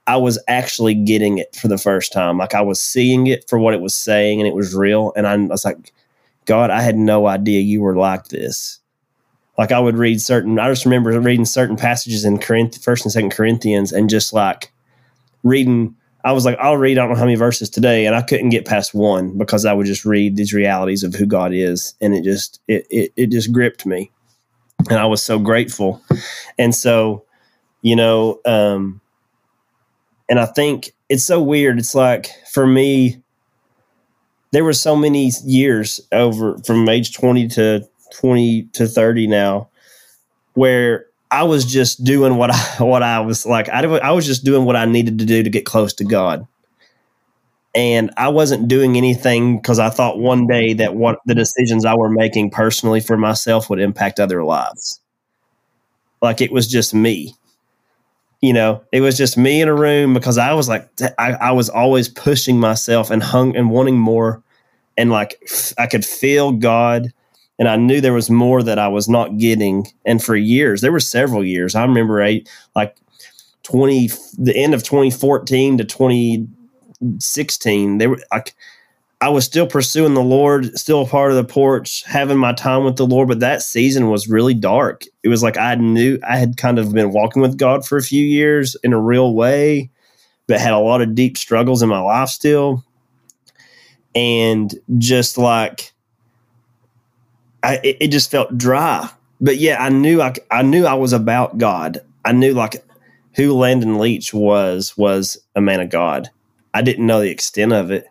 I 0.07 0.17
was 0.17 0.43
actually 0.47 0.95
getting 0.95 1.37
it 1.37 1.55
for 1.55 1.67
the 1.67 1.77
first 1.77 2.11
time. 2.11 2.39
Like 2.39 2.55
I 2.55 2.61
was 2.61 2.81
seeing 2.81 3.27
it 3.27 3.47
for 3.47 3.59
what 3.59 3.75
it 3.75 3.81
was 3.81 3.95
saying 3.95 4.39
and 4.39 4.47
it 4.47 4.55
was 4.55 4.75
real. 4.75 5.13
And 5.15 5.27
I 5.27 5.37
was 5.37 5.63
like, 5.63 5.93
God, 6.45 6.71
I 6.71 6.81
had 6.81 6.97
no 6.97 7.27
idea 7.27 7.61
you 7.61 7.81
were 7.81 7.95
like 7.95 8.27
this. 8.27 8.80
Like 9.57 9.71
I 9.71 9.79
would 9.79 9.97
read 9.97 10.21
certain, 10.21 10.59
I 10.59 10.69
just 10.69 10.85
remember 10.85 11.19
reading 11.19 11.45
certain 11.45 11.75
passages 11.75 12.25
in 12.25 12.39
Corinth, 12.39 12.83
first 12.83 13.05
and 13.05 13.11
second 13.11 13.31
Corinthians 13.31 13.91
and 13.91 14.09
just 14.09 14.33
like 14.33 14.71
reading 15.43 15.95
I 16.23 16.33
was 16.33 16.45
like, 16.45 16.57
I'll 16.59 16.77
read, 16.77 16.97
I 16.97 17.01
don't 17.01 17.11
know 17.11 17.15
how 17.15 17.25
many 17.25 17.35
verses 17.35 17.69
today. 17.69 18.05
And 18.05 18.15
I 18.15 18.21
couldn't 18.21 18.49
get 18.49 18.65
past 18.65 18.93
one 18.93 19.37
because 19.37 19.65
I 19.65 19.73
would 19.73 19.87
just 19.87 20.05
read 20.05 20.35
these 20.35 20.53
realities 20.53 21.03
of 21.03 21.15
who 21.15 21.25
God 21.25 21.51
is. 21.53 21.95
And 21.99 22.13
it 22.13 22.23
just, 22.23 22.59
it, 22.67 22.85
it, 22.89 23.13
it 23.15 23.31
just 23.31 23.51
gripped 23.51 23.85
me. 23.85 24.11
And 24.89 24.99
I 24.99 25.05
was 25.05 25.21
so 25.21 25.39
grateful. 25.39 26.01
And 26.59 26.75
so, 26.75 27.25
you 27.81 27.95
know, 27.95 28.39
um, 28.45 29.01
and 30.29 30.39
I 30.39 30.45
think 30.45 30.91
it's 31.09 31.23
so 31.23 31.41
weird. 31.41 31.79
It's 31.79 31.95
like 31.95 32.29
for 32.51 32.67
me, 32.67 33.21
there 34.51 34.63
were 34.63 34.73
so 34.73 34.95
many 34.95 35.31
years 35.43 36.01
over 36.11 36.57
from 36.59 36.87
age 36.87 37.13
20 37.13 37.47
to 37.49 37.87
20 38.11 38.63
to 38.73 38.87
30 38.87 39.27
now 39.27 39.69
where 40.55 41.05
I 41.31 41.43
was 41.43 41.65
just 41.65 42.03
doing 42.03 42.37
what 42.37 42.51
I 42.51 42.57
what 42.83 43.03
I 43.03 43.19
was 43.21 43.45
like. 43.45 43.69
I 43.69 43.83
I 43.83 44.11
was 44.11 44.25
just 44.25 44.45
doing 44.45 44.65
what 44.65 44.75
I 44.77 44.85
needed 44.85 45.19
to 45.19 45.25
do 45.25 45.43
to 45.43 45.49
get 45.49 45.65
close 45.65 45.93
to 45.95 46.05
God. 46.05 46.39
and 47.73 48.11
I 48.17 48.29
wasn't 48.29 48.67
doing 48.67 48.97
anything 48.97 49.57
because 49.57 49.79
I 49.79 49.89
thought 49.89 50.19
one 50.19 50.45
day 50.47 50.73
that 50.73 50.95
what 50.95 51.19
the 51.25 51.35
decisions 51.35 51.85
I 51.85 51.95
were 51.95 52.09
making 52.09 52.51
personally 52.51 52.99
for 52.99 53.17
myself 53.17 53.69
would 53.69 53.79
impact 53.79 54.19
other 54.19 54.43
lives. 54.43 54.99
Like 56.21 56.41
it 56.41 56.51
was 56.51 56.67
just 56.67 56.93
me. 56.93 57.35
You 58.41 58.53
know, 58.53 58.83
it 58.91 59.01
was 59.01 59.17
just 59.17 59.37
me 59.37 59.61
in 59.61 59.67
a 59.67 59.75
room 59.75 60.13
because 60.13 60.37
I 60.37 60.53
was 60.53 60.69
like, 60.69 60.89
I, 61.19 61.33
I 61.33 61.51
was 61.51 61.69
always 61.69 62.09
pushing 62.09 62.59
myself 62.59 63.11
and 63.11 63.23
hung 63.23 63.55
and 63.55 63.69
wanting 63.71 63.97
more. 63.97 64.43
And 64.97 65.11
like, 65.11 65.41
I 65.77 65.87
could 65.87 66.05
feel 66.05 66.51
God 66.51 67.13
and 67.61 67.69
I 67.69 67.75
knew 67.75 68.01
there 68.01 68.11
was 68.11 68.31
more 68.31 68.63
that 68.63 68.79
I 68.79 68.87
was 68.87 69.07
not 69.07 69.37
getting. 69.37 69.85
And 70.03 70.21
for 70.21 70.35
years, 70.35 70.81
there 70.81 70.91
were 70.91 70.99
several 70.99 71.45
years. 71.45 71.75
I 71.75 71.83
remember 71.83 72.19
a 72.19 72.43
like 72.75 72.97
20, 73.61 74.09
the 74.39 74.55
end 74.55 74.73
of 74.73 74.81
2014 74.81 75.77
to 75.77 75.85
20, 75.85 76.47
16, 77.19 77.99
they 77.99 78.07
were 78.07 78.19
like, 78.33 78.55
I 79.21 79.29
was 79.29 79.45
still 79.45 79.67
pursuing 79.67 80.15
the 80.15 80.23
Lord, 80.23 80.75
still 80.75 81.03
a 81.03 81.05
part 81.05 81.29
of 81.29 81.37
the 81.37 81.43
porch, 81.43 82.03
having 82.07 82.39
my 82.39 82.53
time 82.53 82.83
with 82.83 82.95
the 82.95 83.05
Lord. 83.05 83.27
But 83.27 83.41
that 83.41 83.61
season 83.61 84.09
was 84.09 84.27
really 84.27 84.55
dark. 84.55 85.03
It 85.21 85.29
was 85.29 85.43
like 85.43 85.57
I 85.57 85.75
knew 85.75 86.17
I 86.27 86.37
had 86.37 86.57
kind 86.57 86.79
of 86.79 86.93
been 86.93 87.11
walking 87.11 87.43
with 87.43 87.59
God 87.59 87.85
for 87.85 87.95
a 87.95 88.01
few 88.01 88.25
years 88.25 88.75
in 88.83 88.91
a 88.91 88.99
real 88.99 89.35
way, 89.35 89.91
but 90.47 90.59
had 90.59 90.73
a 90.73 90.79
lot 90.79 91.03
of 91.03 91.13
deep 91.13 91.37
struggles 91.37 91.83
in 91.83 91.89
my 91.89 91.99
life 91.99 92.29
still. 92.29 92.83
And 94.15 94.73
just 94.97 95.37
like, 95.37 95.90
I, 97.63 97.79
it, 97.83 97.97
it 97.99 98.07
just 98.09 98.31
felt 98.31 98.57
dry. 98.57 99.09
But 99.39 99.57
yeah, 99.57 99.83
I 99.83 99.89
knew 99.89 100.21
I, 100.21 100.33
I 100.49 100.61
knew 100.61 100.85
I 100.85 100.93
was 100.93 101.13
about 101.13 101.57
God. 101.57 102.01
I 102.23 102.31
knew 102.31 102.53
like 102.53 102.83
who 103.35 103.53
Landon 103.53 103.97
Leach 103.97 104.33
was 104.33 104.95
was 104.97 105.37
a 105.55 105.61
man 105.61 105.79
of 105.79 105.89
God 105.89 106.29
I 106.73 106.81
didn't 106.81 107.05
know 107.05 107.21
the 107.21 107.29
extent 107.29 107.73
of 107.73 107.91
it, 107.91 108.05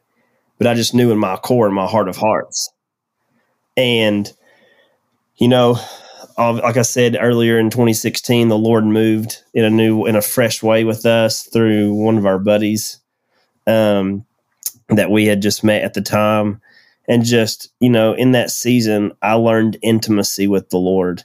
but 0.59 0.67
I 0.67 0.75
just 0.75 0.95
knew 0.95 1.11
in 1.11 1.19
my 1.19 1.37
core, 1.37 1.69
in 1.69 1.75
my 1.75 1.87
heart 1.87 2.09
of 2.09 2.17
hearts. 2.17 2.71
And, 3.77 4.31
you 5.37 5.49
know, 5.49 5.79
like 6.37 6.77
I 6.77 6.83
said 6.83 7.17
earlier 7.19 7.59
in 7.59 7.71
2016, 7.71 8.49
the 8.49 8.59
Lord 8.59 8.85
moved 8.85 9.43
in 9.55 9.65
a 9.65 9.71
new, 9.71 10.07
in 10.07 10.17
a 10.17 10.23
fresh 10.23 10.63
way 10.63 10.85
with 10.85 11.07
us 11.07 11.45
through 11.45 11.95
one 11.95 12.19
of 12.19 12.27
our 12.27 12.39
buddies 12.39 12.99
um, 13.67 14.27
that 14.89 15.11
we 15.11 15.27
had 15.27 15.43
just 15.43 15.65
met 15.65 15.83
at 15.83 15.95
the 15.95 16.03
time. 16.03 16.61
And 17.11 17.25
just, 17.25 17.73
you 17.81 17.91
know, 17.91 18.13
in 18.15 18.31
that 18.33 18.53
season, 18.53 19.11
I 19.21 19.33
learned 19.33 19.79
intimacy 19.83 20.47
with 20.47 20.71
the 20.71 20.79
Lord. 20.79 21.25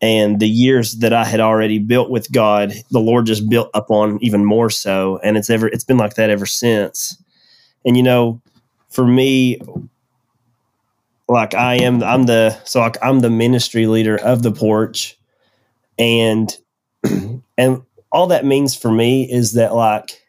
And 0.00 0.38
the 0.38 0.48
years 0.48 0.98
that 0.98 1.12
I 1.12 1.24
had 1.24 1.40
already 1.40 1.80
built 1.80 2.10
with 2.10 2.30
God, 2.30 2.72
the 2.92 3.00
Lord 3.00 3.26
just 3.26 3.48
built 3.48 3.68
up 3.74 3.90
on 3.90 4.20
even 4.22 4.44
more 4.44 4.70
so, 4.70 5.18
and 5.24 5.36
it's 5.36 5.50
ever 5.50 5.66
it's 5.66 5.82
been 5.82 5.96
like 5.96 6.14
that 6.14 6.30
ever 6.30 6.46
since. 6.46 7.20
And 7.84 7.96
you 7.96 8.04
know, 8.04 8.40
for 8.88 9.04
me, 9.04 9.58
like 11.28 11.54
I 11.54 11.74
am, 11.74 12.04
I'm 12.04 12.26
the 12.26 12.56
so 12.62 12.78
like 12.78 12.98
I'm 13.02 13.18
the 13.18 13.30
ministry 13.30 13.88
leader 13.88 14.16
of 14.16 14.44
the 14.44 14.52
porch, 14.52 15.18
and 15.98 16.56
and 17.58 17.82
all 18.12 18.28
that 18.28 18.44
means 18.44 18.76
for 18.76 18.92
me 18.92 19.28
is 19.28 19.54
that 19.54 19.74
like 19.74 20.22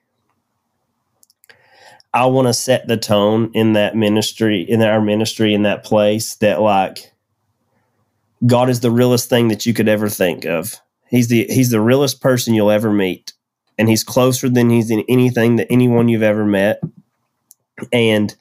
I 2.17 2.25
want 2.25 2.47
to 2.47 2.53
set 2.53 2.87
the 2.87 2.97
tone 2.97 3.51
in 3.53 3.73
that 3.73 3.95
ministry, 3.95 4.63
in 4.63 4.81
our 4.81 4.99
ministry, 4.99 5.53
in 5.53 5.61
that 5.61 5.83
place 5.83 6.33
that 6.37 6.59
like 6.59 7.13
God 8.43 8.71
is 8.71 8.79
the 8.79 8.89
realest 8.89 9.29
thing 9.29 9.49
that 9.49 9.67
you 9.67 9.73
could 9.75 9.87
ever 9.87 10.09
think 10.09 10.43
of. 10.43 10.81
He's 11.07 11.27
the 11.27 11.45
he's 11.47 11.69
the 11.69 11.79
realest 11.79 12.19
person 12.19 12.55
you'll 12.55 12.71
ever 12.71 12.91
meet, 12.91 13.33
and 13.77 13.87
he's 13.87 14.03
closer 14.03 14.49
than 14.49 14.71
he's 14.71 14.89
in 14.89 15.05
anything 15.07 15.57
that 15.57 15.67
anyone 15.69 16.09
you've 16.09 16.23
ever 16.23 16.43
met. 16.43 16.81
And 17.93 18.35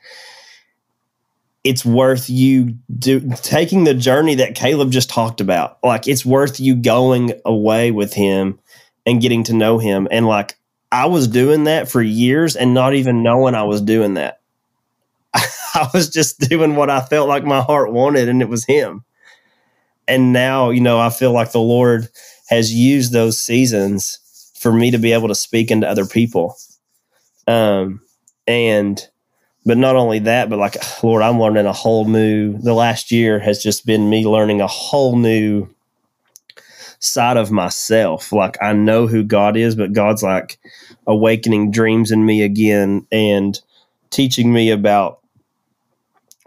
it's 1.62 1.84
worth 1.84 2.30
you 2.30 2.78
do, 2.98 3.30
taking 3.42 3.84
the 3.84 3.92
journey 3.92 4.36
that 4.36 4.54
Caleb 4.54 4.90
just 4.90 5.10
talked 5.10 5.42
about. 5.42 5.76
Like 5.84 6.08
it's 6.08 6.24
worth 6.24 6.58
you 6.58 6.76
going 6.76 7.34
away 7.44 7.90
with 7.90 8.14
him 8.14 8.58
and 9.04 9.20
getting 9.20 9.44
to 9.44 9.52
know 9.52 9.76
him. 9.76 10.08
And 10.10 10.26
like 10.26 10.56
I 10.92 11.06
was 11.06 11.28
doing 11.28 11.64
that 11.64 11.90
for 11.90 12.02
years 12.02 12.56
and 12.56 12.74
not 12.74 12.94
even 12.94 13.22
knowing 13.22 13.54
I 13.54 13.64
was 13.64 13.80
doing 13.80 14.14
that. 14.14 14.40
I 15.34 15.88
was 15.92 16.08
just 16.08 16.40
doing 16.40 16.76
what 16.76 16.90
I 16.90 17.00
felt 17.00 17.28
like 17.28 17.44
my 17.44 17.60
heart 17.60 17.92
wanted, 17.92 18.28
and 18.28 18.40
it 18.40 18.48
was 18.48 18.64
him 18.64 19.04
and 20.08 20.32
now 20.32 20.70
you 20.70 20.80
know 20.80 20.98
i 20.98 21.10
feel 21.10 21.32
like 21.32 21.52
the 21.52 21.60
lord 21.60 22.08
has 22.48 22.72
used 22.72 23.12
those 23.12 23.40
seasons 23.40 24.18
for 24.58 24.72
me 24.72 24.90
to 24.90 24.98
be 24.98 25.12
able 25.12 25.28
to 25.28 25.34
speak 25.34 25.70
into 25.70 25.88
other 25.88 26.06
people 26.06 26.56
um 27.46 28.00
and 28.46 29.08
but 29.64 29.76
not 29.76 29.96
only 29.96 30.18
that 30.18 30.48
but 30.48 30.58
like 30.58 30.76
lord 31.02 31.22
i'm 31.22 31.40
learning 31.40 31.66
a 31.66 31.72
whole 31.72 32.04
new 32.06 32.56
the 32.58 32.74
last 32.74 33.10
year 33.10 33.38
has 33.38 33.62
just 33.62 33.86
been 33.86 34.08
me 34.08 34.26
learning 34.26 34.60
a 34.60 34.66
whole 34.66 35.16
new 35.16 35.68
side 36.98 37.36
of 37.36 37.50
myself 37.50 38.32
like 38.32 38.56
i 38.62 38.72
know 38.72 39.06
who 39.06 39.22
god 39.22 39.56
is 39.56 39.74
but 39.74 39.92
god's 39.92 40.22
like 40.22 40.58
awakening 41.06 41.70
dreams 41.70 42.10
in 42.10 42.24
me 42.24 42.42
again 42.42 43.06
and 43.12 43.60
teaching 44.10 44.52
me 44.52 44.70
about 44.70 45.20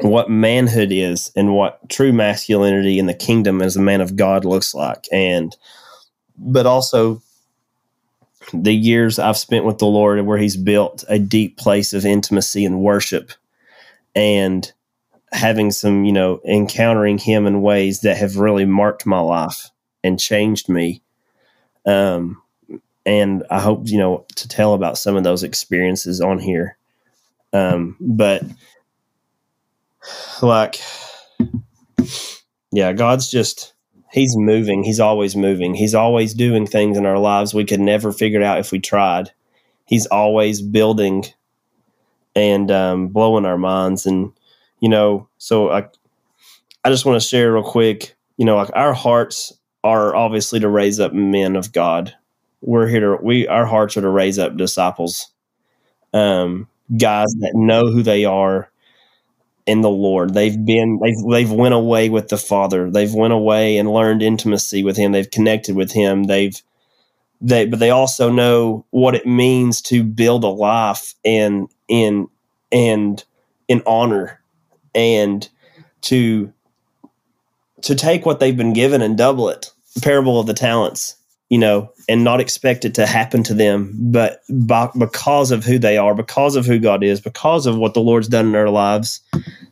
what 0.02 0.30
manhood 0.30 0.92
is 0.92 1.32
and 1.36 1.54
what 1.54 1.88
true 1.90 2.14
masculinity 2.14 3.00
in 3.00 3.06
the 3.06 3.14
kingdom 3.14 3.62
as 3.62 3.76
a 3.76 3.82
man 3.82 4.02
of 4.02 4.16
God 4.16 4.46
looks 4.46 4.74
like. 4.74 5.06
And, 5.12 5.56
but 6.38 6.66
also 6.66 7.22
the 8.54 8.74
years 8.74 9.20
I've 9.20 9.38
spent 9.38 9.66
with 9.66 9.78
the 9.78 9.86
Lord 9.86 10.26
where 10.26 10.38
He's 10.38 10.56
built 10.56 11.04
a 11.10 11.20
deep 11.20 11.58
place 11.58 11.94
of 11.94 12.06
intimacy 12.06 12.64
and 12.64 12.80
worship 12.80 13.32
and 14.16 14.72
having 15.32 15.70
some, 15.70 16.06
you 16.06 16.14
know, 16.14 16.40
encountering 16.48 17.18
Him 17.18 17.46
in 17.46 17.62
ways 17.62 18.02
that 18.02 18.18
have 18.18 18.38
really 18.38 18.66
marked 18.66 19.06
my 19.06 19.20
life 19.20 19.70
and 20.04 20.20
changed 20.20 20.70
me. 20.70 21.02
Um, 21.86 22.42
and 23.06 23.44
I 23.50 23.60
hope, 23.60 23.88
you 23.88 23.98
know, 23.98 24.26
to 24.36 24.48
tell 24.48 24.74
about 24.74 24.98
some 24.98 25.16
of 25.16 25.24
those 25.24 25.44
experiences 25.44 26.22
on 26.22 26.40
here. 26.40 26.78
Um, 27.54 27.98
but, 28.00 28.44
like 30.42 30.80
yeah 32.72 32.94
god's 32.94 33.30
just 33.30 33.74
he's 34.12 34.36
moving 34.36 34.84
he's 34.84 35.00
always 35.00 35.36
moving 35.36 35.74
he's 35.74 35.96
always 35.96 36.34
doing 36.34 36.66
things 36.66 36.98
in 36.98 37.06
our 37.06 37.20
lives 37.20 37.54
we 37.54 37.66
could 37.66 37.80
never 37.80 38.12
figure 38.12 38.44
out 38.44 38.60
if 38.60 38.72
we 38.72 38.80
tried 38.80 39.32
he's 39.86 40.06
always 40.08 40.62
building 40.62 41.26
and 42.36 42.70
um, 42.72 43.08
blowing 43.08 43.46
our 43.46 43.58
minds 43.58 44.06
and 44.06 44.32
you 44.80 44.90
know 44.90 45.28
so 45.38 45.72
i 45.72 45.86
i 46.84 46.90
just 46.90 47.06
want 47.06 47.20
to 47.22 47.28
share 47.28 47.54
real 47.54 47.64
quick 47.64 48.16
you 48.38 48.46
know 48.46 48.56
like 48.56 48.72
our 48.76 48.94
hearts 48.94 49.54
are 49.84 50.16
obviously 50.16 50.60
to 50.60 50.70
raise 50.70 51.00
up 51.00 51.14
men 51.14 51.56
of 51.56 51.72
god 51.72 52.16
we're 52.62 52.88
here 52.88 53.00
to 53.00 53.18
we 53.24 53.48
our 53.48 53.66
hearts 53.66 53.96
are 53.98 54.02
to 54.02 54.10
raise 54.10 54.40
up 54.40 54.58
disciples 54.58 55.32
um 56.14 56.68
guys 56.98 57.34
that 57.40 57.54
know 57.56 57.88
who 57.88 58.02
they 58.02 58.26
are 58.26 58.70
in 59.70 59.82
the 59.82 59.90
Lord. 59.90 60.34
They've 60.34 60.66
been 60.66 61.00
they've 61.00 61.30
they've 61.30 61.52
went 61.52 61.76
away 61.76 62.10
with 62.10 62.30
the 62.30 62.38
Father. 62.38 62.90
They've 62.90 63.14
went 63.14 63.34
away 63.34 63.78
and 63.78 63.94
learned 63.94 64.24
intimacy 64.24 64.84
with 64.84 64.98
him. 64.98 65.12
They've 65.12 65.30
connected 65.30 65.76
with 65.76 65.92
him. 65.92 66.24
They've 66.24 66.60
they 67.40 67.68
but 67.68 67.80
they 67.80 67.92
also 67.92 68.32
know 68.32 68.86
what 68.90 69.14
it 69.14 69.28
means 69.28 69.82
to 69.84 70.04
build 70.04 70.44
a 70.44 70.48
life 70.48 71.14
in 71.24 71.68
in 71.88 72.30
and 72.72 73.24
in 73.68 73.84
honor 73.86 74.42
and 74.96 75.48
to 76.02 76.52
to 77.84 77.96
take 77.96 78.26
what 78.26 78.40
they've 78.40 78.58
been 78.58 78.74
given 78.74 79.02
and 79.02 79.18
double 79.18 79.50
it. 79.50 79.72
The 79.96 80.02
parable 80.02 80.40
of 80.40 80.48
the 80.48 80.54
talents 80.54 81.16
you 81.50 81.58
know, 81.58 81.92
and 82.08 82.24
not 82.24 82.40
expect 82.40 82.86
it 82.86 82.94
to 82.96 83.08
happen 83.08 83.42
to 83.44 83.56
them, 83.56 83.96
but 84.00 84.42
by, 84.50 84.90
because 84.98 85.50
of 85.52 85.66
who 85.66 85.80
they 85.80 85.98
are, 85.98 86.14
because 86.14 86.56
of 86.56 86.66
who 86.66 86.78
God 86.78 87.04
is, 87.04 87.20
because 87.20 87.66
of 87.66 87.76
what 87.76 87.96
the 87.96 88.02
Lord's 88.02 88.28
done 88.28 88.48
in 88.48 88.52
their 88.52 88.70
lives, 88.70 89.20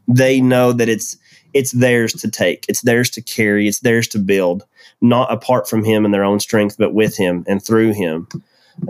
they 0.07 0.41
know 0.41 0.73
that 0.73 0.89
it's 0.89 1.17
it's 1.53 1.71
theirs 1.71 2.13
to 2.13 2.29
take, 2.29 2.65
it's 2.67 2.81
theirs 2.81 3.09
to 3.11 3.21
carry, 3.21 3.67
it's 3.67 3.79
theirs 3.79 4.07
to 4.09 4.19
build, 4.19 4.65
not 5.01 5.31
apart 5.31 5.69
from 5.69 5.83
Him 5.83 6.03
and 6.03 6.13
their 6.13 6.23
own 6.23 6.39
strength, 6.39 6.77
but 6.77 6.93
with 6.93 7.15
Him 7.15 7.45
and 7.47 7.63
through 7.63 7.93
Him, 7.93 8.27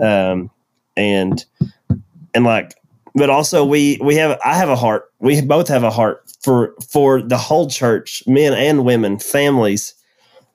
um, 0.00 0.50
and 0.96 1.44
and 2.34 2.44
like, 2.44 2.74
but 3.14 3.28
also 3.28 3.66
we 3.66 3.98
we 4.00 4.16
have 4.16 4.38
I 4.42 4.56
have 4.56 4.70
a 4.70 4.76
heart, 4.76 5.12
we 5.18 5.42
both 5.42 5.68
have 5.68 5.84
a 5.84 5.90
heart 5.90 6.27
for 6.40 6.74
for 6.90 7.22
the 7.22 7.38
whole 7.38 7.68
church, 7.68 8.22
men 8.26 8.54
and 8.54 8.84
women, 8.84 9.18
families, 9.18 9.94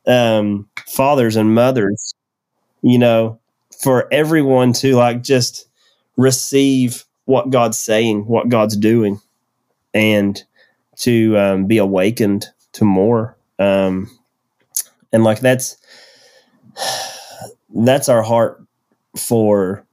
um, 0.07 0.67
fathers 0.87 1.35
and 1.35 1.53
mothers 1.55 2.13
you 2.83 2.99
know, 2.99 3.39
for 3.81 4.07
everyone 4.13 4.73
to 4.73 4.95
like 4.95 5.23
just 5.23 5.67
receive 6.17 7.05
what 7.25 7.49
God's 7.49 7.79
saying, 7.79 8.27
what 8.27 8.49
God's 8.49 8.77
doing, 8.77 9.19
and 9.93 10.43
to 10.97 11.37
um, 11.37 11.65
be 11.65 11.77
awakened 11.77 12.45
to 12.73 12.85
more. 12.85 13.37
Um, 13.57 14.11
and 15.11 15.23
like 15.23 15.39
that's 15.39 15.77
that's 17.75 18.09
our 18.09 18.21
heart 18.21 18.61
for 19.17 19.85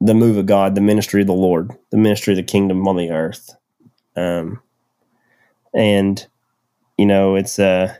the 0.00 0.14
move 0.14 0.36
of 0.36 0.46
God, 0.46 0.76
the 0.76 0.80
ministry 0.80 1.20
of 1.20 1.26
the 1.26 1.32
Lord, 1.32 1.72
the 1.90 1.96
ministry 1.96 2.32
of 2.32 2.36
the 2.36 2.42
kingdom 2.44 2.86
on 2.86 2.96
the 2.96 3.10
earth. 3.10 3.50
Um, 4.18 4.60
and 5.74 6.26
you 6.96 7.06
know, 7.06 7.36
it's 7.36 7.58
uh, 7.58 7.94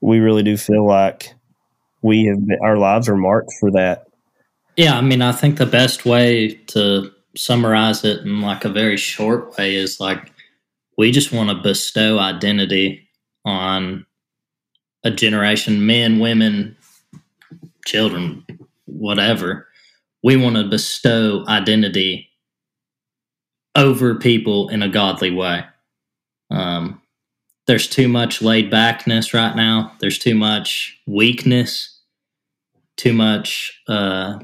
we 0.00 0.20
really 0.20 0.42
do 0.42 0.56
feel 0.56 0.86
like 0.86 1.34
we 2.02 2.24
have 2.26 2.46
been, 2.46 2.58
our 2.62 2.78
lives 2.78 3.08
are 3.08 3.16
marked 3.16 3.52
for 3.58 3.70
that. 3.72 4.06
Yeah, 4.76 4.96
I 4.96 5.00
mean, 5.00 5.20
I 5.20 5.32
think 5.32 5.58
the 5.58 5.66
best 5.66 6.06
way 6.06 6.54
to 6.68 7.10
summarize 7.36 8.04
it 8.04 8.20
in 8.20 8.40
like 8.40 8.64
a 8.64 8.70
very 8.70 8.96
short 8.96 9.56
way 9.58 9.74
is 9.74 10.00
like 10.00 10.32
we 10.96 11.10
just 11.10 11.32
want 11.32 11.50
to 11.50 11.56
bestow 11.56 12.18
identity 12.18 13.08
on 13.44 14.06
a 15.04 15.10
generation, 15.10 15.86
men, 15.86 16.18
women, 16.18 16.76
children, 17.84 18.44
whatever. 18.86 19.66
We 20.22 20.36
want 20.36 20.56
to 20.56 20.68
bestow 20.68 21.44
identity 21.48 22.29
over 23.74 24.14
people 24.14 24.68
in 24.68 24.82
a 24.82 24.88
godly 24.88 25.30
way. 25.30 25.64
Um, 26.50 27.00
there's 27.66 27.86
too 27.88 28.08
much 28.08 28.42
laid 28.42 28.70
backness 28.70 29.32
right 29.32 29.54
now. 29.54 29.92
There's 30.00 30.18
too 30.18 30.34
much 30.34 30.98
weakness. 31.06 31.98
Too 32.96 33.12
much. 33.12 33.80
Uh, 33.88 34.40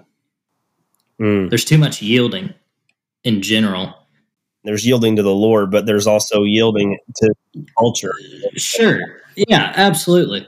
Mm. 1.21 1.49
there's 1.49 1.65
too 1.65 1.79
much 1.79 2.03
yielding 2.03 2.53
in 3.25 3.41
general. 3.41 3.95
There's 4.65 4.87
yielding 4.87 5.17
to 5.17 5.23
the 5.23 5.35
Lord, 5.35 5.71
but 5.71 5.87
there's 5.87 6.07
also 6.07 6.43
yielding 6.43 6.99
to 7.17 7.33
culture. 7.79 8.13
Sure. 8.57 9.01
Yeah, 9.35 9.73
absolutely. 9.77 10.47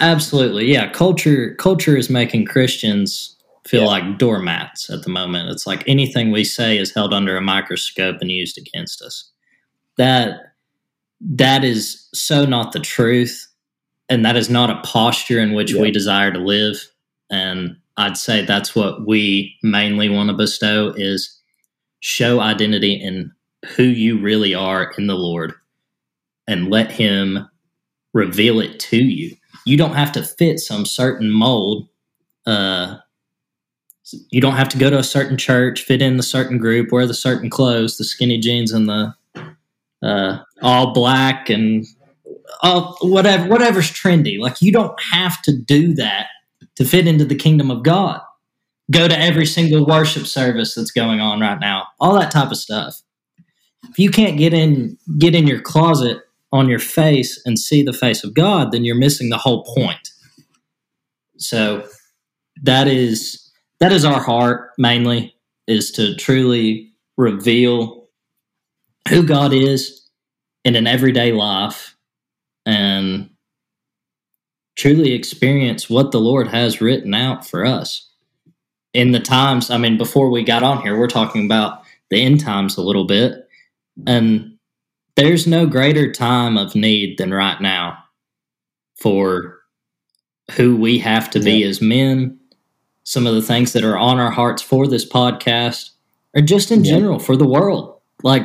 Absolutely. 0.00 0.70
Yeah, 0.70 0.90
culture 0.90 1.54
culture 1.54 1.96
is 1.96 2.10
making 2.10 2.44
Christians 2.44 3.33
feel 3.66 3.82
Yeah. 3.82 3.88
like 3.88 4.18
doormats 4.18 4.90
at 4.90 5.02
the 5.02 5.10
moment. 5.10 5.50
It's 5.50 5.66
like 5.66 5.82
anything 5.88 6.30
we 6.30 6.44
say 6.44 6.78
is 6.78 6.92
held 6.94 7.14
under 7.14 7.36
a 7.36 7.40
microscope 7.42 8.16
and 8.20 8.30
used 8.30 8.58
against 8.58 9.02
us. 9.02 9.30
That 9.96 10.40
that 11.20 11.64
is 11.64 12.08
so 12.12 12.44
not 12.44 12.72
the 12.72 12.80
truth 12.80 13.46
and 14.10 14.24
that 14.24 14.36
is 14.36 14.50
not 14.50 14.70
a 14.70 14.80
posture 14.82 15.38
in 15.40 15.54
which 15.54 15.72
Yeah. 15.72 15.80
we 15.82 15.90
desire 15.90 16.30
to 16.32 16.38
live 16.38 16.76
and 17.30 17.76
I'd 17.96 18.16
say 18.18 18.44
that's 18.44 18.74
what 18.74 19.06
we 19.06 19.56
mainly 19.62 20.08
want 20.08 20.28
to 20.28 20.36
bestow 20.36 20.92
is 20.96 21.40
show 22.00 22.40
identity 22.40 22.92
in 22.94 23.30
who 23.76 23.84
you 23.84 24.18
really 24.18 24.52
are 24.54 24.92
in 24.98 25.06
the 25.06 25.14
Lord 25.14 25.54
and 26.46 26.70
let 26.70 26.90
him 26.90 27.48
reveal 28.12 28.60
it 28.60 28.78
to 28.80 28.96
you. 28.98 29.34
You 29.64 29.76
don't 29.78 29.94
have 29.94 30.12
to 30.12 30.22
fit 30.22 30.58
some 30.58 30.84
certain 30.84 31.30
mold. 31.30 31.88
Uh, 32.46 32.96
you 34.30 34.40
don't 34.40 34.56
have 34.56 34.68
to 34.70 34.78
go 34.78 34.90
to 34.90 34.98
a 34.98 35.04
certain 35.04 35.36
church, 35.36 35.82
fit 35.82 36.02
in 36.02 36.16
the 36.16 36.22
certain 36.22 36.58
group, 36.58 36.92
wear 36.92 37.06
the 37.06 37.14
certain 37.14 37.48
clothes, 37.48 37.96
the 37.96 38.04
skinny 38.04 38.38
jeans 38.38 38.72
and 38.72 38.88
the 38.88 39.14
uh, 40.02 40.38
all 40.62 40.92
black 40.92 41.48
and 41.48 41.86
all 42.62 42.96
whatever 43.00 43.48
whatever's 43.48 43.90
trendy. 43.90 44.38
Like 44.38 44.60
you 44.60 44.72
don't 44.72 44.98
have 45.00 45.40
to 45.42 45.56
do 45.56 45.94
that 45.94 46.26
to 46.76 46.84
fit 46.84 47.06
into 47.06 47.24
the 47.24 47.34
kingdom 47.34 47.70
of 47.70 47.82
God. 47.82 48.20
Go 48.90 49.08
to 49.08 49.18
every 49.18 49.46
single 49.46 49.86
worship 49.86 50.26
service 50.26 50.74
that's 50.74 50.90
going 50.90 51.20
on 51.20 51.40
right 51.40 51.58
now. 51.58 51.86
All 52.00 52.14
that 52.14 52.30
type 52.30 52.50
of 52.50 52.58
stuff. 52.58 53.00
If 53.88 53.98
you 53.98 54.10
can't 54.10 54.36
get 54.36 54.52
in 54.52 54.98
get 55.18 55.34
in 55.34 55.46
your 55.46 55.60
closet 55.60 56.18
on 56.52 56.68
your 56.68 56.78
face 56.78 57.40
and 57.46 57.58
see 57.58 57.82
the 57.82 57.92
face 57.92 58.22
of 58.22 58.34
God, 58.34 58.70
then 58.70 58.84
you're 58.84 58.94
missing 58.94 59.30
the 59.30 59.38
whole 59.38 59.64
point. 59.64 60.10
So 61.38 61.86
that 62.62 62.86
is 62.86 63.43
that 63.80 63.92
is 63.92 64.04
our 64.04 64.20
heart 64.20 64.72
mainly 64.78 65.36
is 65.66 65.90
to 65.92 66.14
truly 66.16 66.92
reveal 67.16 68.08
who 69.08 69.22
God 69.22 69.52
is 69.52 70.08
in 70.64 70.76
an 70.76 70.86
everyday 70.86 71.32
life 71.32 71.96
and 72.66 73.30
truly 74.76 75.12
experience 75.12 75.88
what 75.88 76.10
the 76.10 76.20
Lord 76.20 76.48
has 76.48 76.80
written 76.80 77.14
out 77.14 77.46
for 77.46 77.64
us. 77.64 78.10
In 78.92 79.12
the 79.12 79.20
times, 79.20 79.70
I 79.70 79.76
mean, 79.76 79.98
before 79.98 80.30
we 80.30 80.44
got 80.44 80.62
on 80.62 80.80
here, 80.82 80.98
we're 80.98 81.06
talking 81.08 81.44
about 81.44 81.82
the 82.10 82.22
end 82.22 82.40
times 82.40 82.76
a 82.76 82.82
little 82.82 83.06
bit. 83.06 83.48
And 84.06 84.56
there's 85.16 85.46
no 85.46 85.66
greater 85.66 86.12
time 86.12 86.56
of 86.56 86.74
need 86.74 87.18
than 87.18 87.32
right 87.32 87.60
now 87.60 87.98
for 88.96 89.58
who 90.52 90.76
we 90.76 90.98
have 90.98 91.30
to 91.30 91.40
be 91.40 91.62
as 91.64 91.80
men. 91.80 92.38
Some 93.04 93.26
of 93.26 93.34
the 93.34 93.42
things 93.42 93.72
that 93.74 93.84
are 93.84 93.96
on 93.98 94.18
our 94.18 94.30
hearts 94.30 94.62
for 94.62 94.86
this 94.88 95.06
podcast, 95.08 95.90
or 96.34 96.42
just 96.42 96.70
in 96.70 96.84
Yeah. 96.84 96.92
general 96.94 97.18
for 97.18 97.36
the 97.36 97.46
world. 97.46 98.00
Like, 98.22 98.42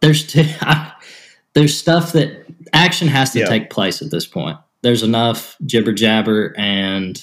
there's 0.00 0.26
t- 0.26 0.54
there's 1.54 1.76
stuff 1.76 2.12
that 2.12 2.46
action 2.72 3.08
has 3.08 3.32
to 3.32 3.40
Yeah. 3.40 3.46
take 3.46 3.70
place 3.70 4.00
at 4.02 4.10
this 4.10 4.26
point. 4.26 4.58
There's 4.82 5.02
enough 5.02 5.56
jibber 5.66 5.92
jabber 5.92 6.54
and 6.56 7.20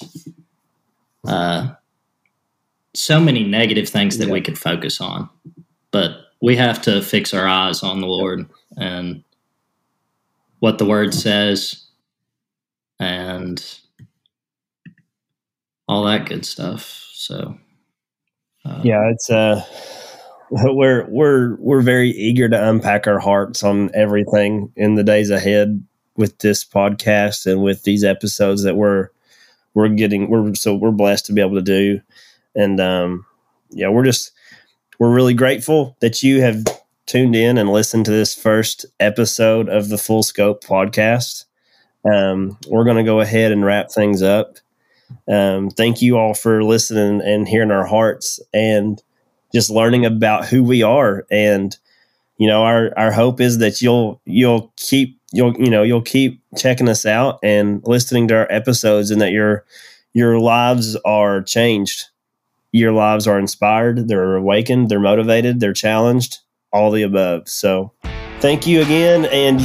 uh, 1.26 1.70
so 2.94 3.20
many 3.20 3.44
negative 3.44 3.88
things 3.90 4.18
that 4.18 4.28
Yeah. 4.28 4.34
we 4.34 4.42
could 4.42 4.58
focus 4.60 5.00
on, 5.00 5.30
but 5.92 6.18
we 6.42 6.56
have 6.58 6.82
to 6.84 7.02
fix 7.02 7.34
our 7.34 7.48
eyes 7.48 7.82
on 7.82 8.02
the 8.02 8.08
Lord 8.08 8.48
and 8.78 9.24
what 10.60 10.78
the 10.80 10.86
Word 10.86 11.14
says, 11.14 11.86
and 13.00 13.64
all 15.88 16.04
that 16.06 16.28
good 16.28 16.46
stuff. 16.46 17.10
So, 17.14 17.58
uh, 18.64 18.82
Yeah, 18.84 19.10
it's 19.12 19.30
uh 19.30 19.64
we're 20.52 21.06
we're 21.10 21.56
we're 21.56 21.82
very 21.82 22.10
eager 22.12 22.48
to 22.48 22.70
unpack 22.70 23.08
our 23.08 23.20
hearts 23.20 23.64
on 23.64 23.90
everything 23.94 24.72
in 24.76 24.96
the 24.96 25.04
days 25.04 25.30
ahead 25.30 25.84
with 26.18 26.38
this 26.40 26.64
podcast 26.64 27.46
and 27.52 27.64
with 27.64 27.84
these 27.84 28.04
episodes 28.04 28.64
that 28.64 28.76
we're 28.76 29.10
we're 29.74 29.90
getting 29.90 30.30
we're 30.30 30.54
so 30.56 30.76
we're 30.76 30.92
blessed 30.92 31.26
to 31.26 31.34
be 31.34 31.42
able 31.42 31.56
to 31.56 31.62
do 31.62 32.00
and 32.56 32.80
um 32.80 33.26
yeah 33.72 33.90
we're 33.90 34.06
just 34.06 34.32
we're 35.00 35.14
really 35.14 35.34
grateful 35.34 35.98
that 36.00 36.24
you 36.24 36.42
have 36.42 36.64
tuned 37.06 37.36
in 37.36 37.58
and 37.58 37.70
listened 37.72 38.06
to 38.06 38.12
this 38.12 38.34
first 38.34 38.86
episode 39.00 39.68
of 39.68 39.90
the 39.90 39.98
full 39.98 40.24
scope 40.24 40.64
podcast 40.64 41.46
um 42.06 42.58
we're 42.68 42.86
going 42.86 42.98
to 42.98 43.04
go 43.04 43.20
ahead 43.20 43.52
and 43.52 43.66
wrap 43.66 43.92
things 43.92 44.22
up 44.22 44.58
um 45.28 45.70
thank 45.70 46.02
you 46.02 46.18
all 46.18 46.34
for 46.34 46.64
listening 46.64 47.22
and 47.22 47.48
hearing 47.48 47.72
our 47.72 47.86
hearts 47.86 48.40
and 48.54 49.02
just 49.56 49.70
learning 49.70 50.06
about 50.06 50.46
who 50.46 50.64
we 50.64 50.84
are. 50.84 51.26
And 51.32 51.76
you 52.38 52.48
know 52.48 52.64
our 52.64 52.92
our 52.98 53.12
hope 53.12 53.40
is 53.40 53.60
that 53.60 53.82
you'll 53.82 54.22
you'll 54.26 54.74
keep 54.76 55.20
you'll 55.32 55.54
you 55.58 55.70
know 55.70 55.82
you'll 55.82 56.02
keep 56.02 56.42
checking 56.58 56.90
us 56.90 57.06
out 57.06 57.40
and 57.42 57.82
listening 57.86 58.28
to 58.28 58.36
our 58.36 58.52
episodes 58.52 59.12
and 59.12 59.22
that 59.22 59.32
your 59.32 59.66
your 60.14 60.40
lives 60.40 60.96
are 61.06 61.42
changed. 61.42 62.06
Your 62.74 62.92
lives 62.92 63.26
are 63.26 63.40
inspired. 63.40 64.10
They're 64.10 64.36
awakened. 64.36 64.90
They're 64.90 65.00
motivated. 65.00 65.62
They're 65.62 65.74
challenged. 65.74 66.40
All 66.74 66.92
the 66.92 67.04
above. 67.04 67.48
So 67.48 67.94
thank 68.42 68.68
you 68.68 68.82
again 68.82 69.26
and 69.28 69.62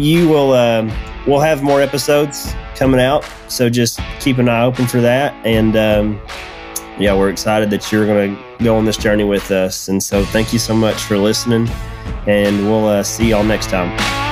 you 0.00 0.28
will 0.28 0.52
um, 0.52 0.92
we'll 1.26 1.40
have 1.40 1.64
more 1.64 1.82
episodes 1.82 2.54
coming 2.76 3.00
out. 3.00 3.24
So 3.48 3.68
just 3.68 4.00
keep 4.20 4.38
an 4.38 4.48
eye 4.48 4.64
open 4.64 4.86
for 4.86 5.00
that. 5.00 5.34
And 5.46 5.76
um, 5.76 6.20
yeah 6.98 7.14
we're 7.14 7.30
excited 7.30 7.70
that 7.70 7.90
you're 7.90 8.06
going 8.06 8.36
to 8.36 8.64
go 8.64 8.76
on 8.76 8.84
this 8.84 8.96
journey 8.96 9.24
with 9.24 9.50
us. 9.50 9.88
And 9.88 10.02
so 10.02 10.24
thank 10.24 10.52
you 10.52 10.58
so 10.58 10.74
much 10.74 11.02
for 11.02 11.16
listening. 11.16 11.68
And 12.26 12.66
we'll 12.66 12.86
uh, 12.86 13.02
see 13.02 13.30
y'all 13.30 13.44
next 13.44 13.70
time 13.70 14.23